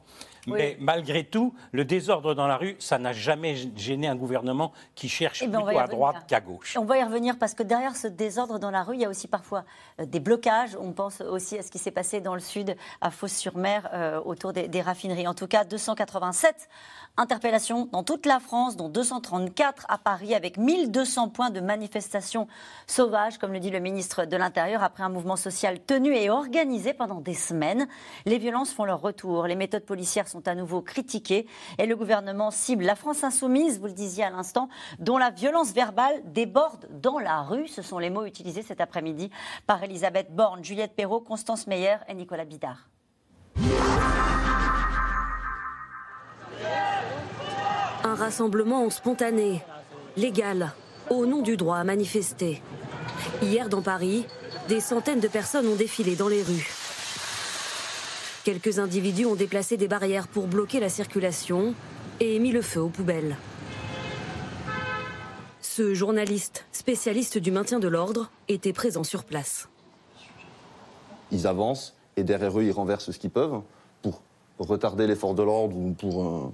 Mais 0.47 0.77
malgré 0.81 1.25
tout, 1.25 1.55
le 1.73 1.85
désordre 1.85 2.35
dans 2.35 2.47
la 2.47 2.57
rue, 2.57 2.77
ça 2.79 2.99
n'a 2.99 3.13
jamais 3.13 3.57
gêné 3.77 4.07
un 4.07 4.17
gouvernement 4.17 4.73
qui 4.95 5.09
cherche 5.09 5.43
eh 5.43 5.49
ben, 5.49 5.63
plutôt 5.63 5.79
à 5.79 5.87
droite 5.87 6.25
qu'à 6.27 6.41
gauche. 6.41 6.77
On 6.79 6.85
va 6.85 6.99
y 6.99 7.03
revenir 7.03 7.39
parce 7.39 7.55
que 7.55 7.63
derrière 7.63 7.97
ce 7.97 8.07
désordre 8.07 8.59
dans 8.59 8.71
la 8.71 8.83
rue, 8.83 8.95
il 8.95 9.01
y 9.01 9.05
a 9.05 9.09
aussi 9.09 9.29
parfois 9.29 9.65
euh, 10.01 10.07
des 10.07 10.21
blocages. 10.21 10.77
On 10.81 10.93
pense 10.93 11.21
aussi 11.21 11.59
à 11.59 11.63
ce 11.63 11.71
qui 11.71 11.79
s'est 11.79 11.91
passé 11.91 12.21
dans 12.21 12.35
le 12.35 12.41
sud, 12.41 12.77
à 13.01 13.11
Fos-sur-Mer, 13.11 13.89
euh, 13.93 14.21
autour 14.21 14.53
des, 14.53 14.69
des, 14.69 14.81
raffineries. 14.81 15.27
En 15.27 15.35
tout 15.35 15.47
cas, 15.47 15.65
287 15.65 16.69
interpellations 17.17 17.89
dans 17.93 18.03
toute 18.03 18.27
la 18.27 18.41
France, 18.41 18.77
dont 18.77 18.89
234 18.89 19.87
à 19.89 19.99
Paris, 19.99 20.35
avec 20.35 20.59
1200 20.59 21.31
points 21.31 21.51
de 21.51 21.61
manifestation 21.61 22.47
sauvage, 22.87 23.39
comme 23.39 23.53
le 23.53 23.61
dit 23.61 23.71
le 23.71 23.81
ministre 23.81 24.25
de 24.25 24.37
l'Intérieur, 24.37 24.83
après 24.83 25.03
un 25.03 25.09
mouvement 25.09 25.37
social 25.37 25.81
tenu 25.81 26.15
et 26.15 26.31
organisé 26.31 26.93
pendant 26.93 27.21
des 27.21 27.35
semaines. 27.35 27.89
Les 28.27 28.39
violences 28.39 28.73
font 28.73 28.85
leur 28.85 29.01
retour. 29.01 29.47
Les 29.47 29.57
méthodes 29.57 29.85
policières 29.85 30.29
sont 30.29 30.36
sont 30.37 30.49
à 30.49 30.55
nouveau 30.55 30.83
critiqués 30.83 31.47
et 31.79 31.87
le 31.87 31.97
gouvernement 31.97 32.51
cible 32.51 32.85
la 32.85 32.95
France 32.95 33.25
insoumise, 33.25 33.81
vous 33.81 33.87
le 33.87 33.93
disiez 33.93 34.25
à 34.25 34.31
l'instant, 34.31 34.69
dont 34.99 35.17
la 35.17 35.31
violence 35.31 35.73
verbale 35.73 36.21
déborde 36.27 36.87
dans 36.91 37.19
la 37.19 37.41
rue. 37.43 37.69
Ce 37.69 37.81
sont 37.81 37.99
les 37.99 38.11
mots 38.11 38.27
utilisés 38.27 38.63
cet 38.63 38.81
après-midi 38.83 39.31
par 39.67 39.83
Elisabeth 39.83 40.35
Borne, 40.35 40.63
Juliette 40.63 40.95
Perrault, 40.95 41.21
Constance 41.21 41.67
Meyer 41.67 41.97
et 42.09 42.15
Nicolas 42.15 42.45
Bidard. 42.45 42.89
Un 48.05 48.15
rassemblement 48.15 48.89
spontané, 48.91 49.63
légal, 50.17 50.73
au 51.09 51.25
nom 51.25 51.41
du 51.41 51.57
droit 51.57 51.79
à 51.79 51.85
manifester. 51.85 52.63
Hier 53.41 53.71
dans 53.71 53.83
Paris, 53.83 54.27
des 54.69 54.81
centaines 54.81 55.21
de 55.21 55.29
personnes 55.29 55.67
ont 55.67 55.77
défilé 55.77 56.15
dans 56.15 56.29
les 56.29 56.43
rues. 56.43 56.86
Quelques 58.47 58.79
individus 58.79 59.27
ont 59.27 59.35
déplacé 59.35 59.77
des 59.77 59.89
barrières 59.89 60.29
pour 60.29 60.47
bloquer 60.47 60.79
la 60.79 60.89
circulation 60.89 61.75
et 62.21 62.39
mis 62.39 62.53
le 62.53 62.63
feu 62.63 62.81
aux 62.81 62.89
poubelles. 62.89 63.37
Ce 65.61 65.95
journaliste, 65.95 66.65
spécialiste 66.71 67.39
du 67.39 67.51
maintien 67.51 67.81
de 67.81 67.89
l'ordre, 67.89 68.31
était 68.47 68.73
présent 68.73 69.03
sur 69.03 69.25
place. 69.25 69.69
Ils 71.33 71.49
avancent 71.49 71.97
et 72.17 72.23
derrière 72.23 72.57
eux, 72.57 72.63
ils 72.63 72.71
renversent 72.71 73.11
ce 73.11 73.19
qu'ils 73.19 73.31
peuvent 73.31 73.63
pour 74.01 74.23
retarder 74.61 75.09
l'effort 75.09 75.35
de 75.35 75.43
l'ordre 75.43 75.77
ou 75.77 75.91
pour 75.91 76.25
euh, 76.25 76.53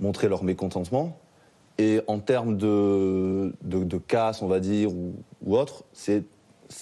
montrer 0.00 0.26
leur 0.26 0.42
mécontentement. 0.42 1.16
Et 1.78 2.00
en 2.08 2.18
termes 2.18 2.56
de, 2.56 3.52
casse, 4.08 4.42
on 4.42 4.48
va 4.48 4.58
dire, 4.58 4.90
ou, 4.92 5.14
autre, 5.56 5.84
c'est 5.92 6.24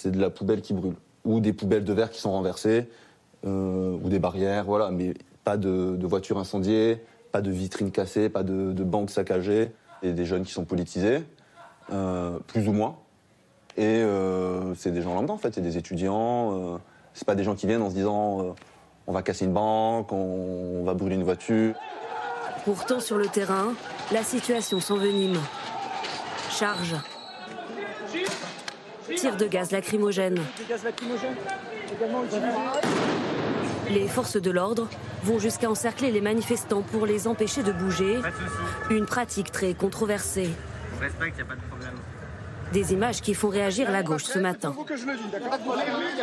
de 0.03 0.19
la 0.19 0.31
poubelle 0.31 0.63
qui 0.63 0.73
brûle. 0.73 0.95
Ou 1.25 1.41
des 1.41 1.53
poubelles 1.53 1.83
de 1.83 1.93
verre 1.93 2.09
qui 2.09 2.19
sont 2.19 2.31
renversées, 2.31 2.87
ou 3.45 4.09
des 4.09 4.19
barrières, 4.19 4.65
voilà, 4.65 4.91
mais 4.91 5.13
pas 5.43 5.57
de, 5.57 6.05
voitures 6.05 6.37
incendiées, 6.37 7.03
pas 7.31 7.41
de 7.41 7.51
vitrines 7.51 7.91
cassées, 7.91 8.29
pas 8.29 8.43
de, 8.43 8.83
banques 8.83 9.11
saccagées, 9.11 9.71
et 10.03 10.11
des 10.11 10.25
jeunes 10.25 10.43
qui 10.43 10.51
sont 10.51 10.65
politisés, 10.65 11.23
euh, 11.91 12.39
plus 12.47 12.67
ou 12.67 12.73
moins. 12.73 12.97
Et 13.77 13.83
euh, 13.83 14.73
c'est 14.75 14.91
des 14.91 15.01
gens 15.01 15.13
lambda 15.13 15.33
en 15.33 15.37
fait, 15.37 15.53
c'est 15.53 15.61
des 15.61 15.77
étudiants, 15.77 16.79
c'est 17.13 17.25
pas 17.25 17.35
des 17.35 17.43
gens 17.43 17.55
qui 17.55 17.67
viennent 17.67 17.81
en 17.81 17.89
se 17.89 17.95
disant 17.95 18.55
on 19.07 19.13
va 19.13 19.21
casser 19.21 19.45
une 19.45 19.53
banque, 19.53 20.11
on, 20.11 20.83
va 20.83 20.93
brûler 20.93 21.15
une 21.15 21.23
voiture. 21.23 21.75
Pourtant, 22.63 22.99
sur 22.99 23.17
le 23.17 23.27
terrain, 23.27 23.73
la 24.11 24.23
situation 24.23 24.79
s'envenime. 24.79 25.37
Charge. 26.49 26.95
Tir 29.15 29.37
de 29.37 29.45
gaz 29.45 29.71
lacrymogène. 29.71 30.39
Les 33.89 34.07
forces 34.07 34.37
de 34.37 34.51
l'ordre 34.51 34.87
vont 35.23 35.39
jusqu'à 35.39 35.69
encercler 35.69 36.11
les 36.11 36.21
manifestants 36.21 36.81
pour 36.81 37.05
les 37.05 37.27
empêcher 37.27 37.63
de 37.63 37.71
bouger. 37.71 38.19
Une 38.89 39.05
pratique 39.05 39.51
très 39.51 39.73
controversée. 39.73 40.49
Des 42.73 42.93
images 42.93 43.21
qui 43.21 43.35
font 43.35 43.49
réagir 43.49 43.91
la 43.91 44.01
gauche 44.01 44.23
ce 44.23 44.39
matin. 44.39 44.75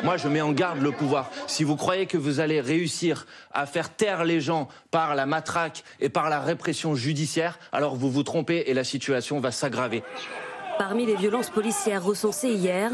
Moi, 0.03 0.17
je 0.17 0.29
mets 0.29 0.41
en 0.41 0.53
garde 0.53 0.81
le 0.81 0.91
pouvoir. 0.91 1.31
Si 1.47 1.63
vous 1.63 1.77
croyez 1.77 2.07
que 2.07 2.19
vous 2.19 2.41
allez 2.41 2.61
réussir 2.61 3.27
à 3.53 3.65
faire 3.65 3.95
taire 3.95 4.25
les 4.25 4.41
gens 4.41 4.69
par 4.91 5.15
la 5.15 5.25
matraque 5.25 5.85
et 6.01 6.09
par 6.09 6.31
la 6.31 6.41
répression 6.41 6.95
judiciaire, 6.95 7.59
alors 7.71 7.95
vous 7.95 8.11
vous 8.11 8.25
trompez 8.25 8.65
et 8.67 8.75
la 8.75 8.85
situation 8.85 9.39
va 9.41 9.53
s'aggraver. 9.53 10.03
Parmi 10.79 11.07
les 11.07 11.15
violences 11.15 11.51
policières 11.51 12.03
recensées 12.03 12.51
hier, 12.51 12.91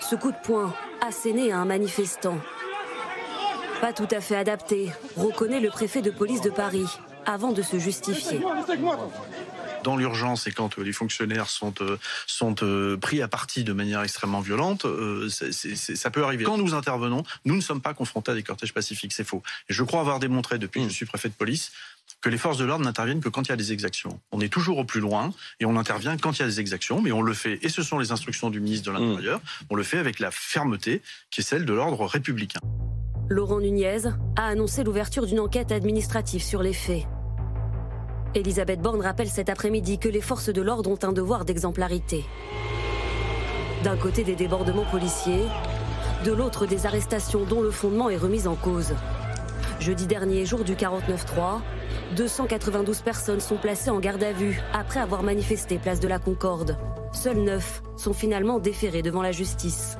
ce 0.00 0.14
coup 0.16 0.30
de 0.30 0.36
poing 0.42 0.74
asséné 1.00 1.50
à 1.50 1.58
un 1.58 1.64
manifestant. 1.64 2.36
Pas 3.82 3.92
tout 3.92 4.06
à 4.12 4.20
fait 4.20 4.36
adapté, 4.36 4.92
reconnaît 5.16 5.58
le 5.58 5.68
préfet 5.68 6.02
de 6.02 6.10
police 6.12 6.40
de 6.40 6.50
Paris, 6.50 6.86
avant 7.26 7.52
de 7.52 7.62
se 7.62 7.80
justifier 7.80 8.40
dans 9.82 9.96
l'urgence 9.96 10.46
et 10.46 10.52
quand 10.52 10.78
euh, 10.78 10.82
les 10.82 10.92
fonctionnaires 10.92 11.48
sont, 11.48 11.74
euh, 11.80 11.98
sont 12.28 12.54
euh, 12.62 12.96
pris 12.96 13.20
à 13.20 13.26
partie 13.26 13.64
de 13.64 13.72
manière 13.72 14.00
extrêmement 14.02 14.40
violente, 14.40 14.86
ça 15.28 16.10
peut 16.12 16.22
arriver. 16.22 16.44
Quand 16.44 16.58
nous 16.58 16.74
intervenons, 16.74 17.24
nous 17.44 17.56
ne 17.56 17.60
sommes 17.60 17.80
pas 17.80 17.92
confrontés 17.92 18.30
à 18.30 18.34
des 18.34 18.44
cortèges 18.44 18.72
pacifiques, 18.72 19.12
c'est 19.12 19.24
faux. 19.24 19.42
Et 19.68 19.72
je 19.72 19.82
crois 19.82 19.98
avoir 19.98 20.20
démontré 20.20 20.60
depuis 20.60 20.82
que 20.82 20.88
je 20.88 20.94
suis 20.94 21.06
préfet 21.06 21.30
de 21.30 21.34
police 21.34 21.72
que 22.20 22.28
les 22.28 22.38
forces 22.38 22.58
de 22.58 22.64
l'ordre 22.64 22.84
n'interviennent 22.84 23.20
que 23.20 23.28
quand 23.28 23.42
il 23.42 23.48
y 23.48 23.52
a 23.52 23.56
des 23.56 23.72
exactions. 23.72 24.20
On 24.30 24.40
est 24.40 24.48
toujours 24.48 24.78
au 24.78 24.84
plus 24.84 25.00
loin 25.00 25.34
et 25.58 25.66
on 25.66 25.76
intervient 25.76 26.16
quand 26.16 26.38
il 26.38 26.42
y 26.42 26.44
a 26.44 26.48
des 26.48 26.60
exactions, 26.60 27.02
mais 27.02 27.10
on 27.10 27.22
le 27.22 27.34
fait, 27.34 27.58
et 27.62 27.68
ce 27.68 27.82
sont 27.82 27.98
les 27.98 28.12
instructions 28.12 28.48
du 28.48 28.60
ministre 28.60 28.92
de 28.92 28.96
l'Intérieur, 28.96 29.40
on 29.70 29.74
le 29.74 29.82
fait 29.82 29.98
avec 29.98 30.20
la 30.20 30.30
fermeté 30.30 31.02
qui 31.32 31.40
est 31.40 31.44
celle 31.44 31.64
de 31.64 31.72
l'ordre 31.72 32.06
républicain. 32.06 32.60
Laurent 33.32 33.60
Nunez 33.60 34.08
a 34.36 34.44
annoncé 34.44 34.84
l'ouverture 34.84 35.24
d'une 35.24 35.40
enquête 35.40 35.72
administrative 35.72 36.42
sur 36.42 36.62
les 36.62 36.74
faits. 36.74 37.06
Elisabeth 38.34 38.82
Borne 38.82 39.00
rappelle 39.00 39.30
cet 39.30 39.48
après-midi 39.48 39.98
que 39.98 40.10
les 40.10 40.20
forces 40.20 40.50
de 40.50 40.60
l'ordre 40.60 40.90
ont 40.90 40.98
un 41.02 41.12
devoir 41.12 41.46
d'exemplarité. 41.46 42.26
D'un 43.84 43.96
côté 43.96 44.22
des 44.22 44.34
débordements 44.34 44.84
policiers, 44.84 45.46
de 46.26 46.32
l'autre 46.32 46.66
des 46.66 46.84
arrestations 46.84 47.44
dont 47.44 47.62
le 47.62 47.70
fondement 47.70 48.10
est 48.10 48.18
remis 48.18 48.46
en 48.46 48.54
cause. 48.54 48.92
Jeudi 49.80 50.06
dernier, 50.06 50.44
jour 50.44 50.62
du 50.62 50.74
49-3, 50.74 51.60
292 52.16 53.00
personnes 53.00 53.40
sont 53.40 53.56
placées 53.56 53.90
en 53.90 53.98
garde 53.98 54.22
à 54.22 54.32
vue 54.32 54.60
après 54.74 55.00
avoir 55.00 55.22
manifesté 55.22 55.78
place 55.78 56.00
de 56.00 56.08
la 56.08 56.18
Concorde. 56.18 56.76
Seuls 57.12 57.42
9 57.42 57.82
sont 57.96 58.12
finalement 58.12 58.58
déférés 58.58 59.02
devant 59.02 59.22
la 59.22 59.32
justice. 59.32 59.96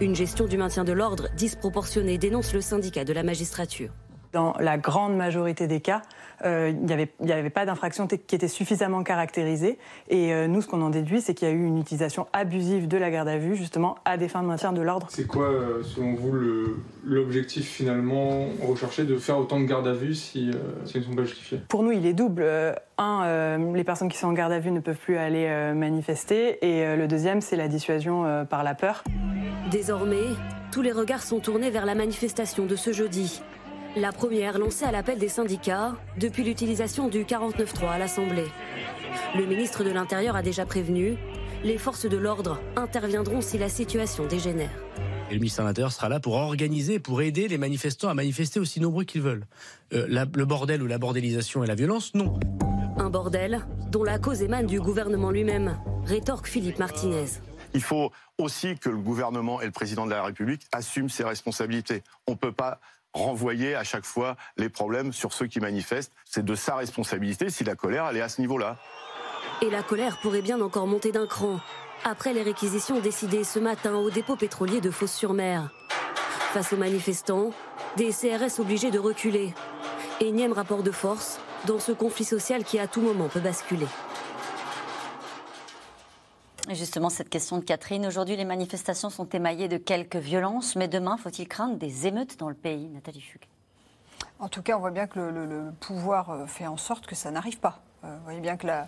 Une 0.00 0.14
gestion 0.14 0.46
du 0.46 0.56
maintien 0.56 0.84
de 0.84 0.92
l'ordre 0.92 1.28
disproportionnée 1.36 2.16
dénonce 2.16 2.54
le 2.54 2.62
syndicat 2.62 3.04
de 3.04 3.12
la 3.12 3.22
magistrature. 3.22 3.90
Dans 4.32 4.54
la 4.58 4.78
grande 4.78 5.14
majorité 5.14 5.66
des 5.66 5.82
cas, 5.82 6.00
euh, 6.44 6.72
il 6.72 6.86
n'y 6.86 6.92
avait, 6.92 7.10
avait, 7.28 7.50
pas 7.50 7.66
d'infraction 7.66 8.06
qui 8.06 8.34
était 8.34 8.48
suffisamment 8.48 9.02
caractérisée. 9.02 9.78
Et 10.08 10.32
euh, 10.32 10.46
nous, 10.46 10.62
ce 10.62 10.68
qu'on 10.68 10.82
en 10.82 10.90
déduit, 10.90 11.20
c'est 11.20 11.34
qu'il 11.34 11.48
y 11.48 11.50
a 11.50 11.54
eu 11.54 11.64
une 11.64 11.78
utilisation 11.78 12.26
abusive 12.32 12.88
de 12.88 12.96
la 12.96 13.10
garde 13.10 13.28
à 13.28 13.38
vue, 13.38 13.56
justement, 13.56 13.96
à 14.04 14.16
des 14.16 14.28
fins 14.28 14.42
de 14.42 14.48
maintien 14.48 14.72
de 14.72 14.80
l'ordre. 14.80 15.06
C'est 15.10 15.26
quoi, 15.26 15.50
euh, 15.50 15.82
selon 15.82 16.14
vous, 16.14 16.32
l'objectif 17.04 17.66
finalement 17.66 18.46
recherché 18.66 19.04
de 19.04 19.16
faire 19.16 19.38
autant 19.38 19.60
de 19.60 19.66
garde 19.66 19.86
à 19.86 19.92
vue 19.92 20.14
si, 20.14 20.50
si 20.84 20.96
elles 20.96 21.02
ne 21.02 21.06
sont 21.06 21.14
pas 21.14 21.24
justifiées? 21.24 21.60
Pour 21.68 21.82
nous, 21.82 21.92
il 21.92 22.06
est 22.06 22.12
double. 22.12 22.44
un, 22.98 23.58
les 23.74 23.84
personnes 23.84 24.08
qui 24.08 24.18
sont 24.18 24.28
en 24.28 24.32
garde 24.32 24.52
à 24.52 24.58
vue 24.58 24.70
ne 24.70 24.80
peuvent 24.80 24.96
plus 24.96 25.16
aller 25.16 25.72
manifester. 25.74 26.64
Et 26.66 26.96
le 26.96 27.06
deuxième, 27.06 27.40
c'est 27.40 27.56
la 27.56 27.68
dissuasion 27.68 28.46
par 28.48 28.64
la 28.64 28.74
peur. 28.74 29.04
Désormais, 29.70 30.24
tous 30.72 30.82
les 30.82 30.92
regards 30.92 31.22
sont 31.22 31.40
tournés 31.40 31.70
vers 31.70 31.86
la 31.86 31.94
manifestation 31.94 32.66
de 32.66 32.76
ce 32.76 32.92
jeudi. 32.92 33.42
La 33.96 34.12
première 34.12 34.58
lancée 34.58 34.84
à 34.84 34.92
l'appel 34.92 35.18
des 35.18 35.28
syndicats 35.28 35.96
depuis 36.16 36.44
l'utilisation 36.44 37.08
du 37.08 37.24
49.3 37.24 37.88
à 37.88 37.98
l'Assemblée. 37.98 38.46
Le 39.36 39.44
ministre 39.46 39.82
de 39.82 39.90
l'Intérieur 39.90 40.36
a 40.36 40.42
déjà 40.42 40.64
prévenu, 40.64 41.16
les 41.64 41.76
forces 41.76 42.06
de 42.06 42.16
l'ordre 42.16 42.60
interviendront 42.76 43.40
si 43.40 43.58
la 43.58 43.68
situation 43.68 44.26
dégénère. 44.26 44.70
Et 45.28 45.34
le 45.34 45.40
ministre 45.40 45.62
de 45.62 45.66
l'Intérieur 45.66 45.90
sera 45.90 46.08
là 46.08 46.20
pour 46.20 46.34
organiser, 46.34 47.00
pour 47.00 47.20
aider 47.20 47.48
les 47.48 47.58
manifestants 47.58 48.08
à 48.08 48.14
manifester 48.14 48.60
aussi 48.60 48.78
nombreux 48.78 49.02
qu'ils 49.02 49.22
veulent. 49.22 49.46
Euh, 49.92 50.06
le 50.08 50.44
bordel 50.44 50.82
ou 50.82 50.86
la 50.86 50.98
bordélisation 50.98 51.64
et 51.64 51.66
la 51.66 51.74
violence, 51.74 52.14
non. 52.14 52.38
Un 52.96 53.10
bordel 53.10 53.66
dont 53.90 54.04
la 54.04 54.20
cause 54.20 54.40
émane 54.42 54.66
du 54.66 54.80
gouvernement 54.80 55.32
lui-même, 55.32 55.76
rétorque 56.04 56.46
Philippe 56.46 56.78
Martinez. 56.78 57.26
Il 57.74 57.82
faut 57.82 58.12
aussi 58.38 58.76
que 58.76 58.88
le 58.88 58.98
gouvernement 58.98 59.60
et 59.60 59.66
le 59.66 59.72
président 59.72 60.06
de 60.06 60.10
la 60.10 60.22
République 60.22 60.62
assument 60.70 61.08
ses 61.08 61.24
responsabilités. 61.24 62.02
On 62.28 62.32
ne 62.32 62.36
peut 62.36 62.52
pas 62.52 62.80
renvoyer 63.12 63.74
à 63.74 63.84
chaque 63.84 64.04
fois 64.04 64.36
les 64.56 64.68
problèmes 64.68 65.12
sur 65.12 65.32
ceux 65.32 65.46
qui 65.46 65.60
manifestent. 65.60 66.12
C'est 66.24 66.44
de 66.44 66.54
sa 66.54 66.76
responsabilité 66.76 67.50
si 67.50 67.64
la 67.64 67.74
colère, 67.74 68.08
est 68.14 68.20
à 68.20 68.28
ce 68.28 68.40
niveau-là. 68.40 68.76
Et 69.62 69.70
la 69.70 69.82
colère 69.82 70.18
pourrait 70.20 70.42
bien 70.42 70.60
encore 70.60 70.86
monter 70.86 71.12
d'un 71.12 71.26
cran 71.26 71.60
après 72.04 72.32
les 72.32 72.42
réquisitions 72.42 73.00
décidées 73.00 73.44
ce 73.44 73.58
matin 73.58 73.94
au 73.94 74.10
dépôt 74.10 74.36
pétrolier 74.36 74.80
de 74.80 74.90
Fos-sur-Mer. 74.90 75.70
Face 76.52 76.72
aux 76.72 76.76
manifestants, 76.76 77.50
des 77.96 78.10
CRS 78.10 78.58
obligés 78.58 78.90
de 78.90 78.98
reculer. 78.98 79.54
Énième 80.20 80.52
rapport 80.52 80.82
de 80.82 80.90
force 80.90 81.38
dans 81.66 81.78
ce 81.78 81.92
conflit 81.92 82.24
social 82.24 82.64
qui 82.64 82.78
à 82.78 82.86
tout 82.86 83.00
moment 83.00 83.28
peut 83.28 83.40
basculer. 83.40 83.86
Justement, 86.74 87.10
cette 87.10 87.28
question 87.28 87.58
de 87.58 87.64
Catherine. 87.64 88.06
Aujourd'hui, 88.06 88.36
les 88.36 88.44
manifestations 88.44 89.10
sont 89.10 89.28
émaillées 89.30 89.66
de 89.66 89.76
quelques 89.76 90.14
violences, 90.14 90.76
mais 90.76 90.86
demain, 90.86 91.16
faut-il 91.16 91.48
craindre 91.48 91.76
des 91.76 92.06
émeutes 92.06 92.38
dans 92.38 92.48
le 92.48 92.54
pays 92.54 92.86
Nathalie 92.88 93.20
Fuc. 93.20 93.48
En 94.38 94.48
tout 94.48 94.62
cas, 94.62 94.76
on 94.76 94.80
voit 94.80 94.92
bien 94.92 95.08
que 95.08 95.18
le, 95.18 95.72
pouvoir 95.80 96.30
euh, 96.30 96.46
fait 96.46 96.68
en 96.68 96.76
sorte 96.76 97.08
que 97.08 97.16
ça 97.16 97.32
n'arrive 97.32 97.58
pas. 97.58 97.80
Euh, 98.04 98.16
vous 98.18 98.24
voyez 98.24 98.40
bien 98.40 98.56
que 98.56 98.68
la, 98.68 98.86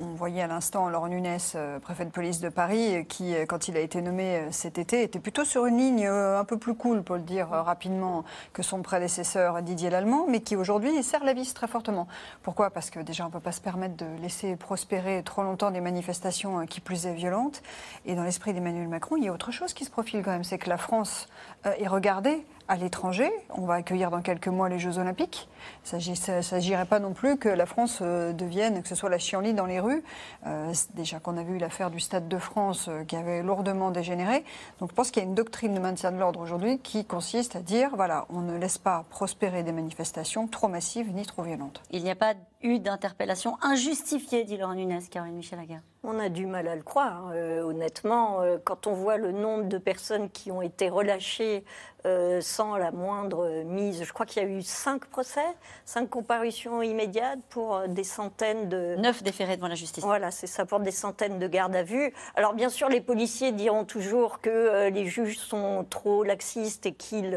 on 0.00 0.14
voyait 0.14 0.42
à 0.42 0.46
l'instant 0.46 0.88
Laurent 0.88 1.08
Nunes, 1.08 1.38
euh, 1.54 1.78
préfet 1.80 2.04
de 2.04 2.10
police 2.10 2.40
de 2.40 2.48
Paris, 2.48 3.04
qui, 3.08 3.34
euh, 3.34 3.46
quand 3.46 3.68
il 3.68 3.76
a 3.76 3.80
été 3.80 4.00
nommé 4.00 4.36
euh, 4.36 4.52
cet 4.52 4.78
été, 4.78 5.02
était 5.02 5.18
plutôt 5.18 5.44
sur 5.44 5.66
une 5.66 5.78
ligne 5.78 6.06
un 6.06 6.44
peu 6.44 6.58
plus 6.58 6.74
cool, 6.74 7.02
pour 7.02 7.16
le 7.16 7.22
dire 7.22 7.48
rapidement, 7.48 8.24
que 8.52 8.62
son 8.62 8.82
prédécesseur 8.82 9.62
Didier 9.62 9.90
Lallemand, 9.90 10.26
mais 10.28 10.40
qui 10.40 10.56
aujourd'hui 10.56 11.02
serre 11.02 11.24
la 11.24 11.32
vis 11.32 11.52
très 11.52 11.66
fortement. 11.66 12.06
Pourquoi? 12.42 12.70
Parce 12.70 12.90
que 12.90 13.00
déjà, 13.00 13.24
on 13.24 13.28
ne 13.28 13.32
peut 13.32 13.40
pas 13.40 13.52
se 13.52 13.60
permettre 13.60 13.96
de 13.96 14.06
laisser 14.22 14.56
prospérer 14.56 15.22
trop 15.24 15.42
longtemps 15.42 15.70
des 15.70 15.80
manifestations 15.80 16.66
qui 16.66 16.80
plus 16.80 17.06
est 17.06 17.14
violentes. 17.14 17.62
Et 18.06 18.14
dans 18.14 18.22
l'esprit 18.22 18.52
d'Emmanuel 18.54 18.88
Macron, 18.88 19.16
il 19.16 19.24
y 19.24 19.28
a 19.28 19.32
autre 19.32 19.50
chose 19.50 19.72
qui 19.72 19.84
se 19.84 19.90
profile 19.90 20.22
quand 20.22 20.30
même, 20.30 20.44
c'est 20.44 20.58
que 20.58 20.68
la 20.68 20.78
France 20.78 21.28
est 21.64 21.88
regardée 21.88 22.44
à 22.68 22.76
l'étranger. 22.76 23.30
On 23.50 23.62
va 23.62 23.74
accueillir 23.74 24.10
dans 24.10 24.20
quelques 24.20 24.48
mois 24.48 24.68
les 24.68 24.78
Jeux 24.78 24.98
Olympiques. 24.98 25.48
Il 25.92 26.10
ne 26.10 26.42
s'agirait 26.42 26.84
pas 26.84 27.00
non 27.00 27.12
plus 27.12 27.38
que 27.38 27.48
la 27.48 27.66
France 27.66 27.98
euh, 28.02 28.32
devienne, 28.32 28.82
que 28.82 28.88
ce 28.88 28.94
soit 28.94 29.08
la 29.08 29.18
chienlit 29.18 29.54
dans 29.54 29.66
les 29.66 29.80
rues. 29.80 30.04
Euh, 30.46 30.72
déjà 30.94 31.18
qu'on 31.18 31.36
a 31.38 31.42
vu 31.42 31.58
l'affaire 31.58 31.90
du 31.90 31.98
Stade 31.98 32.28
de 32.28 32.38
France 32.38 32.88
euh, 32.88 33.04
qui 33.04 33.16
avait 33.16 33.42
lourdement 33.42 33.90
dégénéré. 33.90 34.44
Donc 34.80 34.90
je 34.90 34.94
pense 34.94 35.10
qu'il 35.10 35.22
y 35.22 35.26
a 35.26 35.28
une 35.28 35.34
doctrine 35.34 35.74
de 35.74 35.80
maintien 35.80 36.12
de 36.12 36.18
l'ordre 36.18 36.40
aujourd'hui 36.40 36.78
qui 36.78 37.04
consiste 37.04 37.56
à 37.56 37.60
dire 37.60 37.90
voilà, 37.96 38.26
on 38.30 38.40
ne 38.40 38.56
laisse 38.58 38.78
pas 38.78 39.04
prospérer 39.10 39.62
des 39.62 39.72
manifestations 39.72 40.46
trop 40.46 40.68
massives 40.68 41.12
ni 41.12 41.24
trop 41.24 41.42
violentes. 41.42 41.82
Il 41.90 42.04
n'y 42.04 42.10
a 42.10 42.16
pas 42.16 42.34
eu 42.62 42.78
d'interpellation 42.78 43.56
injustifiée, 43.62 44.44
dit 44.44 44.56
Laurent 44.56 44.74
Nunez, 44.74 45.00
Caroline 45.10 45.36
Michel 45.36 45.58
Aguerre. 45.58 45.82
On 46.02 46.18
a 46.18 46.28
du 46.28 46.46
mal 46.46 46.68
à 46.68 46.76
le 46.76 46.82
croire, 46.82 47.32
honnêtement. 47.64 48.38
quand 48.64 48.86
on 48.86 48.92
voit 48.92 49.16
le 49.16 49.32
nombre 49.32 49.64
de 49.64 49.78
personnes 49.78 50.30
qui 50.30 50.52
ont 50.52 50.62
été 50.62 50.88
relâchées 50.88 51.64
euh, 52.06 52.40
sans 52.40 52.76
la 52.76 52.92
moindre 52.92 53.64
mise. 53.64 54.04
Je 54.04 54.12
crois 54.12 54.24
qu'il 54.24 54.40
y 54.40 54.46
a 54.46 54.48
eu 54.48 54.62
cinq 54.62 55.06
procès, 55.06 55.44
cinq 55.84 56.08
comparutions 56.08 56.80
immédiates 56.80 57.40
pour 57.48 57.74
euh, 57.74 57.86
des 57.88 58.04
centaines 58.04 58.68
de... 58.68 58.94
Neuf 58.96 59.24
déférés 59.24 59.56
devant 59.56 59.66
la 59.66 59.74
justice. 59.74 60.04
Voilà, 60.04 60.30
c'est 60.30 60.46
ça, 60.46 60.64
pour 60.64 60.78
des 60.78 60.92
centaines 60.92 61.40
de 61.40 61.46
gardes 61.48 61.74
à 61.74 61.82
vue. 61.82 62.14
Alors 62.36 62.54
bien 62.54 62.68
sûr, 62.68 62.88
les 62.88 63.00
policiers 63.00 63.50
diront 63.50 63.84
toujours 63.84 64.40
que 64.40 64.48
euh, 64.48 64.90
les 64.90 65.06
juges 65.06 65.38
sont 65.38 65.84
trop 65.90 66.22
laxistes 66.22 66.86
et 66.86 66.92
qu'ils 66.92 67.36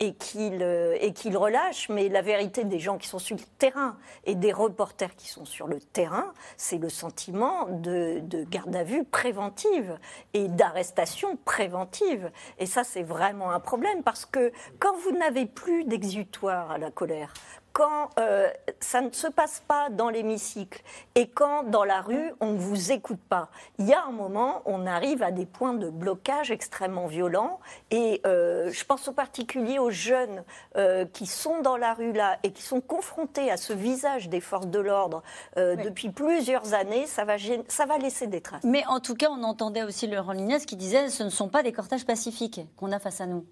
et 0.00 0.14
qu'il 0.14 0.62
et 1.00 1.12
qu'il 1.12 1.36
relâche. 1.36 1.88
Mais 1.88 2.08
la 2.08 2.22
vérité 2.22 2.64
des 2.64 2.78
gens 2.78 2.98
qui 2.98 3.08
sont 3.08 3.18
sur 3.18 3.36
le 3.36 3.42
terrain 3.58 3.96
et 4.24 4.34
des 4.34 4.52
reporters 4.52 5.14
qui 5.16 5.28
sont 5.28 5.44
sur 5.44 5.66
le 5.66 5.80
terrain, 5.80 6.32
c'est 6.56 6.78
le 6.78 6.88
sentiment 6.88 7.66
de, 7.68 8.20
de, 8.20 8.44
garde 8.44 8.74
à 8.74 8.84
vue 8.84 9.04
préventive 9.04 9.98
et 10.32 10.48
d'arrestation 10.48 11.36
préventive. 11.44 12.30
Et 12.58 12.66
ça, 12.66 12.84
c'est 12.84 13.02
vraiment 13.02 13.50
un 13.50 13.60
problème 13.60 14.02
parce 14.02 14.26
que 14.26 14.52
quand 14.78 14.96
vous 14.98 15.12
n'avez 15.12 15.46
plus 15.46 15.84
d'exutoire 15.84 16.70
à 16.70 16.78
la 16.78 16.90
colère, 16.90 17.32
quand 17.74 18.10
euh, 18.20 18.48
ça 18.78 19.00
ne 19.00 19.10
se 19.10 19.26
passe 19.26 19.60
pas 19.66 19.90
dans 19.90 20.08
l'hémicycle 20.08 20.80
et 21.16 21.26
quand 21.26 21.64
dans 21.64 21.82
la 21.82 22.00
rue 22.00 22.32
on 22.40 22.52
ne 22.52 22.58
vous 22.58 22.92
écoute 22.92 23.18
pas, 23.28 23.48
il 23.78 23.86
y 23.86 23.92
a 23.92 24.04
un 24.04 24.12
moment 24.12 24.62
on 24.64 24.86
arrive 24.86 25.22
à 25.24 25.32
des 25.32 25.44
points 25.44 25.74
de 25.74 25.90
blocage 25.90 26.52
extrêmement 26.52 27.08
violents 27.08 27.58
et 27.90 28.22
euh, 28.26 28.70
je 28.70 28.84
pense 28.84 29.06
en 29.08 29.12
particulier 29.12 29.80
aux 29.80 29.90
jeunes 29.90 30.44
euh, 30.76 31.04
qui 31.04 31.26
sont 31.26 31.62
dans 31.62 31.76
la 31.76 31.94
rue 31.94 32.12
là 32.12 32.38
et 32.44 32.52
qui 32.52 32.62
sont 32.62 32.80
confrontés 32.80 33.50
à 33.50 33.56
ce 33.56 33.72
visage 33.72 34.28
des 34.28 34.40
forces 34.40 34.68
de 34.68 34.78
l'ordre 34.78 35.22
depuis 35.56 36.10
plusieurs 36.10 36.74
années, 36.74 37.06
ça 37.06 37.24
va, 37.24 37.34
ça 37.68 37.86
va 37.86 37.98
laisser 37.98 38.28
des 38.28 38.40
traces. 38.40 38.62
Mais 38.62 38.84
en 38.86 39.00
tout 39.00 39.14
cas, 39.14 39.28
on 39.30 39.42
entendait 39.42 39.82
aussi 39.82 40.06
Laurent 40.06 40.32
Lignès 40.32 40.64
qui 40.64 40.76
disait 40.76 41.08
ce 41.08 41.24
ne 41.24 41.28
sont 41.28 41.48
pas 41.48 41.64
des 41.64 41.72
cortèges 41.72 42.06
pacifiques 42.06 42.60
qu'on 42.76 42.92
a 42.92 43.00
face 43.00 43.20
à 43.20 43.26
nous. 43.26 43.44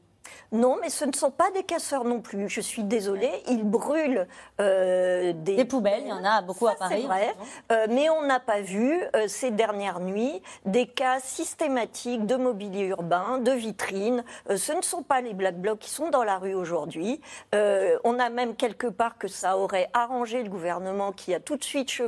Non, 0.52 0.76
mais 0.82 0.90
ce 0.90 1.06
ne 1.06 1.12
sont 1.12 1.30
pas 1.30 1.50
des 1.52 1.62
casseurs 1.62 2.04
non 2.04 2.20
plus. 2.20 2.48
Je 2.50 2.60
suis 2.60 2.84
désolée, 2.84 3.32
ils 3.48 3.64
brûlent 3.64 4.26
euh, 4.60 5.32
des... 5.34 5.64
poubelles. 5.64 6.02
Il 6.02 6.08
y 6.08 6.12
en 6.12 6.24
a 6.24 6.42
beaucoup 6.42 6.68
à 6.68 6.74
Paris. 6.74 7.00
C'est 7.00 7.06
vrai, 7.06 7.34
euh, 7.70 7.86
mais 7.88 8.10
on 8.10 8.22
n'a 8.22 8.38
pas 8.38 8.60
vu 8.60 9.02
euh, 9.16 9.28
ces 9.28 9.50
dernières 9.50 10.00
nuits 10.00 10.42
des 10.66 10.86
cas 10.86 11.20
systématiques 11.20 12.26
de 12.26 12.36
mobilier 12.36 12.84
urbain, 12.84 13.38
de 13.38 13.52
vitrines. 13.52 14.24
ce 14.54 14.72
ne 14.72 14.82
sont 14.82 15.02
pas 15.02 15.22
les 15.22 15.32
black 15.32 15.56
blocs 15.56 15.78
qui 15.78 15.90
sont 15.90 16.10
dans 16.10 16.22
la 16.22 16.38
rue 16.38 16.54
aujourd'hui. 16.54 17.20
on 17.52 18.18
a 18.18 18.28
même 18.28 18.54
quelque 18.54 18.86
part 18.86 19.16
que 19.16 19.28
ça 19.28 19.56
aurait 19.56 19.88
arrangé 19.94 20.42
le 20.42 20.50
gouvernement 20.50 21.12
qui 21.12 21.34
a 21.34 21.40
tout 21.40 21.56
de 21.56 21.64
suite 21.64 22.02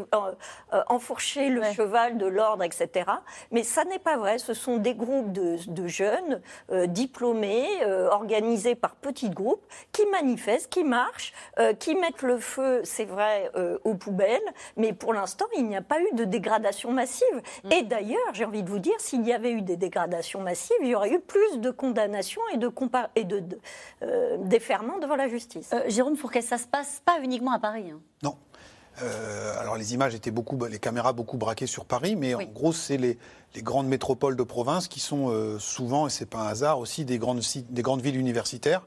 enfourché 0.88 1.48
le 1.48 1.62
cheval 1.72 2.18
de 2.18 2.26
l'ordre, 2.26 2.62
etc. 2.62 3.10
Mais 3.50 3.62
ça 3.62 3.84
n'est 3.84 3.98
pas 3.98 4.16
vrai. 4.16 4.38
Ce 4.38 4.54
sont 4.54 4.76
des 4.76 4.94
groupes 4.94 5.32
de, 5.32 5.56
de 5.66 5.86
jeunes 5.86 6.40
diplômés 6.70 7.66
organisés 8.10 8.74
par 8.74 8.94
petits 8.96 9.30
groupes 9.30 9.64
qui 9.92 10.04
manifestent, 10.06 10.70
qui 10.70 10.84
marchent, 10.84 11.32
euh, 11.58 11.72
qui 11.74 11.94
mettent 11.94 12.22
le 12.22 12.38
feu, 12.38 12.80
c'est 12.84 13.04
vrai, 13.04 13.50
euh, 13.56 13.78
aux 13.84 13.94
poubelles, 13.94 14.40
mais 14.76 14.92
pour 14.92 15.12
l'instant, 15.14 15.46
il 15.56 15.66
n'y 15.66 15.76
a 15.76 15.82
pas 15.82 16.00
eu 16.00 16.08
de 16.14 16.24
dégradation 16.24 16.92
massive. 16.92 17.42
Mm. 17.64 17.72
Et 17.72 17.82
d'ailleurs, 17.82 18.34
j'ai 18.34 18.44
envie 18.44 18.62
de 18.62 18.70
vous 18.70 18.78
dire, 18.78 18.94
s'il 18.98 19.26
y 19.26 19.32
avait 19.32 19.52
eu 19.52 19.62
des 19.62 19.76
dégradations 19.76 20.40
massives, 20.40 20.76
il 20.80 20.88
y 20.88 20.94
aurait 20.94 21.10
eu 21.12 21.20
plus 21.20 21.58
de 21.58 21.70
condamnations 21.70 22.42
et 22.52 22.56
de, 22.56 22.68
compa- 22.68 23.08
et 23.16 23.24
de, 23.24 23.40
de, 23.40 23.58
euh, 24.02 24.36
déferments 24.38 24.98
devant 24.98 25.16
la 25.16 25.28
justice. 25.28 25.70
Euh, 25.72 25.82
Jérôme 25.88 26.16
Fourquet, 26.16 26.42
ça 26.42 26.58
se 26.58 26.66
passe 26.66 27.02
pas 27.04 27.18
uniquement 27.22 27.52
à 27.52 27.58
Paris. 27.58 27.90
hein? 27.92 28.00
Non. 28.22 28.36
Euh, 29.02 29.58
alors 29.60 29.76
les 29.76 29.92
images 29.94 30.14
étaient 30.14 30.30
beaucoup, 30.30 30.56
les 30.66 30.78
caméras 30.78 31.12
beaucoup 31.12 31.36
braquées 31.36 31.66
sur 31.66 31.84
Paris, 31.84 32.14
mais 32.14 32.34
en 32.34 32.44
gros 32.44 32.72
c'est 32.72 32.96
les, 32.96 33.18
les 33.56 33.62
grandes 33.62 33.88
métropoles 33.88 34.36
de 34.36 34.42
province 34.44 34.86
qui 34.86 35.00
sont 35.00 35.30
euh, 35.30 35.58
souvent, 35.58 36.06
et 36.06 36.10
c'est 36.10 36.26
pas 36.26 36.38
un 36.42 36.46
hasard, 36.46 36.78
aussi 36.78 37.04
des 37.04 37.18
grandes, 37.18 37.42
ci- 37.42 37.66
des 37.68 37.82
grandes 37.82 38.02
villes 38.02 38.16
universitaires 38.16 38.86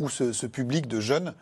où 0.00 0.08
ce, 0.08 0.32
ce 0.32 0.46
public 0.46 0.88
de 0.88 0.98
jeunes, 0.98 1.34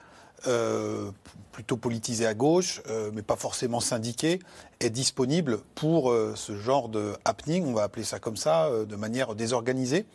euh, 0.49 1.13
plutôt 1.53 1.77
politisé 1.77 2.27
à 2.27 2.35
gauche, 2.35 2.83
euh, 2.89 3.11
mais 3.15 3.23
pas 3.23 3.37
forcément 3.37 3.79
syndiqué, 3.79 4.41
est 4.81 4.91
disponible 4.91 5.59
pour 5.77 6.11
euh, 6.11 6.33
ce 6.35 6.57
genre 6.57 6.89
de 6.89 7.13
happening, 7.25 7.65
on 7.65 7.73
va 7.73 7.85
appeler 7.85 8.05
ça 8.05 8.19
comme 8.19 8.37
ça, 8.37 8.69
de 8.85 8.97
manière 8.97 9.37
désorganisée, 9.37 10.07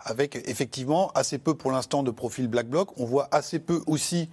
avec 0.00 0.36
effectivement 0.46 1.10
assez 1.14 1.38
peu 1.38 1.54
pour 1.54 1.72
l'instant 1.72 2.02
de 2.02 2.10
profils 2.10 2.46
Black 2.48 2.68
Bloc. 2.68 2.90
On 2.98 3.06
voit 3.06 3.28
assez 3.30 3.58
peu 3.58 3.80
aussi 3.86 4.28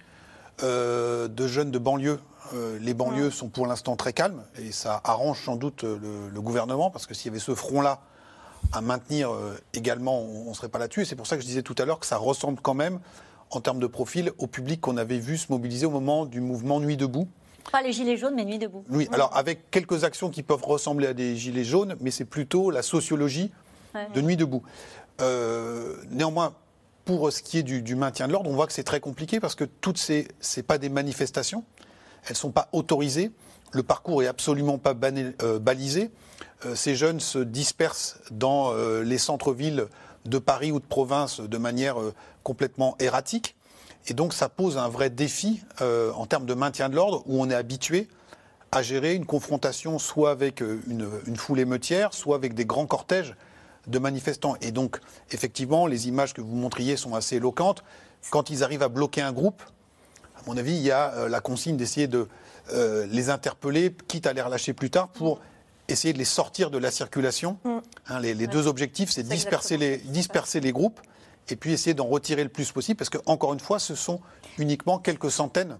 de 0.62 1.46
jeunes 1.46 1.70
de 1.70 1.78
banlieue. 1.78 2.20
Euh, 2.54 2.78
les 2.80 2.94
banlieues 2.94 3.30
sont 3.30 3.48
pour 3.48 3.66
l'instant 3.66 3.96
très 3.96 4.12
calmes 4.12 4.42
et 4.58 4.72
ça 4.72 5.00
arrange 5.04 5.42
sans 5.44 5.56
doute 5.56 5.84
euh, 5.84 5.98
le, 6.00 6.28
le 6.34 6.40
gouvernement 6.40 6.90
parce 6.90 7.06
que 7.06 7.14
s'il 7.14 7.26
y 7.26 7.30
avait 7.30 7.38
ce 7.38 7.54
front-là 7.54 8.00
à 8.72 8.80
maintenir 8.80 9.30
euh, 9.32 9.56
également, 9.74 10.20
on 10.20 10.48
ne 10.50 10.54
serait 10.54 10.68
pas 10.68 10.78
là-dessus. 10.78 11.02
Et 11.02 11.04
c'est 11.04 11.16
pour 11.16 11.26
ça 11.26 11.36
que 11.36 11.42
je 11.42 11.46
disais 11.46 11.62
tout 11.62 11.74
à 11.78 11.84
l'heure 11.84 11.98
que 12.00 12.06
ça 12.06 12.16
ressemble 12.16 12.60
quand 12.60 12.74
même 12.74 12.98
en 13.50 13.60
termes 13.60 13.78
de 13.80 13.86
profil 13.86 14.32
au 14.38 14.46
public 14.46 14.80
qu'on 14.80 14.96
avait 14.96 15.18
vu 15.18 15.36
se 15.38 15.46
mobiliser 15.50 15.86
au 15.86 15.90
moment 15.90 16.26
du 16.26 16.40
mouvement 16.40 16.80
Nuit 16.80 16.96
debout. 16.96 17.28
Pas 17.72 17.82
les 17.82 17.92
gilets 17.92 18.16
jaunes, 18.16 18.34
mais 18.34 18.44
nuit 18.44 18.58
debout. 18.58 18.84
Oui, 18.90 19.08
alors 19.12 19.36
avec 19.36 19.70
quelques 19.70 20.02
actions 20.04 20.30
qui 20.30 20.42
peuvent 20.42 20.64
ressembler 20.64 21.06
à 21.08 21.14
des 21.14 21.36
gilets 21.36 21.62
jaunes, 21.64 21.94
mais 22.00 22.10
c'est 22.10 22.24
plutôt 22.24 22.70
la 22.70 22.82
sociologie 22.82 23.50
Ouais. 23.94 24.06
de 24.14 24.20
Nuit 24.20 24.36
debout. 24.36 24.62
Euh, 25.20 25.96
néanmoins, 26.10 26.54
pour 27.04 27.32
ce 27.32 27.42
qui 27.42 27.58
est 27.58 27.62
du, 27.64 27.82
du 27.82 27.96
maintien 27.96 28.28
de 28.28 28.32
l'ordre, 28.32 28.48
on 28.48 28.54
voit 28.54 28.66
que 28.68 28.72
c'est 28.72 28.84
très 28.84 29.00
compliqué 29.00 29.40
parce 29.40 29.54
que 29.56 29.64
toutes 29.64 29.98
ces, 29.98 30.28
c'est 30.40 30.62
pas 30.62 30.78
des 30.78 30.88
manifestations, 30.88 31.64
elles 32.28 32.36
sont 32.36 32.52
pas 32.52 32.68
autorisées, 32.72 33.32
le 33.72 33.82
parcours 33.82 34.22
est 34.22 34.26
absolument 34.26 34.78
pas 34.78 34.94
euh, 35.42 35.58
balisé. 35.58 36.10
Euh, 36.66 36.74
ces 36.74 36.96
jeunes 36.96 37.20
se 37.20 37.38
dispersent 37.38 38.18
dans 38.30 38.72
euh, 38.72 39.02
les 39.02 39.18
centres-villes 39.18 39.86
de 40.24 40.38
Paris 40.38 40.72
ou 40.72 40.80
de 40.80 40.84
province 40.84 41.40
de 41.40 41.58
manière 41.58 41.96
complètement 42.42 42.94
erratique. 42.98 43.56
Et 44.08 44.14
donc 44.14 44.34
ça 44.34 44.50
pose 44.50 44.76
un 44.76 44.88
vrai 44.88 45.08
défi 45.08 45.62
en 45.80 46.26
termes 46.26 46.44
de 46.44 46.52
maintien 46.52 46.90
de 46.90 46.94
l'ordre 46.94 47.22
où 47.24 47.40
on 47.40 47.48
est 47.48 47.54
habitué 47.54 48.06
à 48.70 48.82
gérer 48.82 49.14
une 49.14 49.24
confrontation 49.24 49.98
soit 49.98 50.30
avec 50.30 50.60
une 50.60 51.36
foule 51.36 51.58
émeutière, 51.58 52.12
soit 52.12 52.36
avec 52.36 52.52
des 52.52 52.66
grands 52.66 52.84
cortèges 52.84 53.34
de 53.86 53.98
manifestants. 53.98 54.56
Et 54.60 54.72
donc, 54.72 55.00
effectivement, 55.30 55.86
les 55.86 56.06
images 56.06 56.34
que 56.34 56.42
vous 56.42 56.54
montriez 56.54 56.98
sont 56.98 57.14
assez 57.14 57.36
éloquentes. 57.36 57.82
Quand 58.30 58.50
ils 58.50 58.62
arrivent 58.62 58.82
à 58.82 58.88
bloquer 58.88 59.22
un 59.22 59.32
groupe, 59.32 59.62
à 60.40 60.42
mon 60.46 60.56
avis, 60.56 60.74
il 60.74 60.82
y 60.82 60.90
a 60.90 61.12
euh, 61.14 61.28
la 61.28 61.40
consigne 61.40 61.76
d'essayer 61.76 62.06
de 62.06 62.28
euh, 62.72 63.06
les 63.10 63.30
interpeller, 63.30 63.94
quitte 64.08 64.26
à 64.26 64.32
les 64.32 64.42
relâcher 64.42 64.72
plus 64.72 64.90
tard, 64.90 65.08
pour 65.08 65.40
essayer 65.88 66.12
de 66.12 66.18
les 66.18 66.24
sortir 66.24 66.70
de 66.70 66.78
la 66.78 66.90
circulation. 66.90 67.58
Hein, 67.64 68.20
les 68.20 68.34
les 68.34 68.46
deux 68.46 68.66
objectifs, 68.66 69.10
c'est 69.10 69.24
disperser 69.24 69.76
les, 69.76 69.98
disperser 69.98 70.60
les 70.60 70.72
groupes 70.72 71.00
et 71.48 71.56
puis 71.56 71.72
essayer 71.72 71.94
d'en 71.94 72.06
retirer 72.06 72.44
le 72.44 72.48
plus 72.48 72.70
possible, 72.70 72.96
parce 72.96 73.10
que, 73.10 73.18
encore 73.26 73.52
une 73.52 73.60
fois, 73.60 73.78
ce 73.78 73.94
sont 73.94 74.20
uniquement 74.58 74.98
quelques 74.98 75.30
centaines 75.32 75.78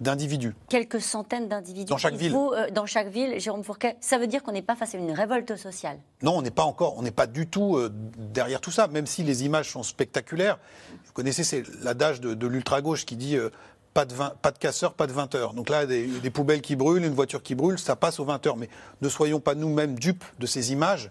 d'individus. 0.00 0.54
Quelques 0.68 1.00
centaines 1.00 1.48
d'individus. 1.48 1.90
Dans 1.90 1.98
chaque 1.98 2.14
Il 2.14 2.18
ville. 2.20 2.34
euh, 2.34 2.70
dans 2.70 2.86
chaque 2.86 3.08
ville, 3.08 3.38
Jérôme 3.38 3.62
Fourquet, 3.62 3.96
ça 4.00 4.16
veut 4.16 4.26
dire 4.26 4.42
qu'on 4.42 4.52
n'est 4.52 4.62
pas 4.62 4.76
face 4.76 4.94
à 4.94 4.98
une 4.98 5.12
révolte 5.12 5.56
sociale? 5.56 5.98
Non, 6.22 6.38
on 6.38 6.42
n'est 6.42 6.50
pas 6.50 6.64
encore, 6.64 6.96
on 6.96 7.02
n'est 7.02 7.10
pas 7.10 7.26
du 7.26 7.46
tout 7.46 7.76
euh, 7.76 7.92
derrière 7.92 8.62
tout 8.62 8.70
ça, 8.70 8.86
même 8.88 9.06
si 9.06 9.22
les 9.22 9.44
images 9.44 9.70
sont 9.70 9.82
spectaculaires. 9.82 10.58
Vous 11.04 11.12
connaissez, 11.12 11.44
c'est 11.44 11.64
l'adage 11.82 12.20
de, 12.20 12.32
de 12.32 12.46
l'ultra-gauche 12.46 13.04
qui 13.04 13.16
dit 13.16 13.36
euh, 13.36 13.50
pas, 13.94 14.04
de 14.04 14.58
casseurs, 14.58 14.94
pas 14.94 15.06
de 15.06 15.12
20 15.12 15.34
heures. 15.34 15.54
Donc 15.54 15.68
là, 15.68 15.86
des, 15.86 16.30
poubelles 16.30 16.60
qui 16.60 16.76
brûlent, 16.76 17.04
une 17.04 17.14
voiture 17.14 17.42
qui 17.42 17.54
brûle, 17.54 17.78
ça 17.78 17.96
passe 17.96 18.20
aux 18.20 18.24
20 18.24 18.46
heures. 18.46 18.56
Mais 18.56 18.68
ne 19.00 19.08
soyons 19.08 19.40
pas 19.40 19.54
nous-mêmes 19.54 19.98
dupes 19.98 20.24
de 20.38 20.46
ces 20.46 20.72
images 20.72 21.10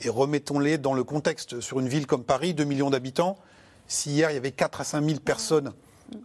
et 0.00 0.08
remettons-les 0.08 0.78
dans 0.78 0.94
le 0.94 1.04
contexte. 1.04 1.60
Sur 1.60 1.80
une 1.80 1.88
ville 1.88 2.06
comme 2.06 2.24
Paris, 2.24 2.54
2 2.54 2.64
millions 2.64 2.90
d'habitants, 2.90 3.38
si 3.86 4.10
hier 4.10 4.30
il 4.30 4.34
y 4.34 4.36
avait 4.36 4.52
4 4.52 4.80
à 4.80 4.84
5 4.84 5.04
000 5.04 5.20
personnes 5.20 5.72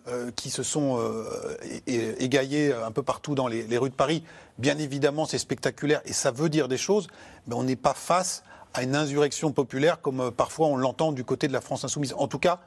euh, 0.08 0.32
qui 0.36 0.50
se 0.50 0.64
sont 0.64 0.98
euh, 1.00 1.58
é- 1.64 1.94
é- 1.94 2.24
égaillées 2.24 2.74
un 2.74 2.92
peu 2.92 3.04
partout 3.04 3.36
dans 3.36 3.48
les, 3.48 3.78
rues 3.78 3.90
de 3.90 3.96
Paris, 3.96 4.24
bien 4.58 4.78
évidemment 4.78 5.26
c'est 5.26 5.38
spectaculaire 5.38 6.02
et 6.06 6.14
ça 6.14 6.32
veut 6.32 6.50
dire 6.50 6.68
des 6.68 6.78
choses, 6.78 7.08
mais 7.48 7.56
on 7.56 7.64
n'est 7.64 7.76
pas 7.76 7.94
face 7.94 8.44
à 8.74 8.84
une 8.84 8.96
insurrection 8.96 9.52
populaire 9.52 10.02
comme 10.02 10.20
euh, 10.22 10.32
parfois 10.32 10.68
on 10.68 10.76
l'entend 10.76 11.12
du 11.12 11.24
côté 11.24 11.48
de 11.48 11.54
la 11.54 11.62
France 11.62 11.84
insoumise. 11.84 12.14
En 12.18 12.28
tout 12.28 12.40
cas, 12.40 12.60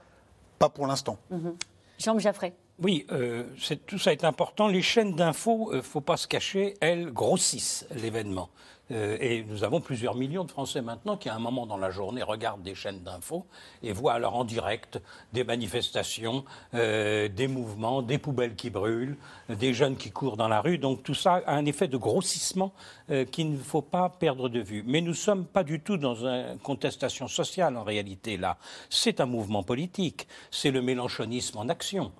pas 0.59 0.69
pour 0.69 0.87
l'instant. 0.87 1.19
Jean 1.99 2.19
Jaffray. 2.19 2.53
Oui, 2.83 3.07
euh, 3.13 3.45
tout 3.87 3.99
ça 3.99 4.13
est 4.13 4.25
important. 4.25 4.67
Les 4.67 4.83
chaînes 4.83 5.15
d'infos, 5.15 5.73
ne 5.73 5.81
faut 5.81 6.01
pas 6.01 6.17
se 6.17 6.27
cacher, 6.27 6.75
elles 6.81 7.13
grossissent 7.13 7.87
l'événement. 7.95 8.51
Euh, 8.91 9.17
et 9.21 9.45
nous 9.45 9.65
avons 9.65 9.81
plusieurs 9.81 10.15
millions 10.15 10.45
de 10.45 10.51
Français 10.51 10.83
maintenant 10.83 11.17
qui, 11.17 11.29
à 11.29 11.35
un 11.35 11.39
moment 11.39 11.67
dans 11.67 11.79
la 11.79 11.91
journée, 11.91 12.23
regardent 12.23 12.63
des 12.63 12.75
chaînes 12.75 13.01
d'infos 13.01 13.47
et 13.83 13.93
voient 13.93 14.13
alors 14.13 14.35
en 14.35 14.45
direct 14.45 15.01
des 15.33 15.43
manifestations, 15.43 16.45
euh, 16.75 17.29
des 17.29 17.49
mouvements, 17.49 18.03
des 18.03 18.19
poubelles 18.19 18.57
qui 18.57 18.69
brûlent, 18.69 19.17
des 19.49 19.73
jeunes 19.73 19.97
qui 19.97 20.11
courent 20.11 20.37
dans 20.37 20.49
la 20.49 20.61
rue. 20.61 20.77
Donc 20.77 21.03
tout 21.03 21.15
ça 21.15 21.43
a 21.47 21.55
un 21.55 21.65
effet 21.65 21.89
de 21.89 21.97
grossissement 21.97 22.73
euh, 23.11 23.25
qu'il 23.25 23.53
ne 23.53 23.57
faut 23.57 23.83
pas 23.83 24.11
perdre 24.11 24.51
de 24.51 24.61
vue. 24.61 24.85
Mais 24.87 25.01
nous 25.01 25.09
ne 25.09 25.13
sommes 25.15 25.47
pas 25.47 25.65
du 25.65 25.81
tout 25.81 25.97
dans 25.97 26.27
une 26.27 26.59
contestation 26.59 27.27
sociale 27.27 27.77
en 27.77 27.85
réalité 27.85 28.37
là. 28.37 28.59
C'est 28.91 29.21
un 29.21 29.27
mouvement 29.27 29.63
politique. 29.63 30.29
C'est 30.51 30.71
le 30.71 30.83
mélanchonisme 30.83 31.59
en 31.59 31.69
action. 31.69 32.13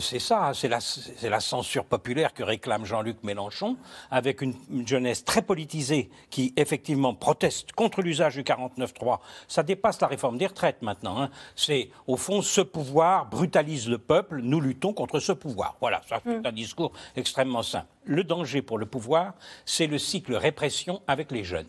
C'est 0.00 0.18
ça, 0.18 0.52
c'est 0.54 0.68
la, 0.68 0.80
c'est 0.80 1.28
la 1.28 1.40
censure 1.40 1.84
populaire 1.84 2.32
que 2.34 2.42
réclame 2.42 2.84
Jean-Luc 2.84 3.22
Mélenchon, 3.22 3.76
avec 4.10 4.42
une, 4.42 4.54
une 4.70 4.86
jeunesse 4.86 5.24
très 5.24 5.42
politisée 5.42 6.10
qui 6.30 6.52
effectivement 6.56 7.14
proteste 7.14 7.72
contre 7.72 8.02
l'usage 8.02 8.34
du 8.34 8.42
49.3. 8.42 9.18
Ça 9.48 9.62
dépasse 9.62 10.00
la 10.00 10.06
réforme 10.06 10.38
des 10.38 10.46
retraites 10.46 10.82
maintenant. 10.82 11.20
hein. 11.22 11.30
C'est 11.56 11.90
au 12.06 12.16
fond 12.16 12.42
ce 12.42 12.60
pouvoir 12.60 13.26
brutalise 13.26 13.88
le 13.88 13.98
peuple, 13.98 14.40
nous 14.42 14.60
luttons 14.60 14.92
contre 14.92 15.20
ce 15.20 15.32
pouvoir. 15.32 15.76
Voilà, 15.80 16.02
ça 16.08 16.20
c'est 16.24 16.46
un 16.46 16.52
discours 16.52 16.92
extrêmement 17.16 17.62
simple. 17.62 17.86
Le 18.04 18.24
danger 18.24 18.62
pour 18.62 18.78
le 18.78 18.86
pouvoir, 18.86 19.34
c'est 19.64 19.86
le 19.86 19.98
cycle 19.98 20.34
répression 20.34 21.02
avec 21.06 21.30
les 21.30 21.44
jeunes. 21.44 21.66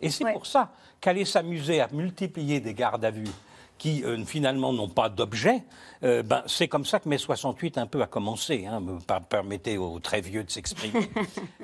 Et 0.00 0.10
c'est 0.10 0.30
pour 0.32 0.46
ça 0.46 0.70
qu'aller 1.00 1.24
s'amuser 1.24 1.80
à 1.80 1.88
multiplier 1.92 2.60
des 2.60 2.74
gardes 2.74 3.04
à 3.04 3.10
vue 3.10 3.24
qui 3.78 4.04
euh, 4.04 4.24
finalement 4.24 4.72
n'ont 4.72 4.88
pas 4.88 5.08
d'objet, 5.08 5.62
euh, 6.02 6.22
ben, 6.22 6.42
c'est 6.46 6.68
comme 6.68 6.84
ça 6.84 6.98
que 6.98 7.08
mai 7.08 7.18
68 7.18 7.78
un 7.78 7.86
peu 7.86 8.02
a 8.02 8.06
commencé. 8.06 8.66
Hein, 8.66 8.80
me 8.80 8.98
permettez 9.28 9.78
aux 9.78 10.00
très 10.00 10.20
vieux 10.20 10.44
de 10.44 10.50
s'exprimer. 10.50 11.00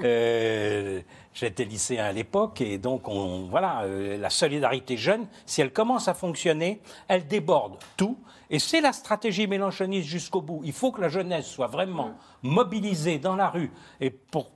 Euh, 0.02 1.00
J'étais 1.34 1.64
lycéen 1.64 2.04
à 2.04 2.12
l'époque 2.12 2.60
et 2.60 2.78
donc 2.78 3.08
on, 3.08 3.46
voilà, 3.50 3.82
euh, 3.82 4.16
la 4.16 4.30
solidarité 4.30 4.96
jeune, 4.96 5.26
si 5.46 5.60
elle 5.60 5.72
commence 5.72 6.06
à 6.06 6.14
fonctionner, 6.14 6.80
elle 7.08 7.26
déborde 7.26 7.74
tout. 7.96 8.16
Et 8.50 8.58
c'est 8.60 8.80
la 8.80 8.92
stratégie 8.92 9.46
mélanchoniste 9.48 10.06
jusqu'au 10.06 10.40
bout. 10.42 10.60
Il 10.64 10.72
faut 10.72 10.92
que 10.92 11.00
la 11.00 11.08
jeunesse 11.08 11.46
soit 11.46 11.66
vraiment 11.66 12.12
mobilisée 12.42 13.18
dans 13.18 13.34
la 13.36 13.48
rue 13.48 13.72
et 14.00 14.10
pour 14.10 14.50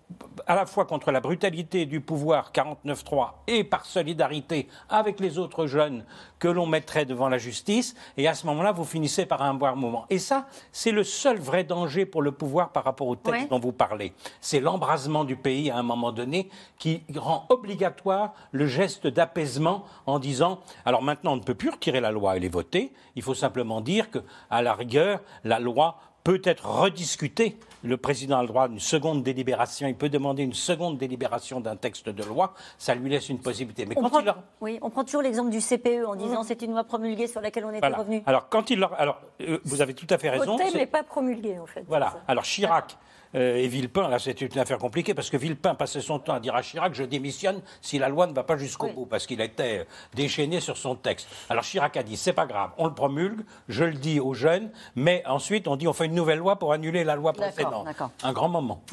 à 0.46 0.54
la 0.54 0.66
fois 0.66 0.84
contre 0.84 1.10
la 1.10 1.20
brutalité 1.20 1.84
du 1.84 2.00
pouvoir 2.00 2.52
49-3 2.52 3.30
et 3.46 3.64
par 3.64 3.84
solidarité 3.84 4.68
avec 4.88 5.20
les 5.20 5.36
autres 5.38 5.66
jeunes 5.66 6.04
que 6.38 6.48
l'on 6.48 6.66
mettrait 6.66 7.04
devant 7.06 7.28
la 7.28 7.38
justice. 7.38 7.94
Et 8.16 8.28
à 8.28 8.34
ce 8.34 8.46
moment-là, 8.46 8.72
vous 8.72 8.84
finissez 8.84 9.26
par 9.26 9.42
un 9.42 9.54
bon 9.54 9.74
moment. 9.74 10.06
Et 10.10 10.18
ça, 10.18 10.46
c'est 10.70 10.92
le 10.92 11.02
seul 11.04 11.38
vrai 11.38 11.64
danger 11.64 12.06
pour 12.06 12.22
le 12.22 12.32
pouvoir 12.32 12.70
par 12.70 12.84
rapport 12.84 13.08
au 13.08 13.16
texte 13.16 13.42
Ouais. 13.42 13.48
dont 13.48 13.58
vous 13.58 13.72
parlez. 13.72 14.12
C'est 14.40 14.60
l'embrasement 14.60 15.24
du 15.24 15.36
pays 15.36 15.70
à 15.70 15.76
un 15.76 15.82
moment 15.82 16.12
donné 16.12 16.48
qui 16.78 17.02
rend 17.16 17.46
obligatoire 17.48 18.34
le 18.52 18.66
geste 18.66 19.06
d'apaisement 19.06 19.84
en 20.06 20.18
disant 20.18 20.60
alors 20.84 21.02
maintenant 21.02 21.32
on 21.32 21.36
ne 21.36 21.42
peut 21.42 21.54
plus 21.54 21.70
retirer 21.70 22.00
la 22.00 22.10
loi 22.10 22.36
et 22.36 22.40
les 22.40 22.48
voter. 22.48 22.92
Il 23.16 23.22
faut 23.22 23.34
simplement 23.34 23.80
dire 23.80 24.10
que 24.10 24.18
à 24.50 24.62
la 24.62 24.74
rigueur 24.74 25.20
la 25.44 25.58
loi 25.58 25.98
peut 26.24 26.40
être 26.44 26.66
rediscutée. 26.66 27.56
Le 27.84 27.96
président 27.96 28.38
a 28.38 28.42
le 28.42 28.48
droit 28.48 28.68
d'une 28.68 28.80
seconde 28.80 29.22
délibération. 29.22 29.86
Il 29.88 29.94
peut 29.94 30.08
demander 30.10 30.42
une 30.42 30.52
seconde 30.52 30.98
délibération 30.98 31.60
d'un 31.60 31.76
texte 31.76 32.08
de 32.10 32.22
loi. 32.24 32.52
Ça 32.76 32.94
lui 32.94 33.08
laisse 33.08 33.28
une 33.30 33.38
possibilité. 33.38 33.86
Mais 33.86 33.96
On 33.96 34.02
quand 34.02 34.08
prend, 34.10 34.18
il 34.20 34.24
leur- 34.26 34.42
oui, 34.60 34.78
on 34.82 34.90
prend 34.90 35.04
toujours 35.04 35.22
l'exemple 35.22 35.50
du 35.50 35.60
CPE 35.60 36.04
en 36.06 36.16
disant 36.16 36.42
c'est 36.42 36.60
une 36.60 36.72
loi 36.72 36.84
promulguée 36.84 37.28
sur 37.28 37.40
laquelle 37.40 37.64
on 37.64 37.70
était 37.70 37.78
Voilà. 37.80 37.98
revenu. 37.98 38.22
Alors 38.26 38.48
quand 38.50 38.68
il 38.70 38.80
leur... 38.80 38.92
alors 39.00 39.20
euh, 39.40 39.58
vous 39.64 39.80
avez 39.80 39.94
tout 39.94 40.06
à 40.10 40.18
fait 40.18 40.28
raison. 40.28 40.56
Voté, 40.58 40.70
mais 40.74 40.86
pas 40.86 41.02
promulgué, 41.04 41.58
en 41.60 41.66
fait. 41.66 41.84
Voilà. 41.88 42.16
Alors 42.26 42.42
Chirac 42.44 42.98
et 43.34 43.68
Villepin, 43.68 44.08
là, 44.08 44.18
c'est 44.18 44.40
une 44.40 44.58
affaire 44.58 44.78
compliquée 44.78 45.14
parce 45.14 45.30
que 45.30 45.36
Villepin 45.36 45.74
passait 45.74 46.00
son 46.00 46.18
temps 46.18 46.34
à 46.34 46.40
dire 46.40 46.54
à 46.54 46.62
Chirac 46.62 46.94
Je 46.94 47.04
démissionne 47.04 47.60
si 47.80 47.98
la 47.98 48.08
loi 48.08 48.26
ne 48.26 48.32
va 48.32 48.42
pas 48.42 48.56
jusqu'au 48.56 48.88
bout, 48.88 49.06
parce 49.06 49.26
qu'il 49.26 49.40
était 49.40 49.86
déchaîné 50.14 50.60
sur 50.60 50.76
son 50.76 50.94
texte. 50.94 51.28
Alors 51.48 51.64
Chirac 51.64 51.96
a 51.96 52.02
dit 52.02 52.16
C'est 52.16 52.32
pas 52.32 52.46
grave, 52.46 52.70
on 52.78 52.86
le 52.86 52.94
promulgue, 52.94 53.40
je 53.68 53.84
le 53.84 53.94
dis 53.94 54.20
aux 54.20 54.34
jeunes, 54.34 54.70
mais 54.96 55.22
ensuite 55.26 55.68
on 55.68 55.76
dit 55.76 55.88
On 55.88 55.92
fait 55.92 56.06
une 56.06 56.14
nouvelle 56.14 56.38
loi 56.38 56.58
pour 56.58 56.72
annuler 56.72 57.04
la 57.04 57.16
loi 57.16 57.32
précédente. 57.32 57.86
Un 58.22 58.32
grand 58.32 58.48
moment. 58.48 58.82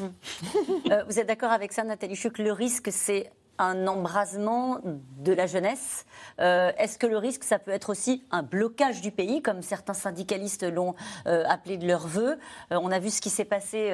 Euh, 0.90 1.02
vous 1.08 1.18
êtes 1.18 1.26
d'accord 1.26 1.50
avec 1.50 1.72
ça, 1.72 1.82
Nathalie 1.82 2.14
Chuc 2.14 2.38
Le 2.38 2.52
risque, 2.52 2.88
c'est 2.92 3.30
un 3.58 3.86
embrasement 3.86 4.78
de 4.84 5.32
la 5.32 5.46
jeunesse. 5.46 6.06
Euh, 6.40 6.72
est-ce 6.78 6.98
que 6.98 7.06
le 7.06 7.18
risque, 7.18 7.44
ça 7.44 7.58
peut 7.58 7.70
être 7.70 7.90
aussi 7.90 8.24
un 8.30 8.42
blocage 8.42 9.00
du 9.00 9.10
pays, 9.10 9.42
comme 9.42 9.62
certains 9.62 9.94
syndicalistes 9.94 10.64
l'ont 10.64 10.94
euh, 11.26 11.44
appelé 11.48 11.76
de 11.76 11.86
leur 11.86 12.06
vœu? 12.06 12.38
Euh, 12.72 12.78
On 12.82 12.90
a 12.90 12.98
vu 12.98 13.10
ce 13.10 13.20
qui 13.20 13.30
s'est 13.30 13.44
passé 13.44 13.92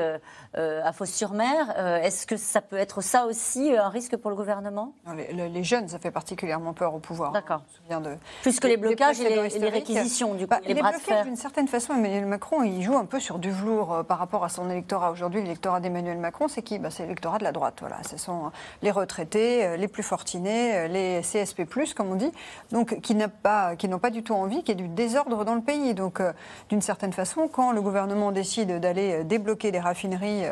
à 0.54 0.92
Fos-sur-Mer. 0.92 1.78
Est-ce 2.02 2.26
que 2.26 2.36
ça 2.36 2.60
peut 2.60 2.76
être 2.76 3.00
ça 3.00 3.26
aussi 3.26 3.76
un 3.76 3.88
risque 3.88 4.16
pour 4.16 4.30
le 4.30 4.36
gouvernement? 4.36 4.94
Les, 5.32 5.64
jeunes, 5.64 5.88
ça 5.88 5.98
fait 5.98 6.10
particulièrement 6.10 6.72
peur 6.72 6.94
au 6.94 6.98
pouvoir. 6.98 7.32
D'accord. 7.32 7.62
De, 7.88 8.16
Plus 8.42 8.58
que 8.58 8.66
les 8.66 8.76
blocages 8.76 9.20
et 9.20 9.28
les, 9.28 9.68
réquisitions, 9.68 10.34
du 10.34 10.44
coup, 10.44 10.50
bah, 10.50 10.60
les, 10.64 10.74
bras 10.74 10.90
blocages, 10.90 11.24
d'une 11.24 11.36
certaine 11.36 11.68
façon, 11.68 11.94
Emmanuel 11.94 12.26
Macron, 12.26 12.62
il 12.62 12.82
joue 12.82 12.96
un 12.96 13.04
peu 13.04 13.20
sur 13.20 13.38
du 13.38 13.50
velours 13.50 14.04
par 14.06 14.18
rapport 14.18 14.44
à 14.44 14.48
son 14.48 14.68
électorat. 14.70 15.10
Aujourd'hui, 15.10 15.42
l'électorat 15.42 15.80
d'Emmanuel 15.80 16.18
Macron, 16.18 16.48
c'est 16.48 16.62
qui? 16.62 16.78
Bah, 16.78 16.90
C'est 16.90 17.04
l'électorat 17.04 17.38
de 17.38 17.44
la 17.44 17.52
droite. 17.52 17.76
Voilà. 17.80 18.02
Ce 18.02 18.16
sont 18.16 18.50
les 18.82 18.90
retraités 18.90 19.51
euh, 19.60 19.76
les 19.76 19.88
plus 19.88 20.02
fortunés, 20.02 20.76
euh, 20.76 20.88
les 20.88 21.20
CSP+, 21.20 21.64
comme 21.94 22.12
on 22.12 22.14
dit, 22.14 22.30
donc 22.70 23.00
qui 23.00 23.14
n'ont 23.14 23.30
pas, 23.42 23.74
pas 23.76 24.10
du 24.10 24.22
tout 24.22 24.34
envie 24.34 24.62
qu'il 24.62 24.80
y 24.80 24.82
ait 24.82 24.86
du 24.86 24.88
désordre 24.88 25.44
dans 25.44 25.54
le 25.54 25.60
pays. 25.60 25.94
Donc, 25.94 26.20
euh, 26.20 26.32
d'une 26.68 26.82
certaine 26.82 27.12
façon, 27.12 27.48
quand 27.48 27.72
le 27.72 27.80
gouvernement 27.80 28.32
décide 28.32 28.80
d'aller 28.80 29.24
débloquer 29.24 29.70
des 29.70 29.80
raffineries 29.80 30.44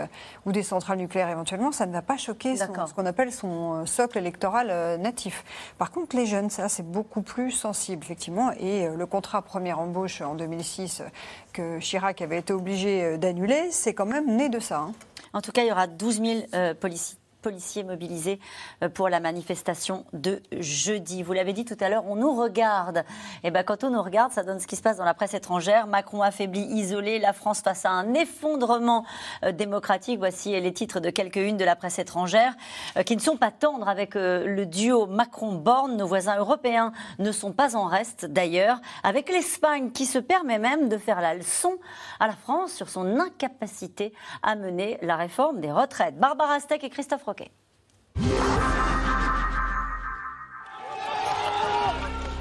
ou 0.47 0.53
des 0.53 0.63
centrales 0.63 0.99
nucléaires 0.99 1.31
éventuellement, 1.31 1.73
ça 1.73 1.87
ne 1.87 1.93
va 1.93 2.03
pas 2.03 2.17
choquer 2.17 2.57
ce 2.57 2.95
qu'on 2.95 3.07
appelle 3.07 3.33
son 3.33 3.87
socle 3.87 4.19
électoral 4.19 5.01
natif. 5.01 5.45
Par 5.79 5.91
contre, 5.91 6.17
les 6.17 6.27
jeunes, 6.27 6.51
ça, 6.51 6.69
c'est 6.69 6.89
beaucoup 6.89 7.23
plus 7.23 7.51
sensible, 7.51 8.03
effectivement, 8.03 8.53
et 8.59 8.89
le 8.89 9.07
contrat 9.07 9.43
première 9.43 9.81
embauche 9.81 10.21
en 10.21 10.35
2006 10.35 11.03
que 11.53 11.79
Chirac 11.79 12.23
avait 12.23 12.39
été 12.39 12.53
obligé 12.53 13.19
d'annuler, 13.19 13.71
c'est 13.71 13.95
quand 13.95 14.07
même 14.07 14.37
né 14.37 14.49
de 14.49 14.61
ça. 14.61 14.79
Hein. 14.79 14.93
En 15.33 15.41
tout 15.41 15.53
cas, 15.53 15.63
il 15.63 15.69
y 15.69 15.73
aura 15.73 15.87
12 15.87 16.23
000 16.23 16.41
policiers 16.81 17.20
policiers 17.41 17.85
mobilisés 17.85 18.39
euh, 18.83 18.89
pour 18.89 19.09
la 19.09 19.21
manifestation 19.21 20.05
de 20.13 20.41
jeudi. 20.53 21.23
Vous 21.23 21.33
l'avez 21.33 21.53
dit 21.53 21.65
tout 21.65 21.77
à 21.81 21.89
l'heure, 21.89 22.05
on 22.07 22.17
nous 22.17 22.35
regarde. 22.35 22.99
Et 23.43 23.49
eh 23.49 23.51
ben 23.51 23.63
quand 23.63 23.85
on 23.85 23.91
nous 23.91 24.03
regarde, 24.03 24.33
ça 24.33 24.43
donne 24.43 24.61
ce 24.61 24.67
qui 24.67 24.77
se 24.77 24.83
passe 24.83 24.97
dans 24.97 25.05
la 25.05 25.15
presse 25.15 25.35
étrangère. 25.35 25.87
Macron 25.87 26.23
affaibli, 26.23 26.61
isolé, 26.61 27.19
la 27.19 27.33
France 27.33 27.61
face 27.61 27.85
à 27.85 27.91
un 27.91 28.15
effondrement 28.15 29.05
euh, 29.45 29.53
démocratique. 29.53 30.19
Voici 30.19 30.59
les 30.61 30.73
titres 30.73 31.01
de 31.01 31.11
quelques-unes 31.11 31.57
de 31.57 31.65
la 31.65 31.77
presse 31.77 31.99
étrangère 31.99 32.55
euh, 32.97 33.03
qui 33.03 33.17
ne 33.17 33.21
sont 33.21 33.37
pas 33.37 33.51
tendres 33.51 33.89
avec 33.89 34.15
le 34.15 34.65
duo 34.65 35.07
Macron-Borne. 35.07 35.97
Nos 35.97 36.07
voisins 36.07 36.39
européens 36.39 36.93
ne 37.19 37.33
sont 37.33 37.53
pas 37.53 37.77
en 37.77 37.87
reste 37.87 38.27
d'ailleurs, 38.27 38.81
avec 39.03 39.29
l'Espagne 39.29 39.91
qui 39.91 40.07
se 40.07 40.19
permet 40.19 40.59
même 40.59 40.89
de 40.89 40.99
faire 40.99 41.21
la 41.21 41.35
leçon 41.35 41.73
à 42.19 42.27
la 42.27 42.35
France 42.35 42.73
sur 42.73 42.89
son 42.89 43.19
incapacité 43.19 44.13
à 44.43 44.57
mener 44.57 44.99
la 45.03 45.17
réforme 45.17 45.61
des 45.61 45.73
retraites. 45.73 46.19
Barbara 46.19 46.61
Steck 46.61 46.85
et 46.85 46.91
Christophe 46.91 47.25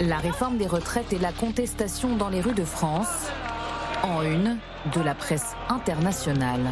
la 0.02 0.18
réforme 0.18 0.58
des 0.58 0.68
retraites 0.68 1.12
et 1.12 1.20
la 1.20 1.32
contestation 1.32 2.16
dans 2.16 2.30
les 2.30 2.40
rues 2.40 2.54
de 2.54 2.64
France, 2.64 3.28
en 4.04 4.22
une 4.24 4.58
de 4.96 5.02
la 5.02 5.14
presse 5.14 5.56
internationale. 5.68 6.72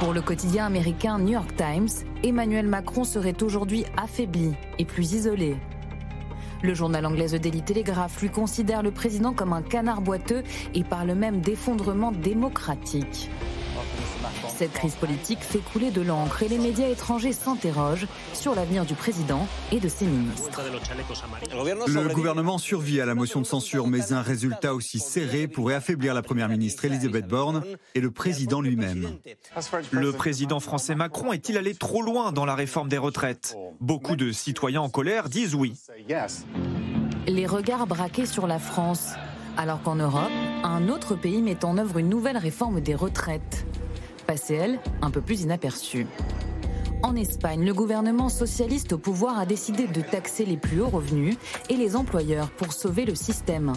Pour 0.00 0.12
le 0.12 0.20
quotidien 0.20 0.66
américain 0.66 1.18
New 1.18 1.32
York 1.32 1.54
Times, 1.56 1.88
Emmanuel 2.24 2.66
Macron 2.66 3.04
serait 3.04 3.40
aujourd'hui 3.42 3.84
affaibli 3.96 4.54
et 4.78 4.84
plus 4.84 5.12
isolé. 5.12 5.56
Le 6.62 6.74
journal 6.74 7.06
anglais 7.06 7.28
The 7.28 7.36
Daily 7.36 7.62
Telegraph 7.62 8.20
lui 8.20 8.30
considère 8.30 8.82
le 8.82 8.90
président 8.90 9.32
comme 9.32 9.52
un 9.52 9.62
canard 9.62 10.00
boiteux 10.00 10.42
et 10.74 10.82
parle 10.82 11.12
même 11.12 11.40
d'effondrement 11.40 12.10
démocratique. 12.10 13.30
Cette 14.56 14.72
crise 14.72 14.94
politique 14.94 15.40
fait 15.40 15.58
couler 15.58 15.90
de 15.90 16.00
l'encre 16.00 16.42
et 16.42 16.48
les 16.48 16.58
médias 16.58 16.88
étrangers 16.88 17.32
s'interrogent 17.32 18.06
sur 18.32 18.54
l'avenir 18.54 18.84
du 18.84 18.94
président 18.94 19.46
et 19.72 19.80
de 19.80 19.88
ses 19.88 20.06
ministres. 20.06 20.62
Le 21.88 22.14
gouvernement 22.14 22.58
survit 22.58 23.00
à 23.00 23.06
la 23.06 23.14
motion 23.14 23.40
de 23.40 23.46
censure, 23.46 23.86
mais 23.86 24.12
un 24.12 24.22
résultat 24.22 24.74
aussi 24.74 24.98
serré 24.98 25.48
pourrait 25.48 25.74
affaiblir 25.74 26.14
la 26.14 26.22
première 26.22 26.48
ministre 26.48 26.84
Elisabeth 26.84 27.26
Borne 27.26 27.62
et 27.94 28.00
le 28.00 28.10
président 28.10 28.60
lui-même. 28.60 29.08
Le 29.90 30.12
président 30.12 30.60
français 30.60 30.94
Macron 30.94 31.32
est-il 31.32 31.56
allé 31.56 31.74
trop 31.74 32.02
loin 32.02 32.32
dans 32.32 32.44
la 32.44 32.54
réforme 32.54 32.88
des 32.88 32.98
retraites? 32.98 33.56
Beaucoup 33.80 34.16
de 34.16 34.32
citoyens 34.32 34.82
en 34.82 34.88
colère 34.88 35.28
disent 35.28 35.54
oui. 35.54 35.74
Les 37.26 37.46
regards 37.46 37.86
braqués 37.86 38.26
sur 38.26 38.46
la 38.46 38.58
France, 38.58 39.10
alors 39.56 39.82
qu'en 39.82 39.96
Europe, 39.96 40.30
un 40.62 40.88
autre 40.88 41.14
pays 41.14 41.42
met 41.42 41.64
en 41.64 41.76
œuvre 41.78 41.98
une 41.98 42.08
nouvelle 42.08 42.36
réforme 42.36 42.80
des 42.80 42.94
retraites 42.94 43.66
passée, 44.26 44.54
elle, 44.54 44.80
un 45.02 45.10
peu 45.10 45.20
plus 45.20 45.42
inaperçue. 45.42 46.06
En 47.02 47.14
Espagne, 47.14 47.64
le 47.64 47.74
gouvernement 47.74 48.28
socialiste 48.28 48.94
au 48.94 48.98
pouvoir 48.98 49.38
a 49.38 49.46
décidé 49.46 49.86
de 49.86 50.00
taxer 50.00 50.44
les 50.44 50.56
plus 50.56 50.80
hauts 50.80 50.88
revenus 50.88 51.36
et 51.68 51.76
les 51.76 51.94
employeurs 51.94 52.50
pour 52.50 52.72
sauver 52.72 53.04
le 53.04 53.14
système. 53.14 53.72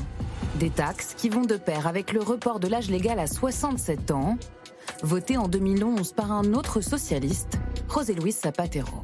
Des 0.56 0.70
taxes 0.70 1.14
qui 1.16 1.30
vont 1.30 1.44
de 1.44 1.58
pair 1.58 1.86
avec 1.86 2.12
le 2.12 2.22
report 2.22 2.60
de 2.60 2.68
l'âge 2.68 2.90
légal 2.90 3.20
à 3.20 3.28
67 3.28 4.12
ans, 4.12 4.38
voté 5.04 5.38
en 5.38 5.48
2011 5.48 6.14
par 6.14 6.32
un 6.32 6.54
autre 6.54 6.82
socialiste, 6.82 7.60
José 7.94 8.14
Luis 8.16 8.32
Zapatero. 8.32 9.04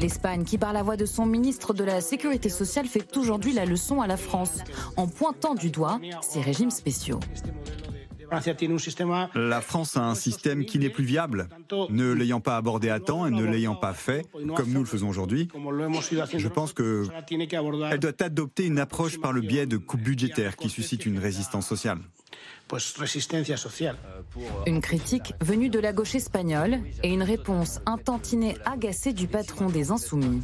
L'Espagne, 0.00 0.44
qui 0.44 0.56
par 0.56 0.72
la 0.72 0.82
voix 0.82 0.96
de 0.96 1.04
son 1.04 1.26
ministre 1.26 1.74
de 1.74 1.84
la 1.84 2.00
Sécurité 2.00 2.48
sociale 2.48 2.86
fait 2.86 3.16
aujourd'hui 3.16 3.52
la 3.52 3.66
leçon 3.66 4.00
à 4.00 4.06
la 4.06 4.16
France, 4.16 4.58
en 4.96 5.06
pointant 5.06 5.54
du 5.54 5.70
doigt 5.70 6.00
ses 6.22 6.40
régimes 6.40 6.70
spéciaux. 6.70 7.20
La 9.34 9.60
France 9.60 9.96
a 9.96 10.02
un 10.02 10.14
système 10.14 10.64
qui 10.64 10.78
n'est 10.78 10.90
plus 10.90 11.04
viable. 11.04 11.48
Ne 11.90 12.12
l'ayant 12.12 12.40
pas 12.40 12.56
abordé 12.56 12.90
à 12.90 13.00
temps 13.00 13.26
et 13.26 13.30
ne 13.30 13.44
l'ayant 13.44 13.74
pas 13.74 13.92
fait, 13.92 14.26
comme 14.56 14.70
nous 14.70 14.80
le 14.80 14.86
faisons 14.86 15.08
aujourd'hui, 15.08 15.48
je 15.52 16.48
pense 16.48 16.72
qu'elle 16.72 17.98
doit 18.00 18.22
adopter 18.22 18.66
une 18.66 18.78
approche 18.78 19.20
par 19.20 19.32
le 19.32 19.40
biais 19.40 19.66
de 19.66 19.76
coupes 19.76 20.00
budgétaires 20.00 20.56
qui 20.56 20.68
suscitent 20.68 21.06
une 21.06 21.18
résistance 21.18 21.66
sociale. 21.66 21.98
Une 24.66 24.80
critique 24.80 25.34
venue 25.40 25.70
de 25.70 25.78
la 25.80 25.92
gauche 25.92 26.14
espagnole 26.14 26.78
et 27.02 27.08
une 27.08 27.22
réponse 27.22 27.80
intantinée 27.86 28.56
agacée 28.64 29.12
du 29.12 29.26
patron 29.26 29.66
des 29.66 29.90
Insoumis. 29.90 30.42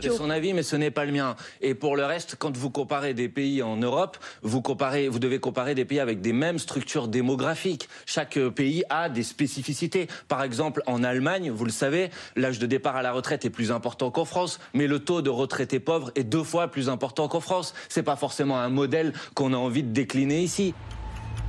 C'est 0.00 0.10
son 0.10 0.30
avis, 0.30 0.52
mais 0.52 0.64
ce 0.64 0.74
n'est 0.76 0.90
pas 0.90 1.04
le 1.04 1.12
mien. 1.12 1.36
Et 1.60 1.74
pour 1.74 1.96
le 1.96 2.04
reste, 2.04 2.36
quand 2.38 2.56
vous 2.56 2.70
comparez 2.70 3.14
des 3.14 3.28
pays 3.28 3.62
en 3.62 3.76
Europe, 3.76 4.16
vous, 4.42 4.62
comparez, 4.62 5.08
vous 5.08 5.20
devez 5.20 5.38
comparer 5.38 5.74
des 5.74 5.84
pays 5.84 6.00
avec 6.00 6.20
des 6.20 6.32
mêmes 6.32 6.58
structures 6.58 7.06
démographiques. 7.06 7.88
Chaque 8.04 8.38
pays 8.48 8.82
a 8.90 9.08
des 9.08 9.22
spécificités. 9.22 10.08
Par 10.26 10.42
exemple, 10.42 10.82
en 10.86 11.04
Allemagne, 11.04 11.50
vous 11.50 11.64
le 11.64 11.70
savez, 11.70 12.10
l'âge 12.34 12.58
de 12.58 12.66
départ 12.66 12.96
à 12.96 13.02
la 13.02 13.12
retraite 13.12 13.44
est 13.44 13.50
plus 13.50 13.70
important 13.70 14.10
qu'en 14.10 14.24
France, 14.24 14.58
mais 14.74 14.86
le 14.86 14.98
taux 14.98 15.22
de 15.22 15.30
retraités 15.30 15.80
pauvres 15.80 16.10
est 16.16 16.24
deux 16.24 16.44
fois 16.44 16.68
plus 16.68 16.88
important 16.88 17.28
qu'en 17.28 17.40
France. 17.40 17.74
C'est 17.88 18.02
pas 18.02 18.16
forcément 18.16 18.58
un 18.58 18.70
modèle 18.70 19.12
qu'on 19.34 19.52
a 19.52 19.56
envie 19.56 19.82
de 19.82 19.92
décliner 19.92 20.42
ici. 20.42 20.74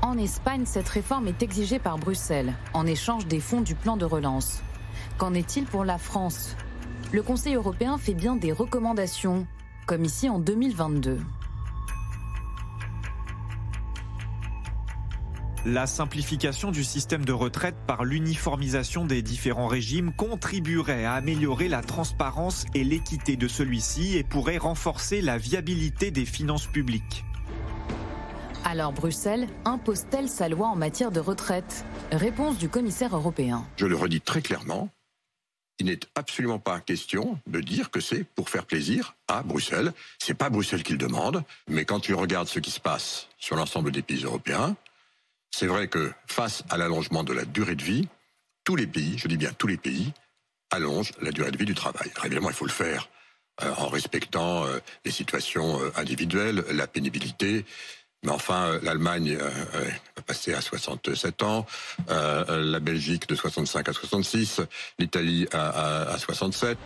En 0.02 0.18
Espagne, 0.18 0.64
cette 0.66 0.90
réforme 0.90 1.28
est 1.28 1.44
exigée 1.44 1.80
par 1.80 1.98
Bruxelles, 1.98 2.54
en 2.74 2.86
échange 2.86 3.28
des 3.28 3.40
fonds 3.40 3.62
du 3.62 3.76
plan 3.76 3.98
de 3.98 4.06
relance. 4.06 4.62
Qu'en 5.18 5.34
est-il 5.34 5.66
pour 5.66 5.86
la 5.86 5.98
France? 5.98 6.56
Le 7.12 7.22
Conseil 7.22 7.56
européen 7.56 7.98
fait 7.98 8.14
bien 8.14 8.36
des 8.36 8.52
recommandations, 8.52 9.46
comme 9.86 10.06
ici 10.06 10.30
en 10.30 10.40
2022. 10.40 11.20
La 15.66 15.86
simplification 15.86 16.72
du 16.72 16.84
système 16.84 17.24
de 17.24 17.34
retraite 17.34 17.76
par 17.86 18.04
l'uniformisation 18.04 19.06
des 19.06 19.22
différents 19.22 19.68
régimes 19.68 20.12
contribuerait 20.12 21.06
à 21.06 21.14
améliorer 21.14 21.68
la 21.68 21.84
transparence 21.84 22.66
et 22.74 22.84
l'équité 22.84 23.36
de 23.36 23.48
celui-ci 23.48 24.18
et 24.18 24.24
pourrait 24.24 24.58
renforcer 24.58 25.22
la 25.22 25.38
viabilité 25.38 26.10
des 26.10 26.26
finances 26.26 26.66
publiques. 26.66 27.26
Alors 28.72 28.94
Bruxelles 28.94 29.50
impose-t-elle 29.66 30.30
sa 30.30 30.48
loi 30.48 30.68
en 30.68 30.78
matière 30.78 31.12
de 31.12 31.20
retraite? 31.20 31.84
Réponse 32.10 32.58
du 32.58 32.70
commissaire 32.70 33.14
européen. 33.14 33.68
Je 33.76 33.86
le 33.86 33.98
redis 33.98 34.22
très 34.22 34.42
clairement, 34.42 34.88
il 35.80 35.88
n'est 35.88 36.00
absolument 36.16 36.58
pas 36.58 36.80
question 36.80 37.38
de 37.48 37.60
dire 37.60 37.92
que 37.92 38.00
c'est 38.00 38.24
pour 38.24 38.50
faire 38.50 38.66
plaisir 38.66 39.18
à 39.28 39.44
Bruxelles. 39.44 39.92
C'est 40.20 40.36
pas 40.36 40.50
Bruxelles 40.50 40.84
qui 40.84 40.94
le 40.94 40.98
demande, 40.98 41.44
mais 41.68 41.84
quand 41.84 42.00
tu 42.00 42.14
regardes 42.14 42.48
ce 42.48 42.60
qui 42.60 42.72
se 42.72 42.80
passe 42.80 43.28
sur 43.38 43.58
l'ensemble 43.58 43.92
des 43.92 44.02
pays 44.02 44.24
européens, 44.24 44.78
c'est 45.54 45.68
vrai 45.68 45.90
que 45.90 46.10
face 46.26 46.64
à 46.70 46.78
l'allongement 46.78 47.26
de 47.26 47.34
la 47.34 47.44
durée 47.44 47.76
de 47.76 47.84
vie, 47.84 48.08
tous 48.64 48.78
les 48.78 48.88
pays, 48.88 49.18
je 49.18 49.28
dis 49.28 49.36
bien 49.36 49.52
tous 49.52 49.68
les 49.68 49.76
pays, 49.76 50.14
allongent 50.70 51.12
la 51.22 51.34
durée 51.34 51.52
de 51.52 51.58
vie 51.58 51.66
du 51.66 51.76
travail. 51.76 52.10
Alors 52.16 52.28
évidemment, 52.28 52.50
il 52.50 52.56
faut 52.56 52.68
le 52.68 52.72
faire 52.72 53.10
euh, 53.64 53.74
en 53.78 53.90
respectant 53.90 54.64
euh, 54.64 54.80
les 55.04 55.12
situations 55.12 55.82
euh, 55.82 55.92
individuelles, 55.98 56.64
la 56.72 56.88
pénibilité, 56.88 57.66
Mais 58.24 58.32
enfin, 58.32 58.68
euh, 58.68 58.80
l'Allemagne 58.84 59.36
euh, 59.40 59.50
euh, 59.76 59.84
va 60.16 60.22
passer 60.22 60.54
à 60.54 60.62
67 60.62 61.42
ans, 61.42 61.66
euh, 62.10 62.64
la 62.64 62.80
Belgique 62.80 63.28
de 63.28 63.34
65 63.34 63.90
à 63.90 63.94
66, 63.94 64.62
l'Italie 65.00 65.48
à, 65.52 65.70
à, 65.70 66.14
à 66.14 66.18
67. 66.20 66.78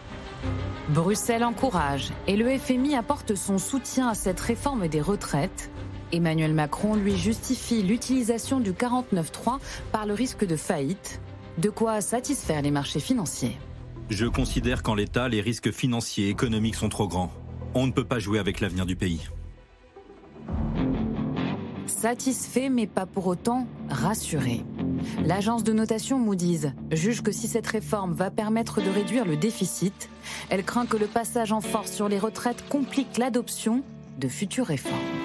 Bruxelles 0.89 1.43
encourage 1.43 2.11
et 2.27 2.37
le 2.37 2.57
FMI 2.57 2.95
apporte 2.95 3.35
son 3.35 3.57
soutien 3.57 4.07
à 4.07 4.13
cette 4.13 4.39
réforme 4.39 4.87
des 4.87 5.01
retraites. 5.01 5.69
Emmanuel 6.13 6.53
Macron 6.53 6.95
lui 6.95 7.17
justifie 7.17 7.81
l'utilisation 7.81 8.61
du 8.61 8.71
49.3 8.71 9.59
par 9.91 10.05
le 10.05 10.13
risque 10.13 10.45
de 10.45 10.55
faillite, 10.55 11.19
de 11.57 11.69
quoi 11.69 11.99
satisfaire 11.99 12.61
les 12.61 12.71
marchés 12.71 13.01
financiers. 13.01 13.57
Je 14.09 14.25
considère 14.25 14.83
qu'en 14.83 14.95
l'état, 14.95 15.27
les 15.27 15.41
risques 15.41 15.71
financiers 15.71 16.27
et 16.27 16.29
économiques 16.29 16.75
sont 16.75 16.89
trop 16.89 17.07
grands. 17.07 17.33
On 17.73 17.87
ne 17.87 17.91
peut 17.91 18.05
pas 18.05 18.19
jouer 18.19 18.39
avec 18.39 18.61
l'avenir 18.61 18.85
du 18.85 18.95
pays. 18.95 19.19
Satisfait 21.87 22.69
mais 22.69 22.87
pas 22.87 23.05
pour 23.05 23.27
autant 23.27 23.67
rassuré. 23.89 24.63
L'agence 25.25 25.63
de 25.63 25.73
notation 25.73 26.19
Moody's 26.19 26.67
juge 26.91 27.21
que 27.21 27.31
si 27.31 27.47
cette 27.47 27.67
réforme 27.67 28.13
va 28.13 28.31
permettre 28.31 28.81
de 28.81 28.89
réduire 28.89 29.25
le 29.25 29.37
déficit, 29.37 30.09
elle 30.49 30.63
craint 30.63 30.85
que 30.85 30.97
le 30.97 31.07
passage 31.07 31.51
en 31.51 31.61
force 31.61 31.91
sur 31.91 32.09
les 32.09 32.19
retraites 32.19 32.67
complique 32.69 33.17
l'adoption 33.17 33.83
de 34.19 34.27
futures 34.27 34.67
réformes. 34.67 35.24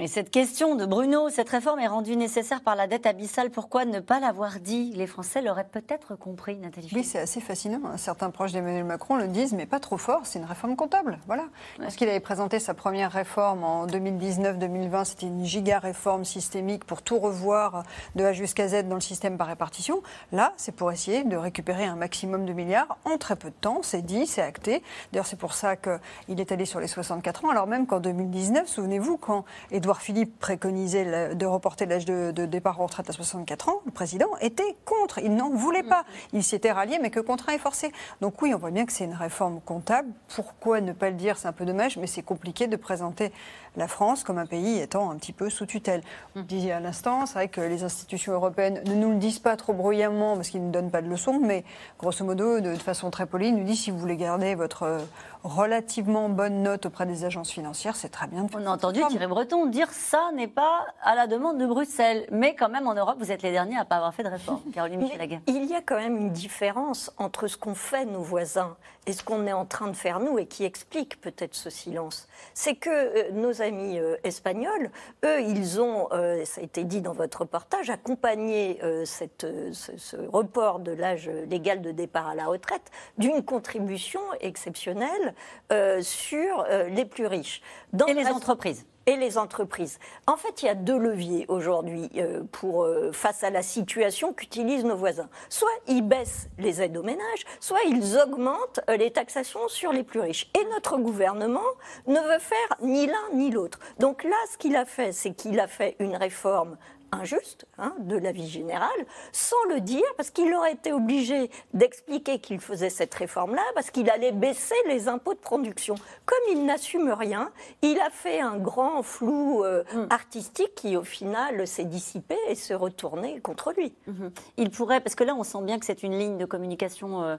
Et 0.00 0.06
cette 0.06 0.30
question 0.30 0.76
de 0.76 0.86
Bruno, 0.86 1.28
cette 1.28 1.48
réforme 1.48 1.80
est 1.80 1.88
rendue 1.88 2.14
nécessaire 2.14 2.60
par 2.60 2.76
la 2.76 2.86
dette 2.86 3.04
abyssale. 3.04 3.50
Pourquoi 3.50 3.84
ne 3.84 3.98
pas 3.98 4.20
l'avoir 4.20 4.60
dit? 4.60 4.92
Les 4.94 5.08
Français 5.08 5.42
l'auraient 5.42 5.66
peut-être 5.66 6.14
compris, 6.14 6.56
Nathalie. 6.56 6.88
Oui, 6.94 7.02
c'est 7.02 7.18
assez 7.18 7.40
fascinant. 7.40 7.80
Certains 7.96 8.30
proches 8.30 8.52
d'Emmanuel 8.52 8.84
Macron 8.84 9.16
le 9.16 9.26
disent, 9.26 9.54
mais 9.54 9.66
pas 9.66 9.80
trop 9.80 9.96
fort. 9.96 10.20
C'est 10.22 10.38
une 10.38 10.44
réforme 10.44 10.76
comptable. 10.76 11.18
Voilà. 11.26 11.46
Lorsqu'il 11.80 12.08
avait 12.08 12.20
présenté 12.20 12.60
sa 12.60 12.74
première 12.74 13.10
réforme 13.10 13.64
en 13.64 13.88
2019-2020, 13.88 15.04
c'était 15.04 15.26
une 15.26 15.44
giga 15.44 15.80
réforme 15.80 16.24
systémique 16.24 16.84
pour 16.84 17.02
tout 17.02 17.18
revoir 17.18 17.82
de 18.14 18.22
A 18.22 18.32
jusqu'à 18.32 18.68
Z 18.68 18.84
dans 18.84 18.94
le 18.94 19.00
système 19.00 19.36
par 19.36 19.48
répartition. 19.48 20.00
Là, 20.30 20.52
c'est 20.56 20.76
pour 20.76 20.92
essayer 20.92 21.24
de 21.24 21.36
récupérer 21.36 21.86
un 21.86 21.96
maximum 21.96 22.46
de 22.46 22.52
milliards 22.52 22.98
en 23.04 23.18
très 23.18 23.34
peu 23.34 23.50
de 23.50 23.56
temps. 23.60 23.80
C'est 23.82 24.02
dit, 24.02 24.28
c'est 24.28 24.42
acté. 24.42 24.80
D'ailleurs, 25.10 25.26
c'est 25.26 25.34
pour 25.34 25.54
ça 25.54 25.74
qu'il 25.74 26.38
est 26.38 26.52
allé 26.52 26.66
sur 26.66 26.78
les 26.78 26.86
64 26.86 27.46
ans. 27.46 27.50
Alors 27.50 27.66
même 27.66 27.88
qu'en 27.88 27.98
2019, 27.98 28.68
souvenez-vous, 28.68 29.16
quand 29.16 29.44
Edouard 29.72 29.87
Philippe 29.96 30.38
préconisait 30.38 31.34
de 31.34 31.46
reporter 31.46 31.86
l'âge 31.86 32.04
de, 32.04 32.30
de, 32.30 32.46
départ 32.46 32.80
en 32.80 32.84
retraite 32.84 33.08
à 33.08 33.12
64 33.12 33.68
ans, 33.68 33.80
le 33.86 33.90
président 33.90 34.28
était 34.40 34.76
contre. 34.84 35.18
Il 35.18 35.34
n'en 35.34 35.50
voulait 35.50 35.82
pas. 35.82 36.04
Il 36.32 36.44
s'était 36.44 36.72
rallié, 36.72 36.98
mais 37.00 37.10
que 37.10 37.20
contraint 37.20 37.54
et 37.54 37.58
forcé. 37.58 37.92
Donc 38.20 38.40
oui, 38.42 38.52
on 38.54 38.58
voit 38.58 38.70
bien 38.70 38.86
que 38.86 38.92
c'est 38.92 39.04
une 39.04 39.14
réforme 39.14 39.60
comptable. 39.60 40.08
Pourquoi 40.34 40.80
ne 40.80 40.92
pas 40.92 41.10
le 41.10 41.16
dire? 41.16 41.38
C'est 41.38 41.48
un 41.48 41.52
peu 41.52 41.64
dommage, 41.64 41.96
mais 41.96 42.06
c'est 42.06 42.22
compliqué 42.22 42.66
de 42.66 42.76
présenter 42.76 43.32
la 43.76 43.88
France 43.88 44.24
comme 44.24 44.38
un 44.38 44.46
pays 44.46 44.78
étant 44.78 45.10
un 45.10 45.16
petit 45.16 45.32
peu 45.32 45.50
sous 45.50 45.66
tutelle. 45.66 46.02
Vous 46.34 46.42
disiez 46.42 46.72
à 46.72 46.80
l'instant, 46.80 47.26
c'est 47.26 47.34
vrai 47.34 47.48
que 47.48 47.60
les 47.60 47.84
institutions 47.84 48.32
européennes 48.32 48.82
ne 48.86 48.94
nous 48.94 49.10
le 49.10 49.16
disent 49.16 49.38
pas 49.38 49.56
trop 49.56 49.72
bruyamment 49.72 50.34
parce 50.34 50.48
qu'ils 50.48 50.66
ne 50.66 50.72
donnent 50.72 50.90
pas 50.90 51.02
de 51.02 51.08
leçons, 51.08 51.38
mais 51.40 51.64
grosso 51.98 52.24
modo, 52.24 52.60
de, 52.60 52.72
de 52.72 52.78
façon 52.78 53.10
très 53.10 53.26
polie, 53.26 53.48
ils 53.48 53.56
nous 53.56 53.64
disent 53.64 53.82
si 53.82 53.90
vous 53.90 53.98
voulez 53.98 54.16
garder 54.16 54.54
votre 54.54 55.00
relativement 55.44 56.28
bonne 56.28 56.62
note 56.62 56.86
auprès 56.86 57.06
des 57.06 57.24
agences 57.24 57.50
financières, 57.50 57.96
c'est 57.96 58.08
très 58.08 58.26
bien. 58.26 58.46
On 58.54 58.66
a 58.66 58.70
entendu 58.70 59.00
Thierry 59.08 59.26
Breton 59.26 59.66
dire 59.66 59.77
ça 59.90 60.30
n'est 60.34 60.48
pas 60.48 60.86
à 61.02 61.14
la 61.14 61.26
demande 61.26 61.58
de 61.58 61.66
Bruxelles. 61.66 62.26
Mais 62.30 62.54
quand 62.54 62.68
même, 62.68 62.86
en 62.86 62.94
Europe, 62.94 63.16
vous 63.18 63.32
êtes 63.32 63.42
les 63.42 63.52
derniers 63.52 63.76
à 63.76 63.80
ne 63.80 63.84
pas 63.84 63.96
avoir 63.96 64.14
fait 64.14 64.22
de 64.22 64.28
réforme. 64.28 64.60
Caroline 64.72 65.00
Michelaguin. 65.00 65.40
Il 65.46 65.64
y 65.64 65.74
a 65.74 65.82
quand 65.82 65.96
même 65.96 66.16
une 66.16 66.30
différence 66.30 67.12
entre 67.18 67.46
ce 67.46 67.56
qu'ont 67.56 67.74
fait 67.74 68.04
nos 68.04 68.22
voisins 68.22 68.76
et 69.06 69.12
ce 69.12 69.22
qu'on 69.22 69.46
est 69.46 69.52
en 69.52 69.64
train 69.64 69.88
de 69.88 69.96
faire 69.96 70.20
nous 70.20 70.38
et 70.38 70.46
qui 70.46 70.64
explique 70.64 71.20
peut-être 71.20 71.54
ce 71.54 71.70
silence. 71.70 72.28
C'est 72.52 72.74
que 72.74 72.90
euh, 72.90 73.30
nos 73.32 73.62
amis 73.62 73.98
euh, 73.98 74.16
espagnols, 74.24 74.90
eux, 75.24 75.40
ils 75.40 75.80
ont, 75.80 76.08
euh, 76.12 76.44
ça 76.44 76.60
a 76.60 76.64
été 76.64 76.84
dit 76.84 77.00
dans 77.00 77.14
votre 77.14 77.40
reportage, 77.40 77.88
accompagné 77.90 78.78
euh, 78.82 79.04
cette, 79.04 79.46
ce, 79.72 79.96
ce, 79.96 80.16
report 80.16 80.80
de 80.80 80.92
l'âge 80.92 81.30
légal 81.48 81.80
de 81.80 81.90
départ 81.90 82.28
à 82.28 82.34
la 82.34 82.46
retraite 82.46 82.90
d'une 83.16 83.42
contribution 83.42 84.20
exceptionnelle 84.40 85.34
euh, 85.72 86.02
sur 86.02 86.64
euh, 86.68 86.88
les 86.88 87.04
plus 87.04 87.26
riches. 87.26 87.62
Dans 87.92 88.06
et 88.06 88.14
les 88.14 88.26
entreprises 88.26 88.84
et 89.08 89.16
les 89.16 89.38
entreprises. 89.38 89.98
En 90.26 90.36
fait, 90.36 90.62
il 90.62 90.66
y 90.66 90.68
a 90.68 90.74
deux 90.74 90.98
leviers 90.98 91.46
aujourd'hui 91.48 92.10
euh, 92.18 92.42
euh, 92.64 93.10
face 93.10 93.42
à 93.42 93.48
la 93.48 93.62
situation 93.62 94.34
qu'utilisent 94.34 94.84
nos 94.84 94.96
voisins. 94.96 95.30
Soit 95.48 95.70
ils 95.86 96.02
baissent 96.02 96.48
les 96.58 96.82
aides 96.82 96.96
aux 96.98 97.02
ménages, 97.02 97.46
soit 97.58 97.82
ils 97.88 98.18
augmentent 98.18 98.80
euh, 98.90 98.98
les 98.98 99.10
taxations 99.10 99.66
sur 99.68 99.94
les 99.94 100.02
plus 100.02 100.20
riches. 100.20 100.50
Et 100.54 100.62
notre 100.74 100.98
gouvernement 100.98 101.60
ne 102.06 102.20
veut 102.20 102.38
faire 102.38 102.76
ni 102.82 103.06
l'un 103.06 103.14
ni 103.32 103.50
l'autre. 103.50 103.78
Donc 103.98 104.24
là, 104.24 104.36
ce 104.52 104.58
qu'il 104.58 104.76
a 104.76 104.84
fait, 104.84 105.12
c'est 105.12 105.32
qu'il 105.32 105.58
a 105.58 105.68
fait 105.68 105.96
une 106.00 106.14
réforme 106.14 106.76
injuste 107.12 107.66
hein, 107.78 107.94
de 108.00 108.16
la 108.16 108.32
vie 108.32 108.48
générale, 108.48 108.88
sans 109.32 109.62
le 109.68 109.80
dire, 109.80 110.04
parce 110.16 110.30
qu'il 110.30 110.52
aurait 110.54 110.72
été 110.72 110.92
obligé 110.92 111.50
d'expliquer 111.74 112.38
qu'il 112.38 112.60
faisait 112.60 112.90
cette 112.90 113.14
réforme-là, 113.14 113.62
parce 113.74 113.90
qu'il 113.90 114.10
allait 114.10 114.32
baisser 114.32 114.74
les 114.86 115.08
impôts 115.08 115.34
de 115.34 115.38
production. 115.38 115.94
Comme 116.26 116.38
il 116.50 116.64
n'assume 116.64 117.10
rien, 117.10 117.50
il 117.82 117.98
a 118.00 118.10
fait 118.10 118.40
un 118.40 118.56
grand 118.56 119.02
flou 119.02 119.64
euh, 119.64 119.84
mmh. 119.92 120.06
artistique 120.10 120.74
qui, 120.74 120.96
au 120.96 121.04
final, 121.04 121.66
s'est 121.66 121.84
dissipé 121.84 122.36
et 122.48 122.54
s'est 122.54 122.74
retourné 122.74 123.40
contre 123.40 123.72
lui. 123.76 123.94
Mmh. 124.06 124.28
Il 124.56 124.70
pourrait, 124.70 125.00
parce 125.00 125.14
que 125.14 125.24
là, 125.24 125.34
on 125.34 125.44
sent 125.44 125.62
bien 125.62 125.78
que 125.78 125.86
c'est 125.86 126.02
une 126.02 126.18
ligne 126.18 126.38
de 126.38 126.44
communication 126.44 127.22
euh, 127.22 127.36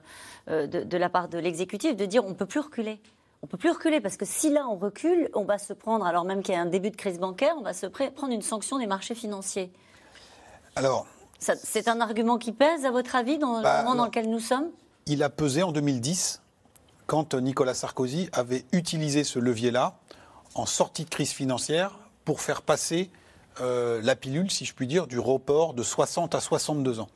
euh, 0.48 0.66
de, 0.66 0.82
de 0.82 0.96
la 0.96 1.08
part 1.08 1.28
de 1.28 1.38
l'exécutif, 1.38 1.96
de 1.96 2.06
dire 2.06 2.24
on 2.24 2.30
ne 2.30 2.34
peut 2.34 2.46
plus 2.46 2.60
reculer 2.60 3.00
on 3.42 3.46
peut 3.46 3.56
plus 3.56 3.70
reculer 3.70 4.00
parce 4.00 4.16
que 4.16 4.26
si 4.26 4.50
là 4.50 4.66
on 4.68 4.76
recule, 4.76 5.30
on 5.34 5.44
va 5.44 5.58
se 5.58 5.72
prendre, 5.72 6.04
alors 6.04 6.24
même 6.24 6.42
qu'il 6.42 6.54
y 6.54 6.56
a 6.56 6.60
un 6.60 6.66
début 6.66 6.90
de 6.90 6.96
crise 6.96 7.18
bancaire, 7.18 7.54
on 7.58 7.62
va 7.62 7.72
se 7.72 7.86
prendre 7.86 8.32
une 8.32 8.42
sanction 8.42 8.78
des 8.78 8.86
marchés 8.86 9.14
financiers. 9.14 9.72
Alors. 10.76 11.06
C'est 11.42 11.88
un 11.88 12.02
argument 12.02 12.36
qui 12.36 12.52
pèse, 12.52 12.84
à 12.84 12.90
votre 12.90 13.16
avis, 13.16 13.38
dans 13.38 13.62
bah, 13.62 13.78
le 13.78 13.84
moment 13.84 13.94
dans 13.94 14.04
lequel 14.04 14.28
nous 14.28 14.40
sommes? 14.40 14.68
Il 15.06 15.22
a 15.22 15.30
pesé 15.30 15.62
en 15.62 15.72
2010, 15.72 16.42
quand 17.06 17.34
Nicolas 17.34 17.72
Sarkozy 17.72 18.28
avait 18.34 18.66
utilisé 18.72 19.24
ce 19.24 19.38
levier-là, 19.38 19.96
en 20.54 20.66
sortie 20.66 21.06
de 21.06 21.08
crise 21.08 21.30
financière, 21.30 21.98
pour 22.26 22.42
faire 22.42 22.60
passer 22.60 23.10
euh, 23.62 24.02
la 24.02 24.16
pilule, 24.16 24.50
si 24.50 24.66
je 24.66 24.74
puis 24.74 24.86
dire, 24.86 25.06
du 25.06 25.18
report 25.18 25.72
de 25.72 25.82
60 25.82 26.34
à 26.34 26.40
62 26.40 27.00
ans. 27.00 27.08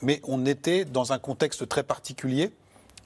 Mais 0.00 0.20
on 0.24 0.44
était 0.44 0.84
dans 0.84 1.12
un 1.12 1.20
contexte 1.20 1.68
très 1.68 1.84
particulier 1.84 2.52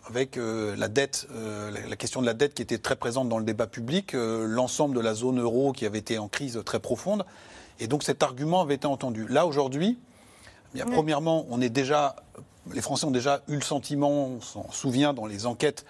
avec 0.09 0.37
euh, 0.37 0.77
la 0.77 0.89
dette, 0.89 1.27
euh, 1.33 1.71
la 1.89 1.97
question 1.97 2.21
de 2.21 2.27
la 2.27 2.35
dette 2.35 2.55
qui 2.55 2.63
était 2.63 2.79
très 2.79 2.97
présente 2.97 3.29
dans 3.29 3.39
le 3.39 3.45
débat 3.45 3.67
public, 3.67 4.15
euh, 4.15 4.47
l'ensemble 4.47 4.95
de 4.95 5.01
la 5.01 5.15
zone 5.15 5.41
euro 5.41 5.73
qui 5.73 5.85
avait 5.85 5.99
été 5.99 6.19
en 6.19 6.29
crise 6.29 6.61
très 6.65 6.81
profonde. 6.81 7.25
Et 7.81 7.89
donc 7.89 8.03
cet 8.03 8.23
argument 8.23 8.63
avait 8.63 8.77
été 8.77 8.87
entendu. 8.87 9.27
Là, 9.29 9.47
aujourd'hui, 9.47 9.99
eh 10.75 10.79
bien, 10.79 10.87
premièrement, 10.87 11.47
on 11.51 11.61
est 11.61 11.69
déjà, 11.69 12.17
les 12.73 12.81
Français 12.81 13.07
ont 13.07 13.11
déjà 13.11 13.43
eu 13.49 13.57
le 13.57 13.63
sentiment, 13.63 14.11
on 14.11 14.41
s'en 14.41 14.71
souvient 14.71 15.13
dans 15.13 15.27
les 15.27 15.47
enquêtes, 15.47 15.85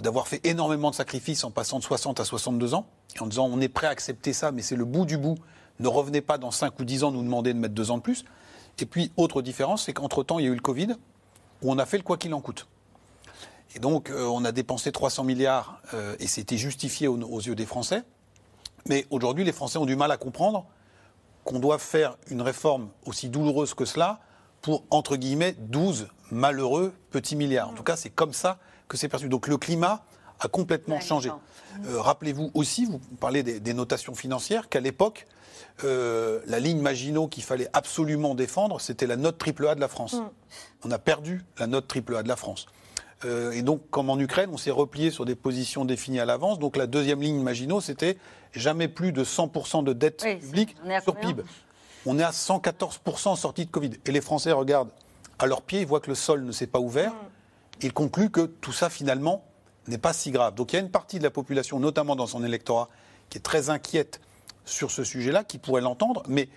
d'avoir 0.00 0.26
fait 0.26 0.40
énormément 0.44 0.90
de 0.90 0.94
sacrifices 0.96 1.44
en 1.44 1.50
passant 1.50 1.78
de 1.78 1.84
60 1.84 2.18
à 2.20 2.24
62 2.24 2.74
ans, 2.74 2.86
et 3.16 3.20
en 3.20 3.26
disant 3.26 3.48
on 3.50 3.60
est 3.60 3.68
prêt 3.68 3.86
à 3.86 3.90
accepter 3.90 4.32
ça, 4.32 4.50
mais 4.50 4.62
c'est 4.62 4.76
le 4.76 4.84
bout 4.84 5.06
du 5.06 5.18
bout. 5.18 5.36
Ne 5.80 5.88
revenez 5.88 6.20
pas 6.20 6.38
dans 6.38 6.50
5 6.50 6.78
ou 6.80 6.84
10 6.84 7.04
ans 7.04 7.10
nous 7.12 7.22
demander 7.22 7.52
de 7.52 7.58
mettre 7.58 7.74
2 7.74 7.90
ans 7.90 7.98
de 7.98 8.02
plus. 8.02 8.24
Et 8.80 8.86
puis, 8.86 9.12
autre 9.16 9.42
différence, 9.42 9.84
c'est 9.84 9.92
qu'entre-temps, 9.92 10.38
il 10.38 10.44
y 10.44 10.48
a 10.48 10.50
eu 10.50 10.54
le 10.54 10.60
Covid, 10.60 10.96
où 11.62 11.72
on 11.72 11.78
a 11.78 11.86
fait 11.86 11.96
le 11.96 12.02
quoi 12.02 12.16
qu'il 12.16 12.34
en 12.34 12.40
coûte. 12.40 12.66
Et 13.74 13.78
donc, 13.78 14.10
euh, 14.10 14.24
on 14.24 14.44
a 14.44 14.52
dépensé 14.52 14.92
300 14.92 15.24
milliards 15.24 15.80
euh, 15.94 16.16
et 16.20 16.26
c'était 16.26 16.56
justifié 16.56 17.08
aux, 17.08 17.20
aux, 17.20 17.40
yeux 17.40 17.54
des 17.54 17.66
Français. 17.66 18.02
Mais 18.88 19.06
aujourd'hui, 19.10 19.44
les 19.44 19.52
Français 19.52 19.78
ont 19.78 19.86
du 19.86 19.96
mal 19.96 20.10
à 20.10 20.16
comprendre 20.16 20.66
qu'on 21.44 21.58
doit 21.58 21.78
faire 21.78 22.16
une 22.30 22.42
réforme 22.42 22.88
aussi 23.04 23.28
douloureuse 23.28 23.74
que 23.74 23.84
cela 23.84 24.20
pour, 24.62 24.84
entre 24.90 25.16
guillemets, 25.16 25.54
12 25.58 26.08
malheureux 26.30 26.94
petits 27.10 27.36
milliards. 27.36 27.68
En 27.68 27.74
tout 27.74 27.82
cas, 27.82 27.96
c'est 27.96 28.10
comme 28.10 28.32
ça 28.32 28.58
que 28.88 28.96
c'est 28.96 29.08
perçu. 29.08 29.28
Donc, 29.28 29.46
le 29.46 29.56
climat 29.56 30.04
a 30.40 30.48
complètement 30.48 31.00
changé. 31.00 31.30
Euh, 31.86 32.00
Rappelez-vous 32.00 32.50
aussi, 32.54 32.86
vous 32.86 32.98
parlez 33.20 33.42
des, 33.42 33.60
des 33.60 33.74
notations 33.74 34.14
financières, 34.14 34.68
qu'à 34.68 34.80
l'époque, 34.80 35.26
euh, 35.82 36.40
la 36.46 36.60
ligne 36.60 36.80
Maginot 36.80 37.28
qu'il 37.28 37.42
fallait 37.42 37.68
absolument 37.72 38.34
défendre, 38.34 38.80
c'était 38.80 39.06
la 39.06 39.16
note 39.16 39.38
triple 39.38 39.66
A 39.66 39.74
de 39.74 39.80
la 39.80 39.88
France. 39.88 40.14
Mm. 40.14 40.28
On 40.84 40.90
a 40.90 40.98
perdu 40.98 41.44
la 41.58 41.66
note 41.66 41.88
triple 41.88 42.16
A 42.16 42.22
de 42.22 42.28
la 42.28 42.36
France. 42.36 42.66
Euh, 43.24 43.52
et 43.52 43.62
donc, 43.62 43.88
comme 43.90 44.10
en 44.10 44.18
Ukraine, 44.18 44.50
on 44.52 44.56
s'est 44.56 44.70
replié 44.70 45.10
sur 45.10 45.24
des 45.24 45.34
positions 45.34 45.84
définies 45.84 46.20
à 46.20 46.24
l'avance. 46.24 46.58
Donc, 46.58 46.76
la 46.76 46.86
deuxième 46.86 47.20
ligne 47.20 47.40
Maginot, 47.42 47.80
c'était 47.80 48.18
jamais 48.52 48.88
plus 48.88 49.12
de 49.12 49.24
100% 49.24 49.84
de 49.84 49.92
dette 49.92 50.22
oui, 50.24 50.36
publique 50.36 50.76
sur 51.02 51.16
PIB. 51.16 51.42
On 52.06 52.18
est 52.18 52.22
à 52.22 52.30
114% 52.30 53.36
sortie 53.36 53.66
de 53.66 53.70
Covid. 53.70 53.92
Et 54.04 54.12
les 54.12 54.20
Français 54.20 54.52
regardent 54.52 54.90
à 55.38 55.46
leurs 55.46 55.62
pieds, 55.62 55.80
ils 55.80 55.86
voient 55.86 56.00
que 56.00 56.10
le 56.10 56.14
sol 56.14 56.44
ne 56.44 56.52
s'est 56.52 56.66
pas 56.66 56.80
ouvert. 56.80 57.12
Mm. 57.12 57.16
Ils 57.82 57.92
concluent 57.92 58.30
que 58.30 58.42
tout 58.42 58.72
ça, 58.72 58.90
finalement, 58.90 59.44
n'est 59.88 59.98
pas 59.98 60.12
si 60.12 60.30
grave. 60.30 60.54
Donc, 60.54 60.72
il 60.72 60.76
y 60.76 60.78
a 60.78 60.82
une 60.82 60.90
partie 60.90 61.18
de 61.18 61.24
la 61.24 61.30
population, 61.30 61.80
notamment 61.80 62.16
dans 62.16 62.26
son 62.26 62.44
électorat, 62.44 62.88
qui 63.30 63.38
est 63.38 63.42
très 63.42 63.70
inquiète 63.70 64.20
sur 64.64 64.90
ce 64.90 65.04
sujet-là, 65.04 65.44
qui 65.44 65.58
pourrait 65.58 65.80
l'entendre. 65.80 66.22
Mais 66.28 66.48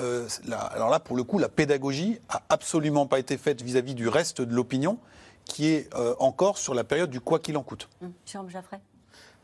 euh, 0.00 0.26
là, 0.46 0.58
alors 0.58 0.88
là, 0.88 1.00
pour 1.00 1.16
le 1.16 1.24
coup, 1.24 1.38
la 1.38 1.48
pédagogie 1.48 2.18
a 2.28 2.42
absolument 2.48 3.06
pas 3.06 3.18
été 3.18 3.36
faite 3.36 3.62
vis-à-vis 3.62 3.92
-vis 3.92 3.96
du 3.96 4.08
reste 4.08 4.40
de 4.40 4.54
l'opinion 4.54 4.98
qui 5.44 5.68
est 5.68 5.92
euh, 5.94 6.14
encore 6.18 6.58
sur 6.58 6.74
la 6.74 6.84
période 6.84 7.10
du 7.10 7.20
quoi 7.20 7.38
qu'il 7.38 7.56
en 7.56 7.62
coûte. 7.62 7.88
Mmh. 8.00 8.08
Jérôme 8.26 8.50
Jaffray 8.50 8.80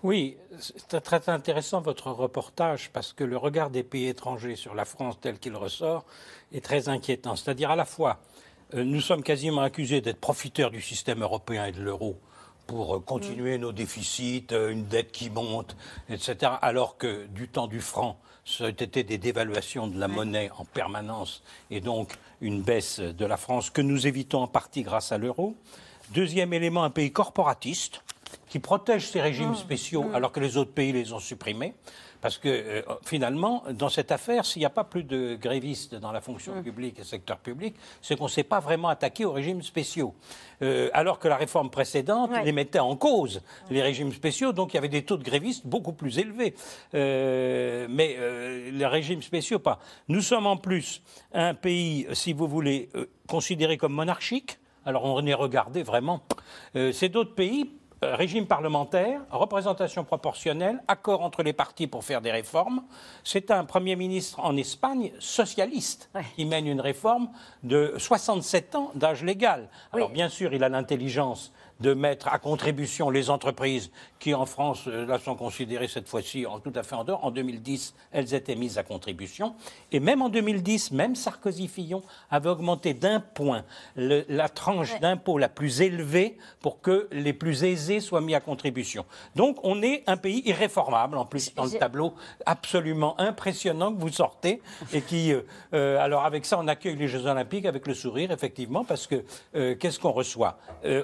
Oui, 0.02 0.36
c'est 0.58 1.00
très 1.00 1.28
intéressant 1.28 1.80
votre 1.80 2.10
reportage 2.10 2.90
parce 2.92 3.12
que 3.12 3.24
le 3.24 3.36
regard 3.36 3.70
des 3.70 3.82
pays 3.82 4.08
étrangers 4.08 4.56
sur 4.56 4.74
la 4.74 4.84
France 4.84 5.18
tel 5.20 5.38
qu'il 5.38 5.56
ressort 5.56 6.04
est 6.52 6.64
très 6.64 6.88
inquiétant. 6.88 7.36
C'est-à-dire 7.36 7.70
à 7.70 7.76
la 7.76 7.84
fois, 7.84 8.20
euh, 8.74 8.84
nous 8.84 9.00
sommes 9.00 9.22
quasiment 9.22 9.62
accusés 9.62 10.00
d'être 10.00 10.20
profiteurs 10.20 10.70
du 10.70 10.82
système 10.82 11.22
européen 11.22 11.66
et 11.66 11.72
de 11.72 11.80
l'euro 11.80 12.18
pour 12.66 12.96
euh, 12.96 13.00
continuer 13.00 13.56
nos 13.56 13.72
déficits, 13.72 14.46
euh, 14.52 14.70
une 14.70 14.86
dette 14.86 15.10
qui 15.10 15.30
monte, 15.30 15.74
etc. 16.10 16.52
Alors 16.60 16.98
que 16.98 17.26
du 17.26 17.48
temps 17.48 17.66
du 17.66 17.80
franc, 17.80 18.20
ça 18.44 18.66
a 18.66 18.68
été 18.68 19.02
des 19.02 19.18
dévaluations 19.18 19.88
de 19.88 19.98
la 19.98 20.06
monnaie 20.06 20.50
en 20.58 20.64
permanence 20.66 21.42
et 21.70 21.80
donc 21.80 22.14
une 22.40 22.62
baisse 22.62 23.00
de 23.00 23.24
la 23.24 23.36
France 23.36 23.70
que 23.70 23.80
nous 23.80 24.06
évitons 24.06 24.42
en 24.42 24.46
partie 24.46 24.82
grâce 24.82 25.12
à 25.12 25.18
l'euro. 25.18 25.54
Deuxième 26.12 26.52
élément, 26.54 26.84
un 26.84 26.90
pays 26.90 27.12
corporatiste 27.12 28.02
qui 28.48 28.58
protège 28.58 29.08
ses 29.08 29.20
régimes 29.20 29.54
spéciaux 29.54 30.06
alors 30.14 30.32
que 30.32 30.40
les 30.40 30.56
autres 30.56 30.72
pays 30.72 30.92
les 30.92 31.12
ont 31.12 31.18
supprimés. 31.18 31.74
Parce 32.20 32.36
que 32.36 32.48
euh, 32.48 32.82
finalement, 33.04 33.62
dans 33.70 33.88
cette 33.88 34.10
affaire, 34.10 34.44
s'il 34.44 34.60
n'y 34.60 34.66
a 34.66 34.70
pas 34.70 34.84
plus 34.84 35.04
de 35.04 35.36
grévistes 35.40 35.94
dans 35.94 36.10
la 36.10 36.20
fonction 36.20 36.62
publique 36.62 36.98
et 36.98 37.04
secteur 37.04 37.38
public, 37.38 37.76
c'est 38.02 38.16
qu'on 38.16 38.24
ne 38.24 38.30
s'est 38.30 38.42
pas 38.42 38.58
vraiment 38.58 38.88
attaqué 38.88 39.24
aux 39.24 39.32
régimes 39.32 39.62
spéciaux. 39.62 40.14
Euh, 40.62 40.90
alors 40.94 41.20
que 41.20 41.28
la 41.28 41.36
réforme 41.36 41.70
précédente 41.70 42.30
les 42.44 42.50
mettait 42.50 42.80
en 42.80 42.96
cause, 42.96 43.40
les 43.70 43.82
régimes 43.82 44.12
spéciaux, 44.12 44.52
donc 44.52 44.72
il 44.72 44.76
y 44.76 44.78
avait 44.78 44.88
des 44.88 45.04
taux 45.04 45.16
de 45.16 45.22
grévistes 45.22 45.64
beaucoup 45.64 45.92
plus 45.92 46.18
élevés. 46.18 46.54
Euh, 46.94 47.86
mais 47.88 48.16
les 48.72 48.86
régimes 48.86 49.22
spéciaux, 49.22 49.60
pas. 49.60 49.78
Nous 50.08 50.22
sommes 50.22 50.46
en 50.46 50.56
plus 50.56 51.02
un 51.32 51.54
pays, 51.54 52.06
si 52.14 52.32
vous 52.32 52.48
voulez, 52.48 52.88
considéré 53.28 53.76
comme 53.76 53.92
monarchique. 53.92 54.58
Alors 54.86 55.04
on 55.04 55.24
est 55.26 55.34
regardé 55.34 55.82
vraiment. 55.82 56.20
c'est 56.74 57.08
d'autres 57.08 57.34
pays 57.34 57.70
euh, 58.04 58.14
régime 58.14 58.46
parlementaire, 58.46 59.22
représentation 59.32 60.04
proportionnelle, 60.04 60.80
accord 60.86 61.22
entre 61.22 61.42
les 61.42 61.52
partis 61.52 61.88
pour 61.88 62.04
faire 62.04 62.20
des 62.20 62.30
réformes. 62.30 62.84
C'est 63.24 63.50
un 63.50 63.64
Premier 63.64 63.96
ministre 63.96 64.38
en 64.38 64.56
Espagne 64.56 65.10
socialiste 65.18 66.08
qui 66.36 66.44
mène 66.44 66.68
une 66.68 66.80
réforme 66.80 67.28
de 67.64 67.94
67 67.96 68.76
ans 68.76 68.92
d'âge 68.94 69.24
légal. 69.24 69.68
Alors 69.92 70.10
bien 70.10 70.28
sûr, 70.28 70.54
il 70.54 70.62
a 70.62 70.68
l'intelligence 70.68 71.52
de 71.80 71.94
mettre 71.94 72.28
à 72.28 72.38
contribution 72.38 73.10
les 73.10 73.30
entreprises 73.30 73.90
qui, 74.18 74.34
en 74.34 74.46
France, 74.46 74.84
euh, 74.88 75.06
là, 75.06 75.18
sont 75.18 75.36
considérées 75.36 75.86
cette 75.86 76.08
fois-ci 76.08 76.44
tout 76.64 76.72
à 76.74 76.82
fait 76.82 76.96
en 76.96 77.04
dehors. 77.04 77.24
En 77.24 77.30
2010, 77.30 77.94
elles 78.10 78.34
étaient 78.34 78.56
mises 78.56 78.78
à 78.78 78.82
contribution. 78.82 79.54
Et 79.92 80.00
même 80.00 80.22
en 80.22 80.28
2010, 80.28 80.92
même 80.92 81.14
Sarkozy-Fillon 81.14 82.02
avait 82.30 82.48
augmenté 82.48 82.94
d'un 82.94 83.20
point 83.20 83.64
la 83.96 84.48
tranche 84.48 84.98
d'impôt 85.00 85.38
la 85.38 85.48
plus 85.48 85.80
élevée 85.80 86.36
pour 86.60 86.80
que 86.80 87.08
les 87.12 87.32
plus 87.32 87.64
aisés 87.64 88.00
soient 88.00 88.20
mis 88.20 88.34
à 88.34 88.40
contribution. 88.40 89.04
Donc, 89.36 89.58
on 89.62 89.82
est 89.82 90.02
un 90.06 90.16
pays 90.16 90.42
irréformable, 90.46 91.16
en 91.16 91.26
plus, 91.26 91.54
dans 91.54 91.64
le 91.64 91.70
tableau 91.70 92.14
absolument 92.46 93.18
impressionnant 93.20 93.94
que 93.94 94.00
vous 94.00 94.12
sortez. 94.12 94.60
Et 94.92 95.02
qui, 95.02 95.32
euh, 95.32 95.42
euh, 95.74 95.98
alors, 95.98 96.24
avec 96.24 96.44
ça, 96.44 96.58
on 96.58 96.66
accueille 96.66 96.96
les 96.96 97.08
Jeux 97.08 97.26
Olympiques 97.26 97.66
avec 97.66 97.86
le 97.86 97.94
sourire, 97.94 98.32
effectivement, 98.32 98.84
parce 98.84 99.06
que 99.06 99.24
qu'est-ce 99.74 99.98
qu'on 99.98 100.12
reçoit? 100.12 100.58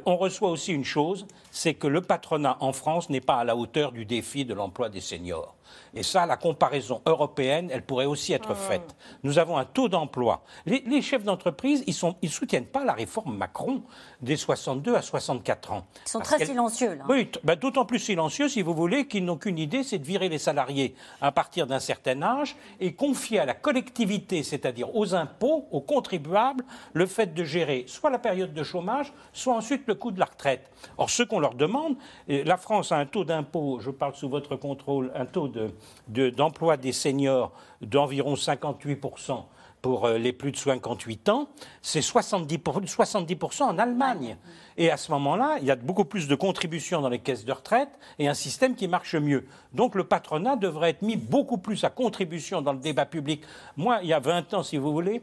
On 0.07 0.16
reçoit 0.16 0.51
aussi 0.51 0.63
une 0.72 0.84
chose, 0.84 1.26
c'est 1.50 1.74
que 1.74 1.86
le 1.86 2.00
patronat 2.00 2.56
en 2.60 2.72
France 2.72 3.10
n'est 3.10 3.20
pas 3.20 3.36
à 3.36 3.44
la 3.44 3.56
hauteur 3.56 3.92
du 3.92 4.04
défi 4.04 4.44
de 4.44 4.54
l'emploi 4.54 4.88
des 4.88 5.00
seniors. 5.00 5.54
Et 5.94 6.02
ça, 6.02 6.26
la 6.26 6.36
comparaison 6.36 7.00
européenne, 7.06 7.70
elle 7.72 7.82
pourrait 7.82 8.04
aussi 8.04 8.32
être 8.32 8.50
ah. 8.50 8.54
faite. 8.54 8.94
Nous 9.22 9.38
avons 9.38 9.56
un 9.56 9.64
taux 9.64 9.88
d'emploi. 9.88 10.42
Les, 10.66 11.02
chefs 11.02 11.24
d'entreprise, 11.24 11.84
ils 11.86 11.94
ne 12.06 12.12
ils 12.22 12.30
soutiennent 12.30 12.66
pas 12.66 12.84
la 12.84 12.92
réforme 12.92 13.36
Macron 13.36 13.82
des 14.20 14.36
62 14.36 14.94
à 14.94 15.02
64 15.02 15.72
ans. 15.72 15.86
Ils 16.06 16.08
sont 16.08 16.20
très 16.20 16.44
silencieux, 16.44 16.94
là. 16.94 17.04
Oui, 17.08 17.30
bah, 17.42 17.56
d'autant 17.56 17.84
plus 17.84 17.98
silencieux, 17.98 18.48
si 18.48 18.62
vous 18.62 18.74
voulez, 18.74 19.06
qu'ils 19.06 19.24
n'ont 19.24 19.36
qu'une 19.36 19.58
idée, 19.58 19.82
c'est 19.82 19.98
de 19.98 20.04
virer 20.04 20.28
les 20.28 20.38
salariés 20.38 20.94
à 21.20 21.32
partir 21.32 21.66
d'un 21.66 21.80
certain 21.80 22.22
âge 22.22 22.56
et 22.80 22.94
confier 22.94 23.38
à 23.38 23.44
la 23.44 23.54
collectivité, 23.54 24.42
c'est-à-dire 24.42 24.94
aux 24.94 25.14
impôts, 25.14 25.66
aux 25.70 25.80
contribuables, 25.80 26.64
le 26.92 27.06
fait 27.06 27.34
de 27.34 27.44
gérer 27.44 27.84
soit 27.86 28.10
la 28.10 28.18
période 28.18 28.52
de 28.52 28.62
chômage, 28.62 29.12
soit 29.32 29.54
ensuite 29.54 29.82
le 29.86 29.94
coût 29.94 30.10
de 30.10 30.20
la 30.20 30.26
retraite. 30.26 30.70
Or, 30.98 31.10
ce 31.10 31.22
qu'on 31.22 31.40
leur 31.40 31.54
demande, 31.54 31.96
la 32.28 32.56
France 32.56 32.92
a 32.92 32.96
un 32.96 33.06
taux 33.06 33.24
d'impôt, 33.24 33.78
je 33.80 33.90
parle 33.90 34.14
sous 34.14 34.28
votre 34.28 34.56
contrôle, 34.56 35.10
un 35.14 35.26
taux 35.26 35.48
d'emploi 36.08 36.76
des 36.76 36.92
seniors 36.92 37.52
d'environ 37.80 38.34
58% 38.34 39.44
pour 39.84 40.06
euh, 40.06 40.16
les 40.16 40.32
plus 40.32 40.50
de 40.50 40.56
58 40.56 41.28
ans, 41.28 41.46
c'est 41.82 42.00
70%, 42.00 42.86
70 42.86 43.60
en 43.60 43.76
Allemagne. 43.76 44.38
Et 44.78 44.90
à 44.90 44.96
ce 44.96 45.12
moment-là, 45.12 45.58
il 45.60 45.66
y 45.66 45.70
a 45.70 45.76
beaucoup 45.76 46.06
plus 46.06 46.26
de 46.26 46.34
contributions 46.34 47.02
dans 47.02 47.10
les 47.10 47.18
caisses 47.18 47.44
de 47.44 47.52
retraite 47.52 47.90
et 48.18 48.26
un 48.26 48.32
système 48.32 48.76
qui 48.76 48.88
marche 48.88 49.14
mieux. 49.14 49.44
Donc 49.74 49.94
le 49.94 50.04
patronat 50.04 50.56
devrait 50.56 50.88
être 50.88 51.02
mis 51.02 51.16
beaucoup 51.16 51.58
plus 51.58 51.84
à 51.84 51.90
contribution 51.90 52.62
dans 52.62 52.72
le 52.72 52.78
débat 52.78 53.04
public. 53.04 53.42
Moi, 53.76 53.98
il 54.02 54.08
y 54.08 54.14
a 54.14 54.20
20 54.20 54.54
ans, 54.54 54.62
si 54.62 54.78
vous 54.78 54.90
voulez, 54.90 55.22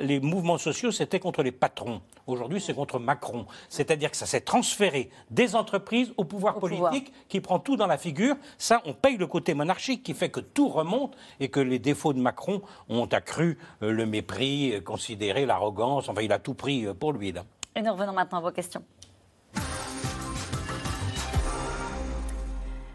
les 0.00 0.18
mouvements 0.20 0.56
sociaux, 0.56 0.92
c'était 0.92 1.20
contre 1.20 1.42
les 1.42 1.52
patrons. 1.52 2.00
Aujourd'hui, 2.30 2.60
c'est 2.60 2.74
contre 2.74 2.98
Macron. 2.98 3.46
C'est-à-dire 3.68 4.10
que 4.10 4.16
ça 4.16 4.26
s'est 4.26 4.40
transféré 4.40 5.10
des 5.30 5.56
entreprises 5.56 6.12
au 6.16 6.24
pouvoir 6.24 6.58
politique 6.58 7.12
qui 7.28 7.40
prend 7.40 7.58
tout 7.58 7.76
dans 7.76 7.86
la 7.86 7.98
figure. 7.98 8.36
Ça, 8.58 8.80
on 8.84 8.94
paye 8.94 9.16
le 9.16 9.26
côté 9.26 9.54
monarchique 9.54 10.02
qui 10.02 10.14
fait 10.14 10.30
que 10.30 10.40
tout 10.40 10.68
remonte 10.68 11.16
et 11.40 11.48
que 11.48 11.60
les 11.60 11.78
défauts 11.78 12.12
de 12.12 12.20
Macron 12.20 12.62
ont 12.88 13.06
accru 13.06 13.58
euh, 13.82 13.90
le 13.92 14.06
mépris, 14.06 14.74
euh, 14.74 14.80
considéré 14.80 15.46
l'arrogance. 15.46 16.08
Enfin, 16.08 16.22
il 16.22 16.32
a 16.32 16.38
tout 16.38 16.54
pris 16.54 16.86
euh, 16.86 16.94
pour 16.94 17.12
lui. 17.12 17.32
Là. 17.32 17.44
Et 17.74 17.82
nous 17.82 17.92
revenons 17.92 18.12
maintenant 18.12 18.38
à 18.38 18.42
vos 18.42 18.52
questions. 18.52 18.82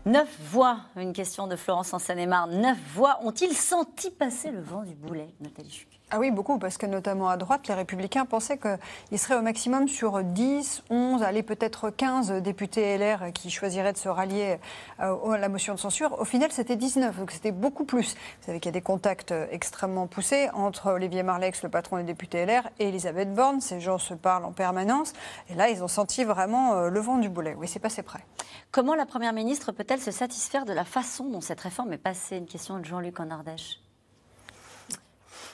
Neuf 0.06 0.40
voix, 0.40 0.82
une 0.98 1.14
question 1.14 1.48
de 1.48 1.56
Florence 1.56 1.92
en 1.94 2.00
Seine-et-Marne. 2.00 2.62
Neuf 2.62 2.78
voix 2.94 3.20
ont-ils 3.24 3.54
senti 3.54 4.12
passer 4.12 4.52
le 4.52 4.62
vent 4.62 4.84
du 4.84 4.94
boulet, 4.94 5.34
Nathalie 5.40 5.72
Chuc 5.72 5.95
ah 6.12 6.20
oui, 6.20 6.30
beaucoup, 6.30 6.60
parce 6.60 6.78
que 6.78 6.86
notamment 6.86 7.30
à 7.30 7.36
droite, 7.36 7.68
les 7.68 7.74
républicains 7.74 8.26
pensaient 8.26 8.60
qu'ils 8.60 9.18
seraient 9.18 9.38
au 9.38 9.42
maximum 9.42 9.88
sur 9.88 10.24
10, 10.24 10.84
11, 10.92 11.24
allez 11.24 11.42
peut-être 11.42 11.90
15 11.90 12.32
députés 12.44 12.96
LR 12.98 13.34
qui 13.34 13.50
choisiraient 13.50 13.92
de 13.92 13.98
se 13.98 14.08
rallier 14.08 14.60
euh, 15.00 15.32
à 15.32 15.38
la 15.40 15.50
motion 15.50 15.74
de 15.74 15.80
censure. 15.80 16.20
Au 16.20 16.24
final, 16.24 16.52
c'était 16.52 16.76
19, 16.76 17.18
donc 17.18 17.32
c'était 17.32 17.52
beaucoup 17.52 17.86
plus. 17.86 18.14
Vous 18.14 18.46
savez 18.46 18.60
qu'il 18.60 18.70
y 18.70 18.74
a 18.74 18.80
des 18.80 18.82
contacts 18.82 19.34
extrêmement 19.50 20.06
poussés 20.06 20.50
entre 20.54 20.92
Olivier 20.92 21.24
Marlex, 21.24 21.64
le 21.64 21.70
patron 21.70 21.98
des 21.98 22.04
députés 22.04 22.46
LR, 22.46 22.70
et 22.78 22.90
Elisabeth 22.90 23.34
Borne. 23.34 23.60
Ces 23.60 23.80
gens 23.80 23.98
se 23.98 24.14
parlent 24.14 24.46
en 24.46 24.52
permanence. 24.52 25.14
Et 25.50 25.56
là, 25.56 25.70
ils 25.70 25.84
ont 25.84 25.88
senti 25.88 26.24
vraiment 26.24 26.74
euh, 26.74 26.90
le 26.90 27.00
vent 27.00 27.18
du 27.18 27.30
boulet. 27.30 27.56
Oui, 27.58 27.68
c'est 27.68 27.80
passé 27.80 28.04
près. 28.04 28.24
Comment 28.72 28.94
la 28.94 29.08
Première 29.08 29.34
ministre 29.34 29.72
peut-elle 29.72 30.02
se 30.02 30.12
satisfaire 30.12 30.66
de 30.66 30.74
la 30.74 30.86
façon 30.86 31.26
dont 31.30 31.42
cette 31.42 31.62
réforme 31.62 31.94
est 31.94 31.98
passée? 31.98 32.38
Une 32.38 32.46
question 32.46 32.78
de 32.78 32.86
Jean-Luc 32.86 33.20
en 33.20 33.32
Ardèche 33.32 33.80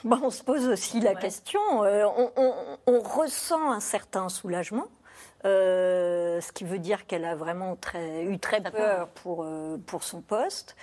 on 0.22 0.30
se 0.30 0.42
pose 0.42 0.66
aussi 0.68 1.00
la 1.00 1.14
question. 1.14 1.60
Euh, 1.84 2.06
on, 2.86 3.00
ressent 3.00 3.70
un 3.70 3.80
certain 3.80 4.28
soulagement. 4.28 4.86
Euh, 5.44 6.40
ce 6.40 6.52
qui 6.52 6.64
veut 6.64 6.78
dire 6.78 7.06
qu'elle 7.06 7.24
a 7.24 7.34
vraiment 7.34 7.74
très, 7.74 8.24
eu 8.24 8.38
très 8.38 8.60
peur 8.60 9.08
pour, 9.08 9.42
euh, 9.42 9.76
pour 9.86 10.04
son 10.04 10.20
poste. 10.20 10.76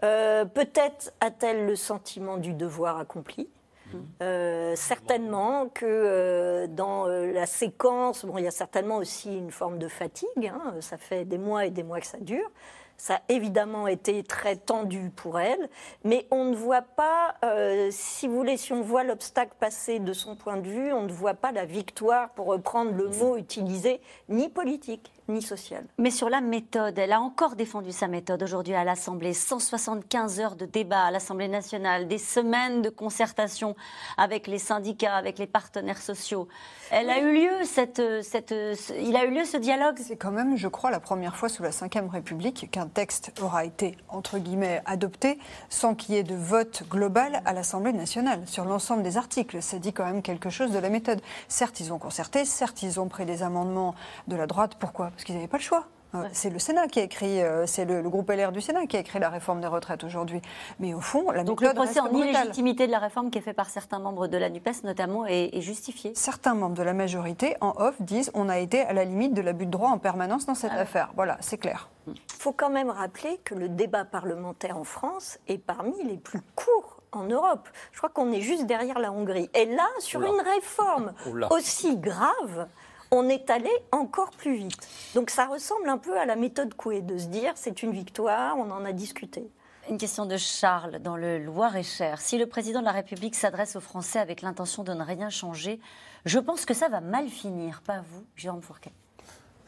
Peut-être 0.00 1.12
a-t-elle 1.20 1.66
le 1.66 1.76
sentiment 1.76 2.36
du 2.36 2.52
devoir 2.52 2.98
accompli. 2.98 3.48
Mmh. 3.92 4.74
certainement 4.74 5.68
que 5.68 6.66
dans 6.66 7.06
la 7.06 7.46
séquence, 7.46 8.24
bon, 8.24 8.36
il 8.36 8.42
y 8.42 8.48
a 8.48 8.50
certainement 8.50 8.96
aussi 8.96 9.38
une 9.38 9.52
forme 9.52 9.78
de 9.78 9.86
fatigue. 9.86 10.52
Hein. 10.52 10.74
ça 10.80 10.98
fait 10.98 11.24
des 11.24 11.38
mois 11.38 11.66
et 11.66 11.70
des 11.70 11.84
mois 11.84 12.00
que 12.00 12.06
ça 12.06 12.18
dure. 12.18 12.50
Ça 12.98 13.16
a 13.16 13.20
évidemment 13.28 13.86
été 13.86 14.22
très 14.22 14.56
tendu 14.56 15.10
pour 15.14 15.38
elle, 15.38 15.68
mais 16.04 16.26
on 16.30 16.44
ne 16.46 16.56
voit 16.56 16.82
pas, 16.82 17.34
euh, 17.44 17.88
si 17.90 18.26
vous 18.26 18.36
voulez, 18.36 18.56
si 18.56 18.72
on 18.72 18.80
voit 18.80 19.04
l'obstacle 19.04 19.52
passer 19.60 19.98
de 19.98 20.12
son 20.12 20.36
point 20.36 20.56
de 20.56 20.68
vue, 20.68 20.92
on 20.92 21.02
ne 21.02 21.12
voit 21.12 21.34
pas 21.34 21.52
la 21.52 21.66
victoire, 21.66 22.30
pour 22.30 22.46
reprendre 22.46 22.92
le 22.92 23.08
mot 23.08 23.36
utilisé, 23.36 24.00
ni 24.28 24.48
politique, 24.48 25.12
ni 25.28 25.42
sociale. 25.42 25.86
Mais 25.98 26.10
sur 26.10 26.28
la 26.28 26.40
méthode, 26.40 26.98
elle 26.98 27.12
a 27.12 27.20
encore 27.20 27.56
défendu 27.56 27.92
sa 27.92 28.08
méthode 28.08 28.42
aujourd'hui 28.42 28.74
à 28.74 28.84
l'Assemblée. 28.84 29.32
175 29.32 30.40
heures 30.40 30.56
de 30.56 30.66
débat 30.66 31.04
à 31.04 31.10
l'Assemblée 31.10 31.48
nationale, 31.48 32.08
des 32.08 32.18
semaines 32.18 32.82
de 32.82 32.90
concertation 32.90 33.76
avec 34.16 34.46
les 34.46 34.58
syndicats, 34.58 35.16
avec 35.16 35.38
les 35.38 35.46
partenaires 35.46 36.00
sociaux. 36.00 36.48
Elle 36.90 37.10
a 37.10 37.18
eu 37.20 37.34
lieu, 37.34 37.64
cette, 37.64 38.02
cette, 38.22 38.54
il 39.00 39.16
a 39.16 39.24
eu 39.24 39.30
lieu 39.30 39.44
ce 39.44 39.56
dialogue? 39.56 39.96
C'est 39.98 40.16
quand 40.16 40.30
même, 40.30 40.56
je 40.56 40.68
crois, 40.68 40.90
la 40.90 41.00
première 41.00 41.36
fois 41.36 41.48
sous 41.48 41.62
la 41.62 41.70
Ve 41.70 42.10
République 42.10 42.70
qu'un 42.70 42.86
texte 42.86 43.32
aura 43.42 43.64
été, 43.64 43.96
entre 44.08 44.38
guillemets, 44.38 44.82
adopté 44.86 45.38
sans 45.68 45.94
qu'il 45.94 46.14
y 46.14 46.18
ait 46.18 46.22
de 46.22 46.34
vote 46.34 46.84
global 46.88 47.42
à 47.44 47.52
l'Assemblée 47.52 47.92
nationale 47.92 48.42
sur 48.46 48.64
l'ensemble 48.64 49.02
des 49.02 49.16
articles. 49.16 49.62
Ça 49.62 49.78
dit 49.78 49.92
quand 49.92 50.04
même 50.04 50.22
quelque 50.22 50.50
chose 50.50 50.70
de 50.70 50.78
la 50.78 50.90
méthode. 50.90 51.20
Certes, 51.48 51.80
ils 51.80 51.92
ont 51.92 51.98
concerté, 51.98 52.44
certes, 52.44 52.82
ils 52.82 53.00
ont 53.00 53.08
pris 53.08 53.26
des 53.26 53.42
amendements 53.42 53.94
de 54.28 54.36
la 54.36 54.46
droite. 54.46 54.76
Pourquoi 54.78 55.10
parce 55.16 55.24
qu'ils 55.24 55.34
n'avaient 55.34 55.48
pas 55.48 55.56
le 55.56 55.62
choix. 55.62 55.86
Euh, 56.14 56.24
C'est 56.32 56.50
le 56.50 56.58
Sénat 56.58 56.86
qui 56.88 57.00
a 57.00 57.02
écrit, 57.02 57.42
euh, 57.42 57.66
c'est 57.66 57.84
le, 57.84 58.00
le 58.00 58.08
groupe 58.08 58.30
LR 58.30 58.52
du 58.52 58.60
Sénat 58.60 58.86
qui 58.86 58.96
a 58.96 59.00
écrit 59.00 59.18
la 59.18 59.28
réforme 59.28 59.60
des 59.60 59.66
retraites 59.66 60.04
aujourd'hui. 60.04 60.40
Mais 60.78 60.94
au 60.94 61.00
fond, 61.00 61.30
la 61.30 61.42
Donc 61.42 61.60
le 61.62 61.72
procès 61.74 62.00
en 62.00 62.10
illégitimité 62.12 62.86
de 62.86 62.92
la 62.92 62.98
réforme 63.00 63.30
qui 63.30 63.38
est 63.38 63.42
fait 63.42 63.52
par 63.52 63.68
certains 63.70 63.98
membres 63.98 64.28
de 64.28 64.36
la 64.36 64.48
NUPES 64.48 64.84
notamment 64.84 65.26
est, 65.26 65.50
est 65.56 65.60
justifié. 65.62 66.12
Certains 66.14 66.54
membres 66.54 66.76
de 66.76 66.82
la 66.82 66.92
majorité, 66.94 67.56
en 67.60 67.72
off, 67.78 68.00
disent 68.00 68.30
on 68.34 68.48
a 68.48 68.58
été 68.58 68.82
à 68.82 68.92
la 68.92 69.04
limite 69.04 69.34
de 69.34 69.40
l'abus 69.42 69.66
de 69.66 69.70
droit 69.70 69.88
en 69.90 69.98
permanence 69.98 70.46
dans 70.46 70.54
cette 70.54 70.72
Ah 70.74 70.80
affaire. 70.82 71.10
Voilà, 71.16 71.38
c'est 71.40 71.58
clair. 71.58 71.88
Il 72.06 72.14
faut 72.28 72.52
quand 72.52 72.70
même 72.70 72.90
rappeler 72.90 73.40
que 73.44 73.54
le 73.54 73.68
débat 73.68 74.04
parlementaire 74.04 74.78
en 74.78 74.84
France 74.84 75.38
est 75.48 75.58
parmi 75.58 76.02
les 76.04 76.18
plus 76.18 76.40
courts 76.54 77.00
en 77.12 77.24
Europe. 77.24 77.68
Je 77.92 77.98
crois 77.98 78.10
qu'on 78.10 78.30
est 78.30 78.42
juste 78.42 78.66
derrière 78.66 78.98
la 79.00 79.10
Hongrie. 79.10 79.50
Et 79.54 79.64
là, 79.66 79.86
sur 79.98 80.20
Oula. 80.20 80.28
une 80.28 80.40
réforme 80.40 81.12
Oula. 81.26 81.52
aussi 81.52 81.96
grave, 81.96 82.68
on 83.10 83.28
est 83.28 83.50
allé 83.50 83.70
encore 83.92 84.30
plus 84.30 84.56
vite. 84.56 84.88
Donc 85.14 85.30
ça 85.30 85.46
ressemble 85.46 85.88
un 85.88 85.98
peu 85.98 86.18
à 86.18 86.24
la 86.26 86.36
méthode 86.36 86.74
Coué, 86.74 87.00
de 87.00 87.18
se 87.18 87.26
dire 87.26 87.52
c'est 87.56 87.82
une 87.82 87.92
victoire, 87.92 88.56
on 88.58 88.70
en 88.70 88.84
a 88.84 88.92
discuté. 88.92 89.48
Une 89.88 89.98
question 89.98 90.26
de 90.26 90.36
Charles 90.36 90.98
dans 90.98 91.16
le 91.16 91.38
Loir-et-Cher. 91.38 92.20
Si 92.20 92.38
le 92.38 92.46
président 92.46 92.80
de 92.80 92.84
la 92.86 92.92
République 92.92 93.36
s'adresse 93.36 93.76
aux 93.76 93.80
Français 93.80 94.18
avec 94.18 94.42
l'intention 94.42 94.82
de 94.82 94.92
ne 94.92 95.04
rien 95.04 95.30
changer, 95.30 95.78
je 96.24 96.40
pense 96.40 96.64
que 96.66 96.74
ça 96.74 96.88
va 96.88 97.00
mal 97.00 97.28
finir, 97.28 97.82
pas 97.86 98.00
vous, 98.00 98.24
Jérôme 98.34 98.62
Fourquet. 98.62 98.90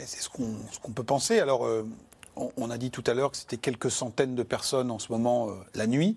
Et 0.01 0.07
C'est 0.07 0.21
ce 0.21 0.29
qu'on 0.29 0.93
peut 0.93 1.05
penser. 1.05 1.39
Alors, 1.39 1.65
euh, 1.65 1.87
on, 2.35 2.51
on 2.57 2.71
a 2.71 2.79
dit 2.79 2.91
tout 2.91 3.05
à 3.07 3.15
l'heure 3.15 3.31
que 3.31 3.37
c'était 3.37 3.59
quelques 3.59 3.93
centaines 3.93 4.35
de 4.35 4.43
personnes 4.43 4.91
en 4.91 4.99
ce 4.99 5.13
moment 5.13 5.51
euh, 5.51 5.55
la 5.75 5.87
nuit. 5.87 6.17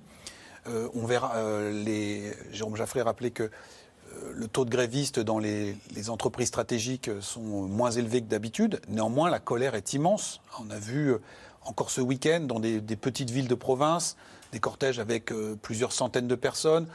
Euh, 0.67 0.89
on 0.93 1.05
verra. 1.05 1.36
euh, 1.38 1.72
les, 1.72 2.34
Jérôme 2.51 2.76
Jaffré 2.76 3.01
rappelait 3.01 3.32
que 3.32 3.43
euh, 3.43 3.49
le 4.34 4.47
taux 4.47 4.66
de 4.66 4.70
grévistes 4.70 5.20
dans 5.20 5.39
les, 5.39 5.76
entreprises 6.09 6.47
stratégiques 6.47 7.09
euh, 7.09 7.22
sont 7.22 7.41
moins 7.41 7.91
élevés 7.91 8.22
que 8.22 8.28
d'habitude. 8.28 8.82
Néanmoins, 8.88 9.30
la 9.30 9.39
colère 9.39 9.76
est 9.76 9.93
immense. 9.93 10.41
On 10.59 10.70
a 10.70 10.80
vu 10.80 11.12
euh, 11.12 11.22
encore 11.64 11.91
ce 11.91 12.01
week-end 12.01 12.41
dans 12.41 12.59
des, 12.59 12.80
petites 12.95 13.30
villes 13.30 13.47
de 13.47 13.55
province 13.55 14.18
des 14.51 14.59
cortèges 14.59 14.99
avec 14.99 15.32
euh, 15.32 15.57
plusieurs 15.62 15.93
centaines 15.93 16.28
de 16.28 16.36
personnes 16.36 16.88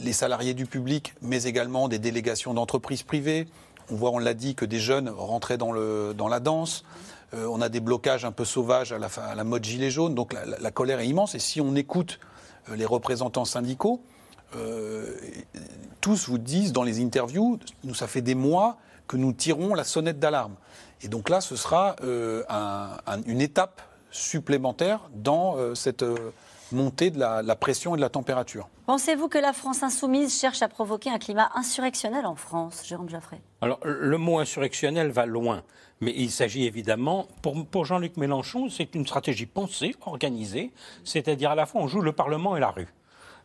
les 0.00 0.12
salariés 0.12 0.54
du 0.54 0.66
public, 0.66 1.14
mais 1.22 1.44
également 1.44 1.88
des 1.88 1.98
délégations 1.98 2.54
d'entreprises 2.54 3.02
privées. 3.02 3.46
On 3.90 3.94
voit, 3.94 4.10
on 4.10 4.18
l'a 4.18 4.34
dit, 4.34 4.54
que 4.54 4.64
des 4.64 4.80
jeunes 4.80 5.08
rentraient 5.08 5.58
dans, 5.58 5.72
la 5.72 6.40
danse. 6.40 6.84
Euh, 7.34 7.46
on 7.50 7.60
a 7.60 7.68
des 7.68 7.80
blocages 7.80 8.24
un 8.24 8.32
peu 8.32 8.44
sauvages 8.44 8.92
à 8.92 8.98
la, 9.34 9.44
mode 9.44 9.64
gilet 9.64 9.90
jaune. 9.90 10.14
Donc 10.14 10.34
la, 10.34 10.70
colère 10.70 11.00
est 11.00 11.06
immense. 11.06 11.34
Et 11.34 11.38
si 11.38 11.60
on 11.60 11.74
écoute 11.76 12.18
euh, 12.68 12.76
les 12.76 12.86
représentants 12.86 13.44
syndicaux, 13.44 14.02
euh, 14.54 15.16
tous 16.00 16.28
vous 16.28 16.38
disent 16.38 16.72
dans 16.72 16.82
les 16.84 17.02
interviews, 17.02 17.58
nous, 17.84 17.94
ça 17.94 18.06
fait 18.06 18.22
des 18.22 18.34
mois 18.34 18.76
que 19.08 19.16
nous 19.16 19.32
tirons 19.32 19.74
la 19.74 19.84
sonnette 19.84 20.18
d'alarme. 20.18 20.54
Et 21.02 21.08
donc 21.08 21.28
là, 21.28 21.40
ce 21.40 21.56
sera 21.56 21.96
euh, 22.02 22.42
un- 22.48 22.96
un- 23.06 23.22
une 23.26 23.40
étape 23.40 23.82
supplémentaire 24.10 25.00
dans 25.14 25.56
euh, 25.56 25.74
cette 25.74 26.02
euh, 26.02 26.32
montée 26.72 27.10
de 27.10 27.18
la- 27.18 27.42
la 27.42 27.54
pression 27.54 27.94
et 27.94 27.96
de 27.96 28.02
la 28.02 28.08
température. 28.08 28.68
Pensez-vous 28.86 29.28
que 29.28 29.38
la 29.38 29.52
France 29.52 29.82
insoumise 29.82 30.36
cherche 30.38 30.62
à 30.62 30.68
provoquer 30.68 31.10
un 31.10 31.18
climat 31.18 31.50
insurrectionnel 31.54 32.24
en 32.26 32.34
France, 32.34 32.82
Jérôme 32.84 33.08
Jaffré 33.08 33.40
Alors, 33.60 33.78
le 33.84 34.16
mot 34.18 34.38
insurrectionnel 34.38 35.10
va 35.10 35.26
loin, 35.26 35.62
mais 36.00 36.12
il 36.16 36.30
s'agit 36.30 36.64
évidemment, 36.66 37.26
pour, 37.42 37.66
pour 37.66 37.84
Jean-Luc 37.84 38.16
Mélenchon, 38.16 38.68
c'est 38.70 38.94
une 38.94 39.06
stratégie 39.06 39.46
pensée, 39.46 39.94
organisée, 40.06 40.72
c'est-à-dire 41.04 41.50
à 41.50 41.54
la 41.54 41.66
fois 41.66 41.82
on 41.82 41.88
joue 41.88 42.00
le 42.00 42.12
Parlement 42.12 42.56
et 42.56 42.60
la 42.60 42.70
rue. 42.70 42.88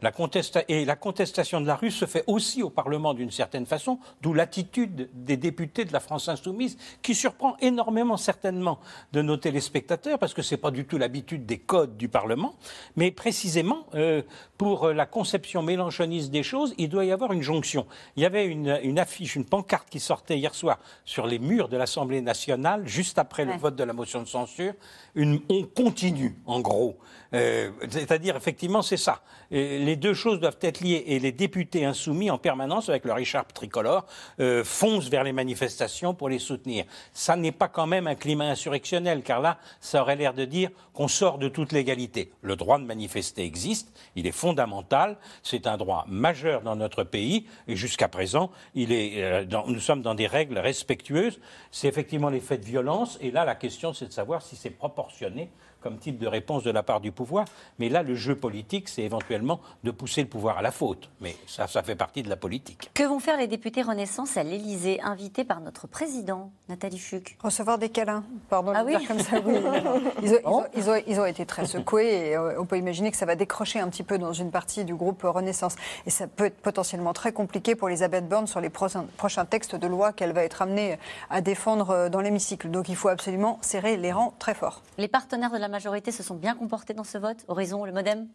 La 0.01 0.11
contesta- 0.11 0.63
et 0.67 0.83
la 0.83 0.95
contestation 0.95 1.61
de 1.61 1.67
la 1.67 1.75
rue 1.75 1.91
se 1.91 2.05
fait 2.05 2.23
aussi 2.25 2.63
au 2.63 2.69
Parlement 2.71 3.13
d'une 3.13 3.29
certaine 3.29 3.65
façon, 3.67 3.99
d'où 4.21 4.33
l'attitude 4.33 5.09
des 5.13 5.37
députés 5.37 5.85
de 5.85 5.93
la 5.93 5.99
France 5.99 6.27
insoumise, 6.27 6.77
qui 7.03 7.13
surprend 7.13 7.55
énormément 7.61 8.17
certainement 8.17 8.79
de 9.13 9.21
nos 9.21 9.37
téléspectateurs, 9.37 10.17
parce 10.17 10.33
que 10.33 10.41
ce 10.41 10.55
n'est 10.55 10.61
pas 10.61 10.71
du 10.71 10.85
tout 10.85 10.97
l'habitude 10.97 11.45
des 11.45 11.59
codes 11.59 11.97
du 11.97 12.09
Parlement, 12.09 12.55
mais 12.95 13.11
précisément 13.11 13.85
euh, 13.93 14.23
pour 14.57 14.85
euh, 14.85 14.93
la 14.93 15.05
conception 15.05 15.61
mélanchoniste 15.61 16.31
des 16.31 16.43
choses, 16.43 16.73
il 16.79 16.89
doit 16.89 17.05
y 17.05 17.11
avoir 17.11 17.31
une 17.31 17.43
jonction. 17.43 17.85
Il 18.15 18.23
y 18.23 18.25
avait 18.25 18.45
une, 18.45 18.79
une 18.83 18.97
affiche, 18.97 19.35
une 19.35 19.45
pancarte 19.45 19.89
qui 19.89 19.99
sortait 19.99 20.37
hier 20.37 20.55
soir 20.55 20.79
sur 21.05 21.27
les 21.27 21.37
murs 21.37 21.69
de 21.69 21.77
l'Assemblée 21.77 22.21
nationale, 22.21 22.87
juste 22.87 23.19
après 23.19 23.45
le 23.45 23.53
vote 23.53 23.75
de 23.75 23.83
la 23.83 23.93
motion 23.93 24.21
de 24.23 24.27
censure, 24.27 24.73
une, 25.13 25.41
on 25.49 25.63
continue, 25.63 26.35
en 26.47 26.59
gros. 26.59 26.97
Euh, 27.33 27.71
C'est-à-dire, 27.89 28.35
effectivement, 28.35 28.81
c'est 28.81 28.97
ça. 28.97 29.21
Les 29.51 29.95
deux 29.95 30.13
choses 30.13 30.39
doivent 30.39 30.57
être 30.61 30.81
liées. 30.81 31.03
Et 31.07 31.19
les 31.19 31.31
députés 31.31 31.85
insoumis, 31.85 32.29
en 32.29 32.37
permanence, 32.37 32.89
avec 32.89 33.05
leur 33.05 33.17
écharpe 33.17 33.53
tricolore, 33.53 34.05
euh, 34.39 34.63
foncent 34.63 35.09
vers 35.09 35.23
les 35.23 35.33
manifestations 35.33 36.13
pour 36.13 36.29
les 36.29 36.39
soutenir. 36.39 36.85
Ça 37.13 37.35
n'est 37.35 37.51
pas 37.51 37.67
quand 37.67 37.87
même 37.87 38.07
un 38.07 38.15
climat 38.15 38.45
insurrectionnel, 38.45 39.23
car 39.23 39.39
là, 39.41 39.57
ça 39.79 40.01
aurait 40.01 40.15
l'air 40.15 40.33
de 40.33 40.45
dire 40.45 40.69
qu'on 40.93 41.07
sort 41.07 41.37
de 41.37 41.47
toute 41.47 41.71
légalité. 41.71 42.31
Le 42.41 42.55
droit 42.55 42.77
de 42.77 42.83
manifester 42.83 43.43
existe, 43.43 43.91
il 44.15 44.27
est 44.27 44.31
fondamental, 44.31 45.17
c'est 45.43 45.67
un 45.67 45.77
droit 45.77 46.05
majeur 46.07 46.61
dans 46.61 46.75
notre 46.75 47.03
pays, 47.03 47.45
et 47.67 47.75
jusqu'à 47.75 48.07
présent, 48.07 48.51
euh, 48.77 49.45
nous 49.67 49.79
sommes 49.79 50.01
dans 50.01 50.15
des 50.15 50.27
règles 50.27 50.57
respectueuses. 50.59 51.39
C'est 51.71 51.87
effectivement 51.87 52.29
les 52.29 52.41
faits 52.41 52.61
de 52.61 52.65
violence, 52.65 53.17
et 53.21 53.31
là, 53.31 53.45
la 53.45 53.55
question, 53.55 53.93
c'est 53.93 54.07
de 54.07 54.13
savoir 54.13 54.41
si 54.41 54.55
c'est 54.55 54.69
proportionné 54.69 55.49
comme 55.81 55.97
type 55.97 56.17
de 56.19 56.27
réponse 56.27 56.63
de 56.63 56.71
la 56.71 56.83
part 56.83 57.01
du 57.01 57.11
pouvoir. 57.11 57.45
Mais 57.79 57.89
là, 57.89 58.03
le 58.03 58.15
jeu 58.15 58.35
politique, 58.35 58.87
c'est 58.89 59.01
éventuellement 59.03 59.59
de 59.83 59.91
pousser 59.91 60.21
le 60.21 60.27
pouvoir 60.27 60.57
à 60.57 60.61
la 60.61 60.71
faute. 60.71 61.09
Mais 61.21 61.35
ça, 61.47 61.67
ça 61.67 61.83
fait 61.83 61.95
partie 61.95 62.23
de 62.23 62.29
la 62.29 62.35
politique. 62.37 62.89
Que 62.93 63.03
vont 63.03 63.19
faire 63.19 63.37
les 63.37 63.47
députés 63.47 63.81
Renaissance 63.81 64.37
à 64.37 64.43
l'Élysée, 64.43 65.01
invités 65.01 65.43
par 65.43 65.59
notre 65.61 65.87
président, 65.87 66.51
Nathalie 66.69 66.99
Fuc 66.99 67.37
Recevoir 67.43 67.77
des 67.77 67.89
câlins, 67.89 68.23
pardon 68.49 68.71
Ah 68.75 68.83
de 68.83 68.89
le 68.89 68.93
oui 68.95 68.99
dire 68.99 69.07
comme 69.07 69.19
ça. 69.19 69.37
oui. 69.43 69.55
Ils, 70.23 70.33
ont, 70.33 70.39
ils 70.43 70.43
ont- 70.45 70.65
ils 70.75 70.89
ont- 70.89 71.03
ils 71.07 71.19
ont 71.19 71.25
été 71.25 71.45
très 71.45 71.65
secoués 71.65 72.29
et 72.29 72.35
euh, 72.37 72.59
on 72.59 72.65
peut 72.65 72.77
imaginer 72.77 73.11
que 73.11 73.17
ça 73.17 73.25
va 73.25 73.35
décrocher 73.35 73.79
un 73.79 73.89
petit 73.89 74.03
peu 74.03 74.17
dans 74.17 74.33
une 74.33 74.51
partie 74.51 74.85
du 74.85 74.93
groupe 74.95 75.21
Renaissance. 75.23 75.75
Et 76.05 76.09
ça 76.09 76.27
peut 76.27 76.45
être 76.45 76.57
potentiellement 76.61 77.13
très 77.13 77.31
compliqué 77.33 77.75
pour 77.75 77.89
Elisabeth 77.89 78.27
Borne 78.29 78.47
sur 78.47 78.61
les 78.61 78.69
prochains, 78.69 79.05
prochains 79.17 79.45
textes 79.45 79.75
de 79.75 79.87
loi 79.87 80.13
qu'elle 80.13 80.31
va 80.33 80.43
être 80.43 80.61
amenée 80.61 80.97
à 81.29 81.41
défendre 81.41 81.89
euh, 81.89 82.09
dans 82.09 82.21
l'hémicycle. 82.21 82.69
Donc 82.69 82.89
il 82.89 82.95
faut 82.95 83.09
absolument 83.09 83.57
serrer 83.61 83.97
les 83.97 84.11
rangs 84.11 84.33
très 84.39 84.53
fort. 84.53 84.81
Les 84.97 85.07
partenaires 85.07 85.51
de 85.51 85.57
la 85.57 85.67
majorité 85.71 86.11
se 86.11 86.21
sont 86.23 86.35
bien 86.35 86.53
comportés 86.55 86.93
dans 86.93 87.03
ce 87.03 87.17
vote 87.17 87.37
Horizon, 87.47 87.83
le 87.85 87.91
Modem 87.91 88.27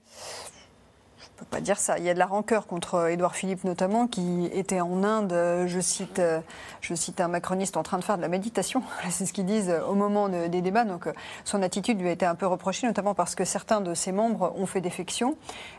On 1.32 1.38
peut 1.40 1.44
pas 1.50 1.60
dire 1.60 1.78
ça. 1.78 1.98
Il 1.98 2.04
y 2.04 2.08
a 2.08 2.14
de 2.14 2.18
la 2.18 2.24
rancœur 2.26 2.66
contre 2.66 3.10
Édouard 3.10 3.34
Philippe 3.36 3.64
notamment, 3.64 4.06
qui 4.06 4.46
était 4.52 4.80
en 4.80 5.04
Inde, 5.04 5.32
euh, 5.34 5.66
je 5.66 5.80
cite, 5.80 6.18
euh, 6.18 6.40
je 6.80 6.94
cite 6.94 7.20
un 7.20 7.28
macroniste 7.28 7.76
en 7.76 7.82
train 7.82 7.98
de 7.98 8.04
faire 8.04 8.16
de 8.16 8.22
la 8.22 8.28
méditation. 8.28 8.82
C'est 9.10 9.26
ce 9.26 9.34
qu'ils 9.34 9.44
disent 9.44 9.68
euh, 9.68 9.84
au 9.84 9.94
moment 9.94 10.30
de- 10.30 10.46
des 10.46 10.62
débats. 10.62 10.84
Donc 10.84 11.08
son 11.44 11.62
attitude 11.62 12.00
lui 12.00 12.08
a 12.08 12.12
été 12.12 12.24
un 12.24 12.34
peu 12.36 12.46
reprochée, 12.46 12.86
notamment 12.86 13.14
parce 13.14 13.34
que 13.34 13.44
certains 13.44 13.82
de 13.82 13.92
ses 13.92 14.12
membres 14.12 14.54
ont 14.56 14.64
fait 14.66 14.80
défection. 14.80 15.36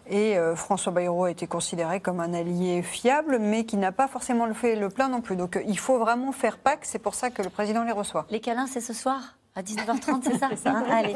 Et 0.07 0.37
euh, 0.37 0.55
François 0.55 0.91
Bayrou 0.91 1.23
a 1.25 1.31
été 1.31 1.47
considéré 1.47 2.01
comme 2.01 2.19
un 2.19 2.33
allié 2.35 2.83
fiable, 2.83 3.39
mais 3.39 3.65
qui 3.65 3.77
n'a 3.77 3.91
pas 3.91 4.07
forcément 4.07 4.45
le 4.45 4.53
fait 4.53 4.75
le 4.75 4.89
plein 4.89 5.09
non 5.09 5.21
plus. 5.21 5.35
Donc 5.35 5.59
il 5.67 5.79
faut 5.79 5.97
vraiment 5.97 6.31
faire 6.31 6.59
Pâques. 6.59 6.85
C'est 6.85 6.99
pour 6.99 7.15
ça 7.15 7.31
que 7.31 7.41
le 7.41 7.49
président 7.49 7.83
les 7.83 7.91
reçoit. 7.93 8.27
Les 8.29 8.41
câlins, 8.41 8.67
c'est 8.67 8.81
ce 8.81 8.93
soir 8.93 9.35
à 9.57 9.63
19h30, 9.63 10.21
c'est 10.23 10.37
ça, 10.37 10.49
hein 10.69 10.85
Allez. 10.91 11.15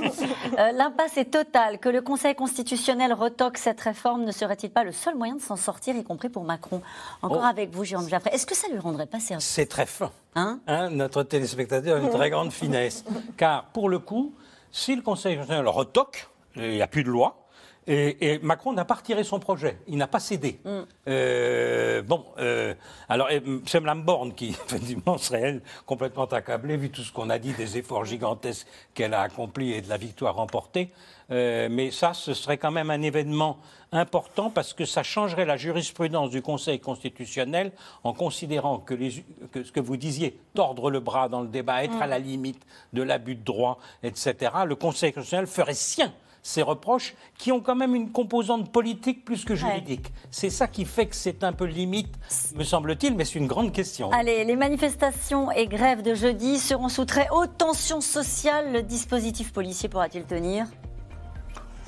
Euh, 0.57 0.71
L'impasse 0.71 1.15
est 1.17 1.25
totale. 1.31 1.77
Que 1.77 1.89
le 1.89 2.01
Conseil 2.01 2.33
constitutionnel 2.33 3.13
retoque 3.13 3.57
cette 3.59 3.79
réforme 3.79 4.23
ne 4.23 4.31
serait-il 4.31 4.71
pas 4.71 4.83
le 4.83 4.91
seul 4.91 5.15
moyen 5.15 5.35
de 5.35 5.41
s'en 5.41 5.55
sortir, 5.55 5.95
y 5.95 6.03
compris 6.03 6.29
pour 6.29 6.43
Macron? 6.43 6.81
Encore 7.21 7.41
Oh. 7.43 7.47
avec 7.47 7.69
vous, 7.71 7.83
Jérôme 7.83 8.09
Jaffray. 8.09 8.33
Est-ce 8.33 8.45
que 8.47 8.55
ça 8.55 8.67
lui 8.67 8.79
rendrait 8.79 9.05
pas 9.05 9.19
service? 9.19 9.45
C'est 9.45 9.67
très 9.67 9.85
fin. 9.85 10.11
Hein? 10.35 10.59
Notre 10.91 11.21
téléspectateur 11.23 11.97
a 11.97 11.99
une 11.99 12.09
très 12.09 12.29
grande 12.31 12.51
finesse. 12.51 13.03
Car, 13.37 13.65
pour 13.65 13.89
le 13.89 13.99
coup, 13.99 14.33
si 14.71 14.95
le 14.95 15.01
Conseil 15.03 15.35
constitutionnel 15.37 15.67
retoque, 15.67 16.27
il 16.55 16.69
n'y 16.71 16.81
a 16.81 16.87
plus 16.87 17.03
de 17.03 17.09
loi, 17.09 17.40
et, 17.87 18.33
et 18.33 18.39
Macron 18.39 18.73
n'a 18.73 18.85
pas 18.85 18.93
retiré 18.95 19.23
son 19.23 19.39
projet, 19.39 19.77
il 19.87 19.97
n'a 19.97 20.07
pas 20.07 20.19
cédé. 20.19 20.59
Euh, 21.07 22.01
bon, 22.03 22.25
euh, 22.39 22.73
alors 23.09 23.27
c'est 23.65 23.79
Mme 23.79 24.03
Borne 24.03 24.33
qui, 24.33 24.49
effectivement, 24.65 25.17
serait 25.17 25.41
elle 25.41 25.61
complètement 25.85 26.25
accablée, 26.25 26.77
vu 26.77 26.89
tout 26.89 27.01
ce 27.01 27.11
qu'on 27.11 27.29
a 27.29 27.39
dit 27.39 27.53
des 27.53 27.77
efforts 27.77 28.05
gigantesques 28.05 28.67
qu'elle 28.93 29.13
a 29.13 29.21
accomplis 29.21 29.71
et 29.73 29.81
de 29.81 29.89
la 29.89 29.97
victoire 29.97 30.35
remportée. 30.35 30.89
Euh, 31.31 31.69
mais 31.71 31.91
ça, 31.91 32.13
ce 32.13 32.33
serait 32.33 32.57
quand 32.57 32.71
même 32.71 32.89
un 32.91 33.01
événement 33.01 33.57
important 33.93 34.49
parce 34.49 34.73
que 34.73 34.85
ça 34.85 35.01
changerait 35.01 35.45
la 35.45 35.57
jurisprudence 35.57 36.29
du 36.29 36.41
Conseil 36.41 36.79
constitutionnel 36.79 37.71
en 38.03 38.13
considérant 38.13 38.79
que, 38.79 38.93
les- 38.93 39.23
que 39.51 39.63
ce 39.63 39.71
que 39.71 39.79
vous 39.79 39.97
disiez, 39.97 40.37
tordre 40.53 40.89
le 40.91 40.99
bras 40.99 41.29
dans 41.29 41.41
le 41.41 41.47
débat, 41.47 41.83
être 41.83 42.01
à 42.01 42.07
la 42.07 42.19
limite 42.19 42.61
de 42.93 43.01
l'abus 43.01 43.35
de 43.35 43.43
droit, 43.43 43.79
etc., 44.03 44.35
le 44.65 44.75
Conseil 44.75 45.13
constitutionnel 45.13 45.47
ferait 45.47 45.73
sien 45.73 46.13
ces 46.43 46.61
reproches 46.61 47.15
qui 47.37 47.51
ont 47.51 47.59
quand 47.59 47.75
même 47.75 47.95
une 47.95 48.11
composante 48.11 48.71
politique 48.71 49.25
plus 49.25 49.45
que 49.45 49.55
juridique. 49.55 50.11
C'est 50.31 50.49
ça 50.49 50.67
qui 50.67 50.85
fait 50.85 51.07
que 51.07 51.15
c'est 51.15 51.43
un 51.43 51.53
peu 51.53 51.65
limite, 51.65 52.13
me 52.55 52.63
semble-t-il, 52.63 53.15
mais 53.15 53.25
c'est 53.25 53.39
une 53.39 53.47
grande 53.47 53.71
question. 53.71 54.11
Allez, 54.11 54.43
les 54.43 54.55
manifestations 54.55 55.51
et 55.51 55.67
grèves 55.67 56.01
de 56.01 56.15
jeudi 56.15 56.59
seront 56.59 56.89
sous 56.89 57.05
très 57.05 57.27
haute 57.29 57.57
tension 57.57 58.01
sociale. 58.01 58.73
Le 58.73 58.83
dispositif 58.83 59.53
policier 59.53 59.89
pourra-t-il 59.89 60.25
tenir? 60.25 60.67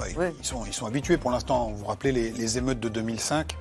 Ils, 0.08 0.45
sont, 0.45 0.66
ils 0.66 0.74
sont 0.74 0.86
habitués 0.86 1.18
pour 1.18 1.32
l'instant. 1.32 1.70
Vous 1.70 1.78
vous 1.78 1.86
rappelez 1.86 2.12
les, 2.12 2.32
les 2.32 2.58
émeutes 2.58 2.80
de 2.80 2.89
2005 2.89 3.56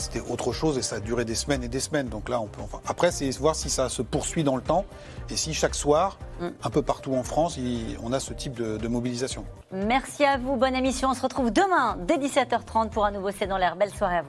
c'était 0.00 0.20
autre 0.20 0.52
chose 0.52 0.76
et 0.78 0.82
ça 0.82 0.96
a 0.96 1.00
duré 1.00 1.24
des 1.24 1.34
semaines 1.36 1.62
et 1.62 1.68
des 1.68 1.78
semaines. 1.80 2.08
Donc 2.08 2.28
là, 2.28 2.40
on 2.40 2.46
peut. 2.46 2.60
Enfin, 2.62 2.80
après, 2.88 3.12
c'est 3.12 3.30
voir 3.38 3.54
si 3.54 3.70
ça 3.70 3.88
se 3.88 4.02
poursuit 4.02 4.42
dans 4.42 4.56
le 4.56 4.62
temps 4.62 4.84
et 5.30 5.36
si 5.36 5.54
chaque 5.54 5.74
soir, 5.76 6.18
Mm. 6.40 6.48
un 6.64 6.70
peu 6.70 6.80
partout 6.82 7.14
en 7.14 7.22
France, 7.22 7.56
il- 7.58 7.98
on 8.02 8.12
a 8.14 8.18
ce 8.20 8.32
type 8.32 8.54
de, 8.54 8.78
de 8.78 8.88
mobilisation. 8.88 9.44
Merci 9.72 10.24
à 10.24 10.38
vous, 10.38 10.56
bonne 10.56 10.74
émission. 10.74 11.10
On 11.10 11.14
se 11.14 11.20
retrouve 11.22 11.50
demain 11.52 11.98
dès 12.08 12.16
17h30 12.18 12.88
pour 12.90 13.04
un 13.04 13.10
nouveau 13.10 13.30
C'est 13.30 13.46
dans 13.46 13.58
l'air. 13.58 13.76
Belle 13.76 13.90
soirée 13.90 14.16
à 14.18 14.22
vous. 14.22 14.28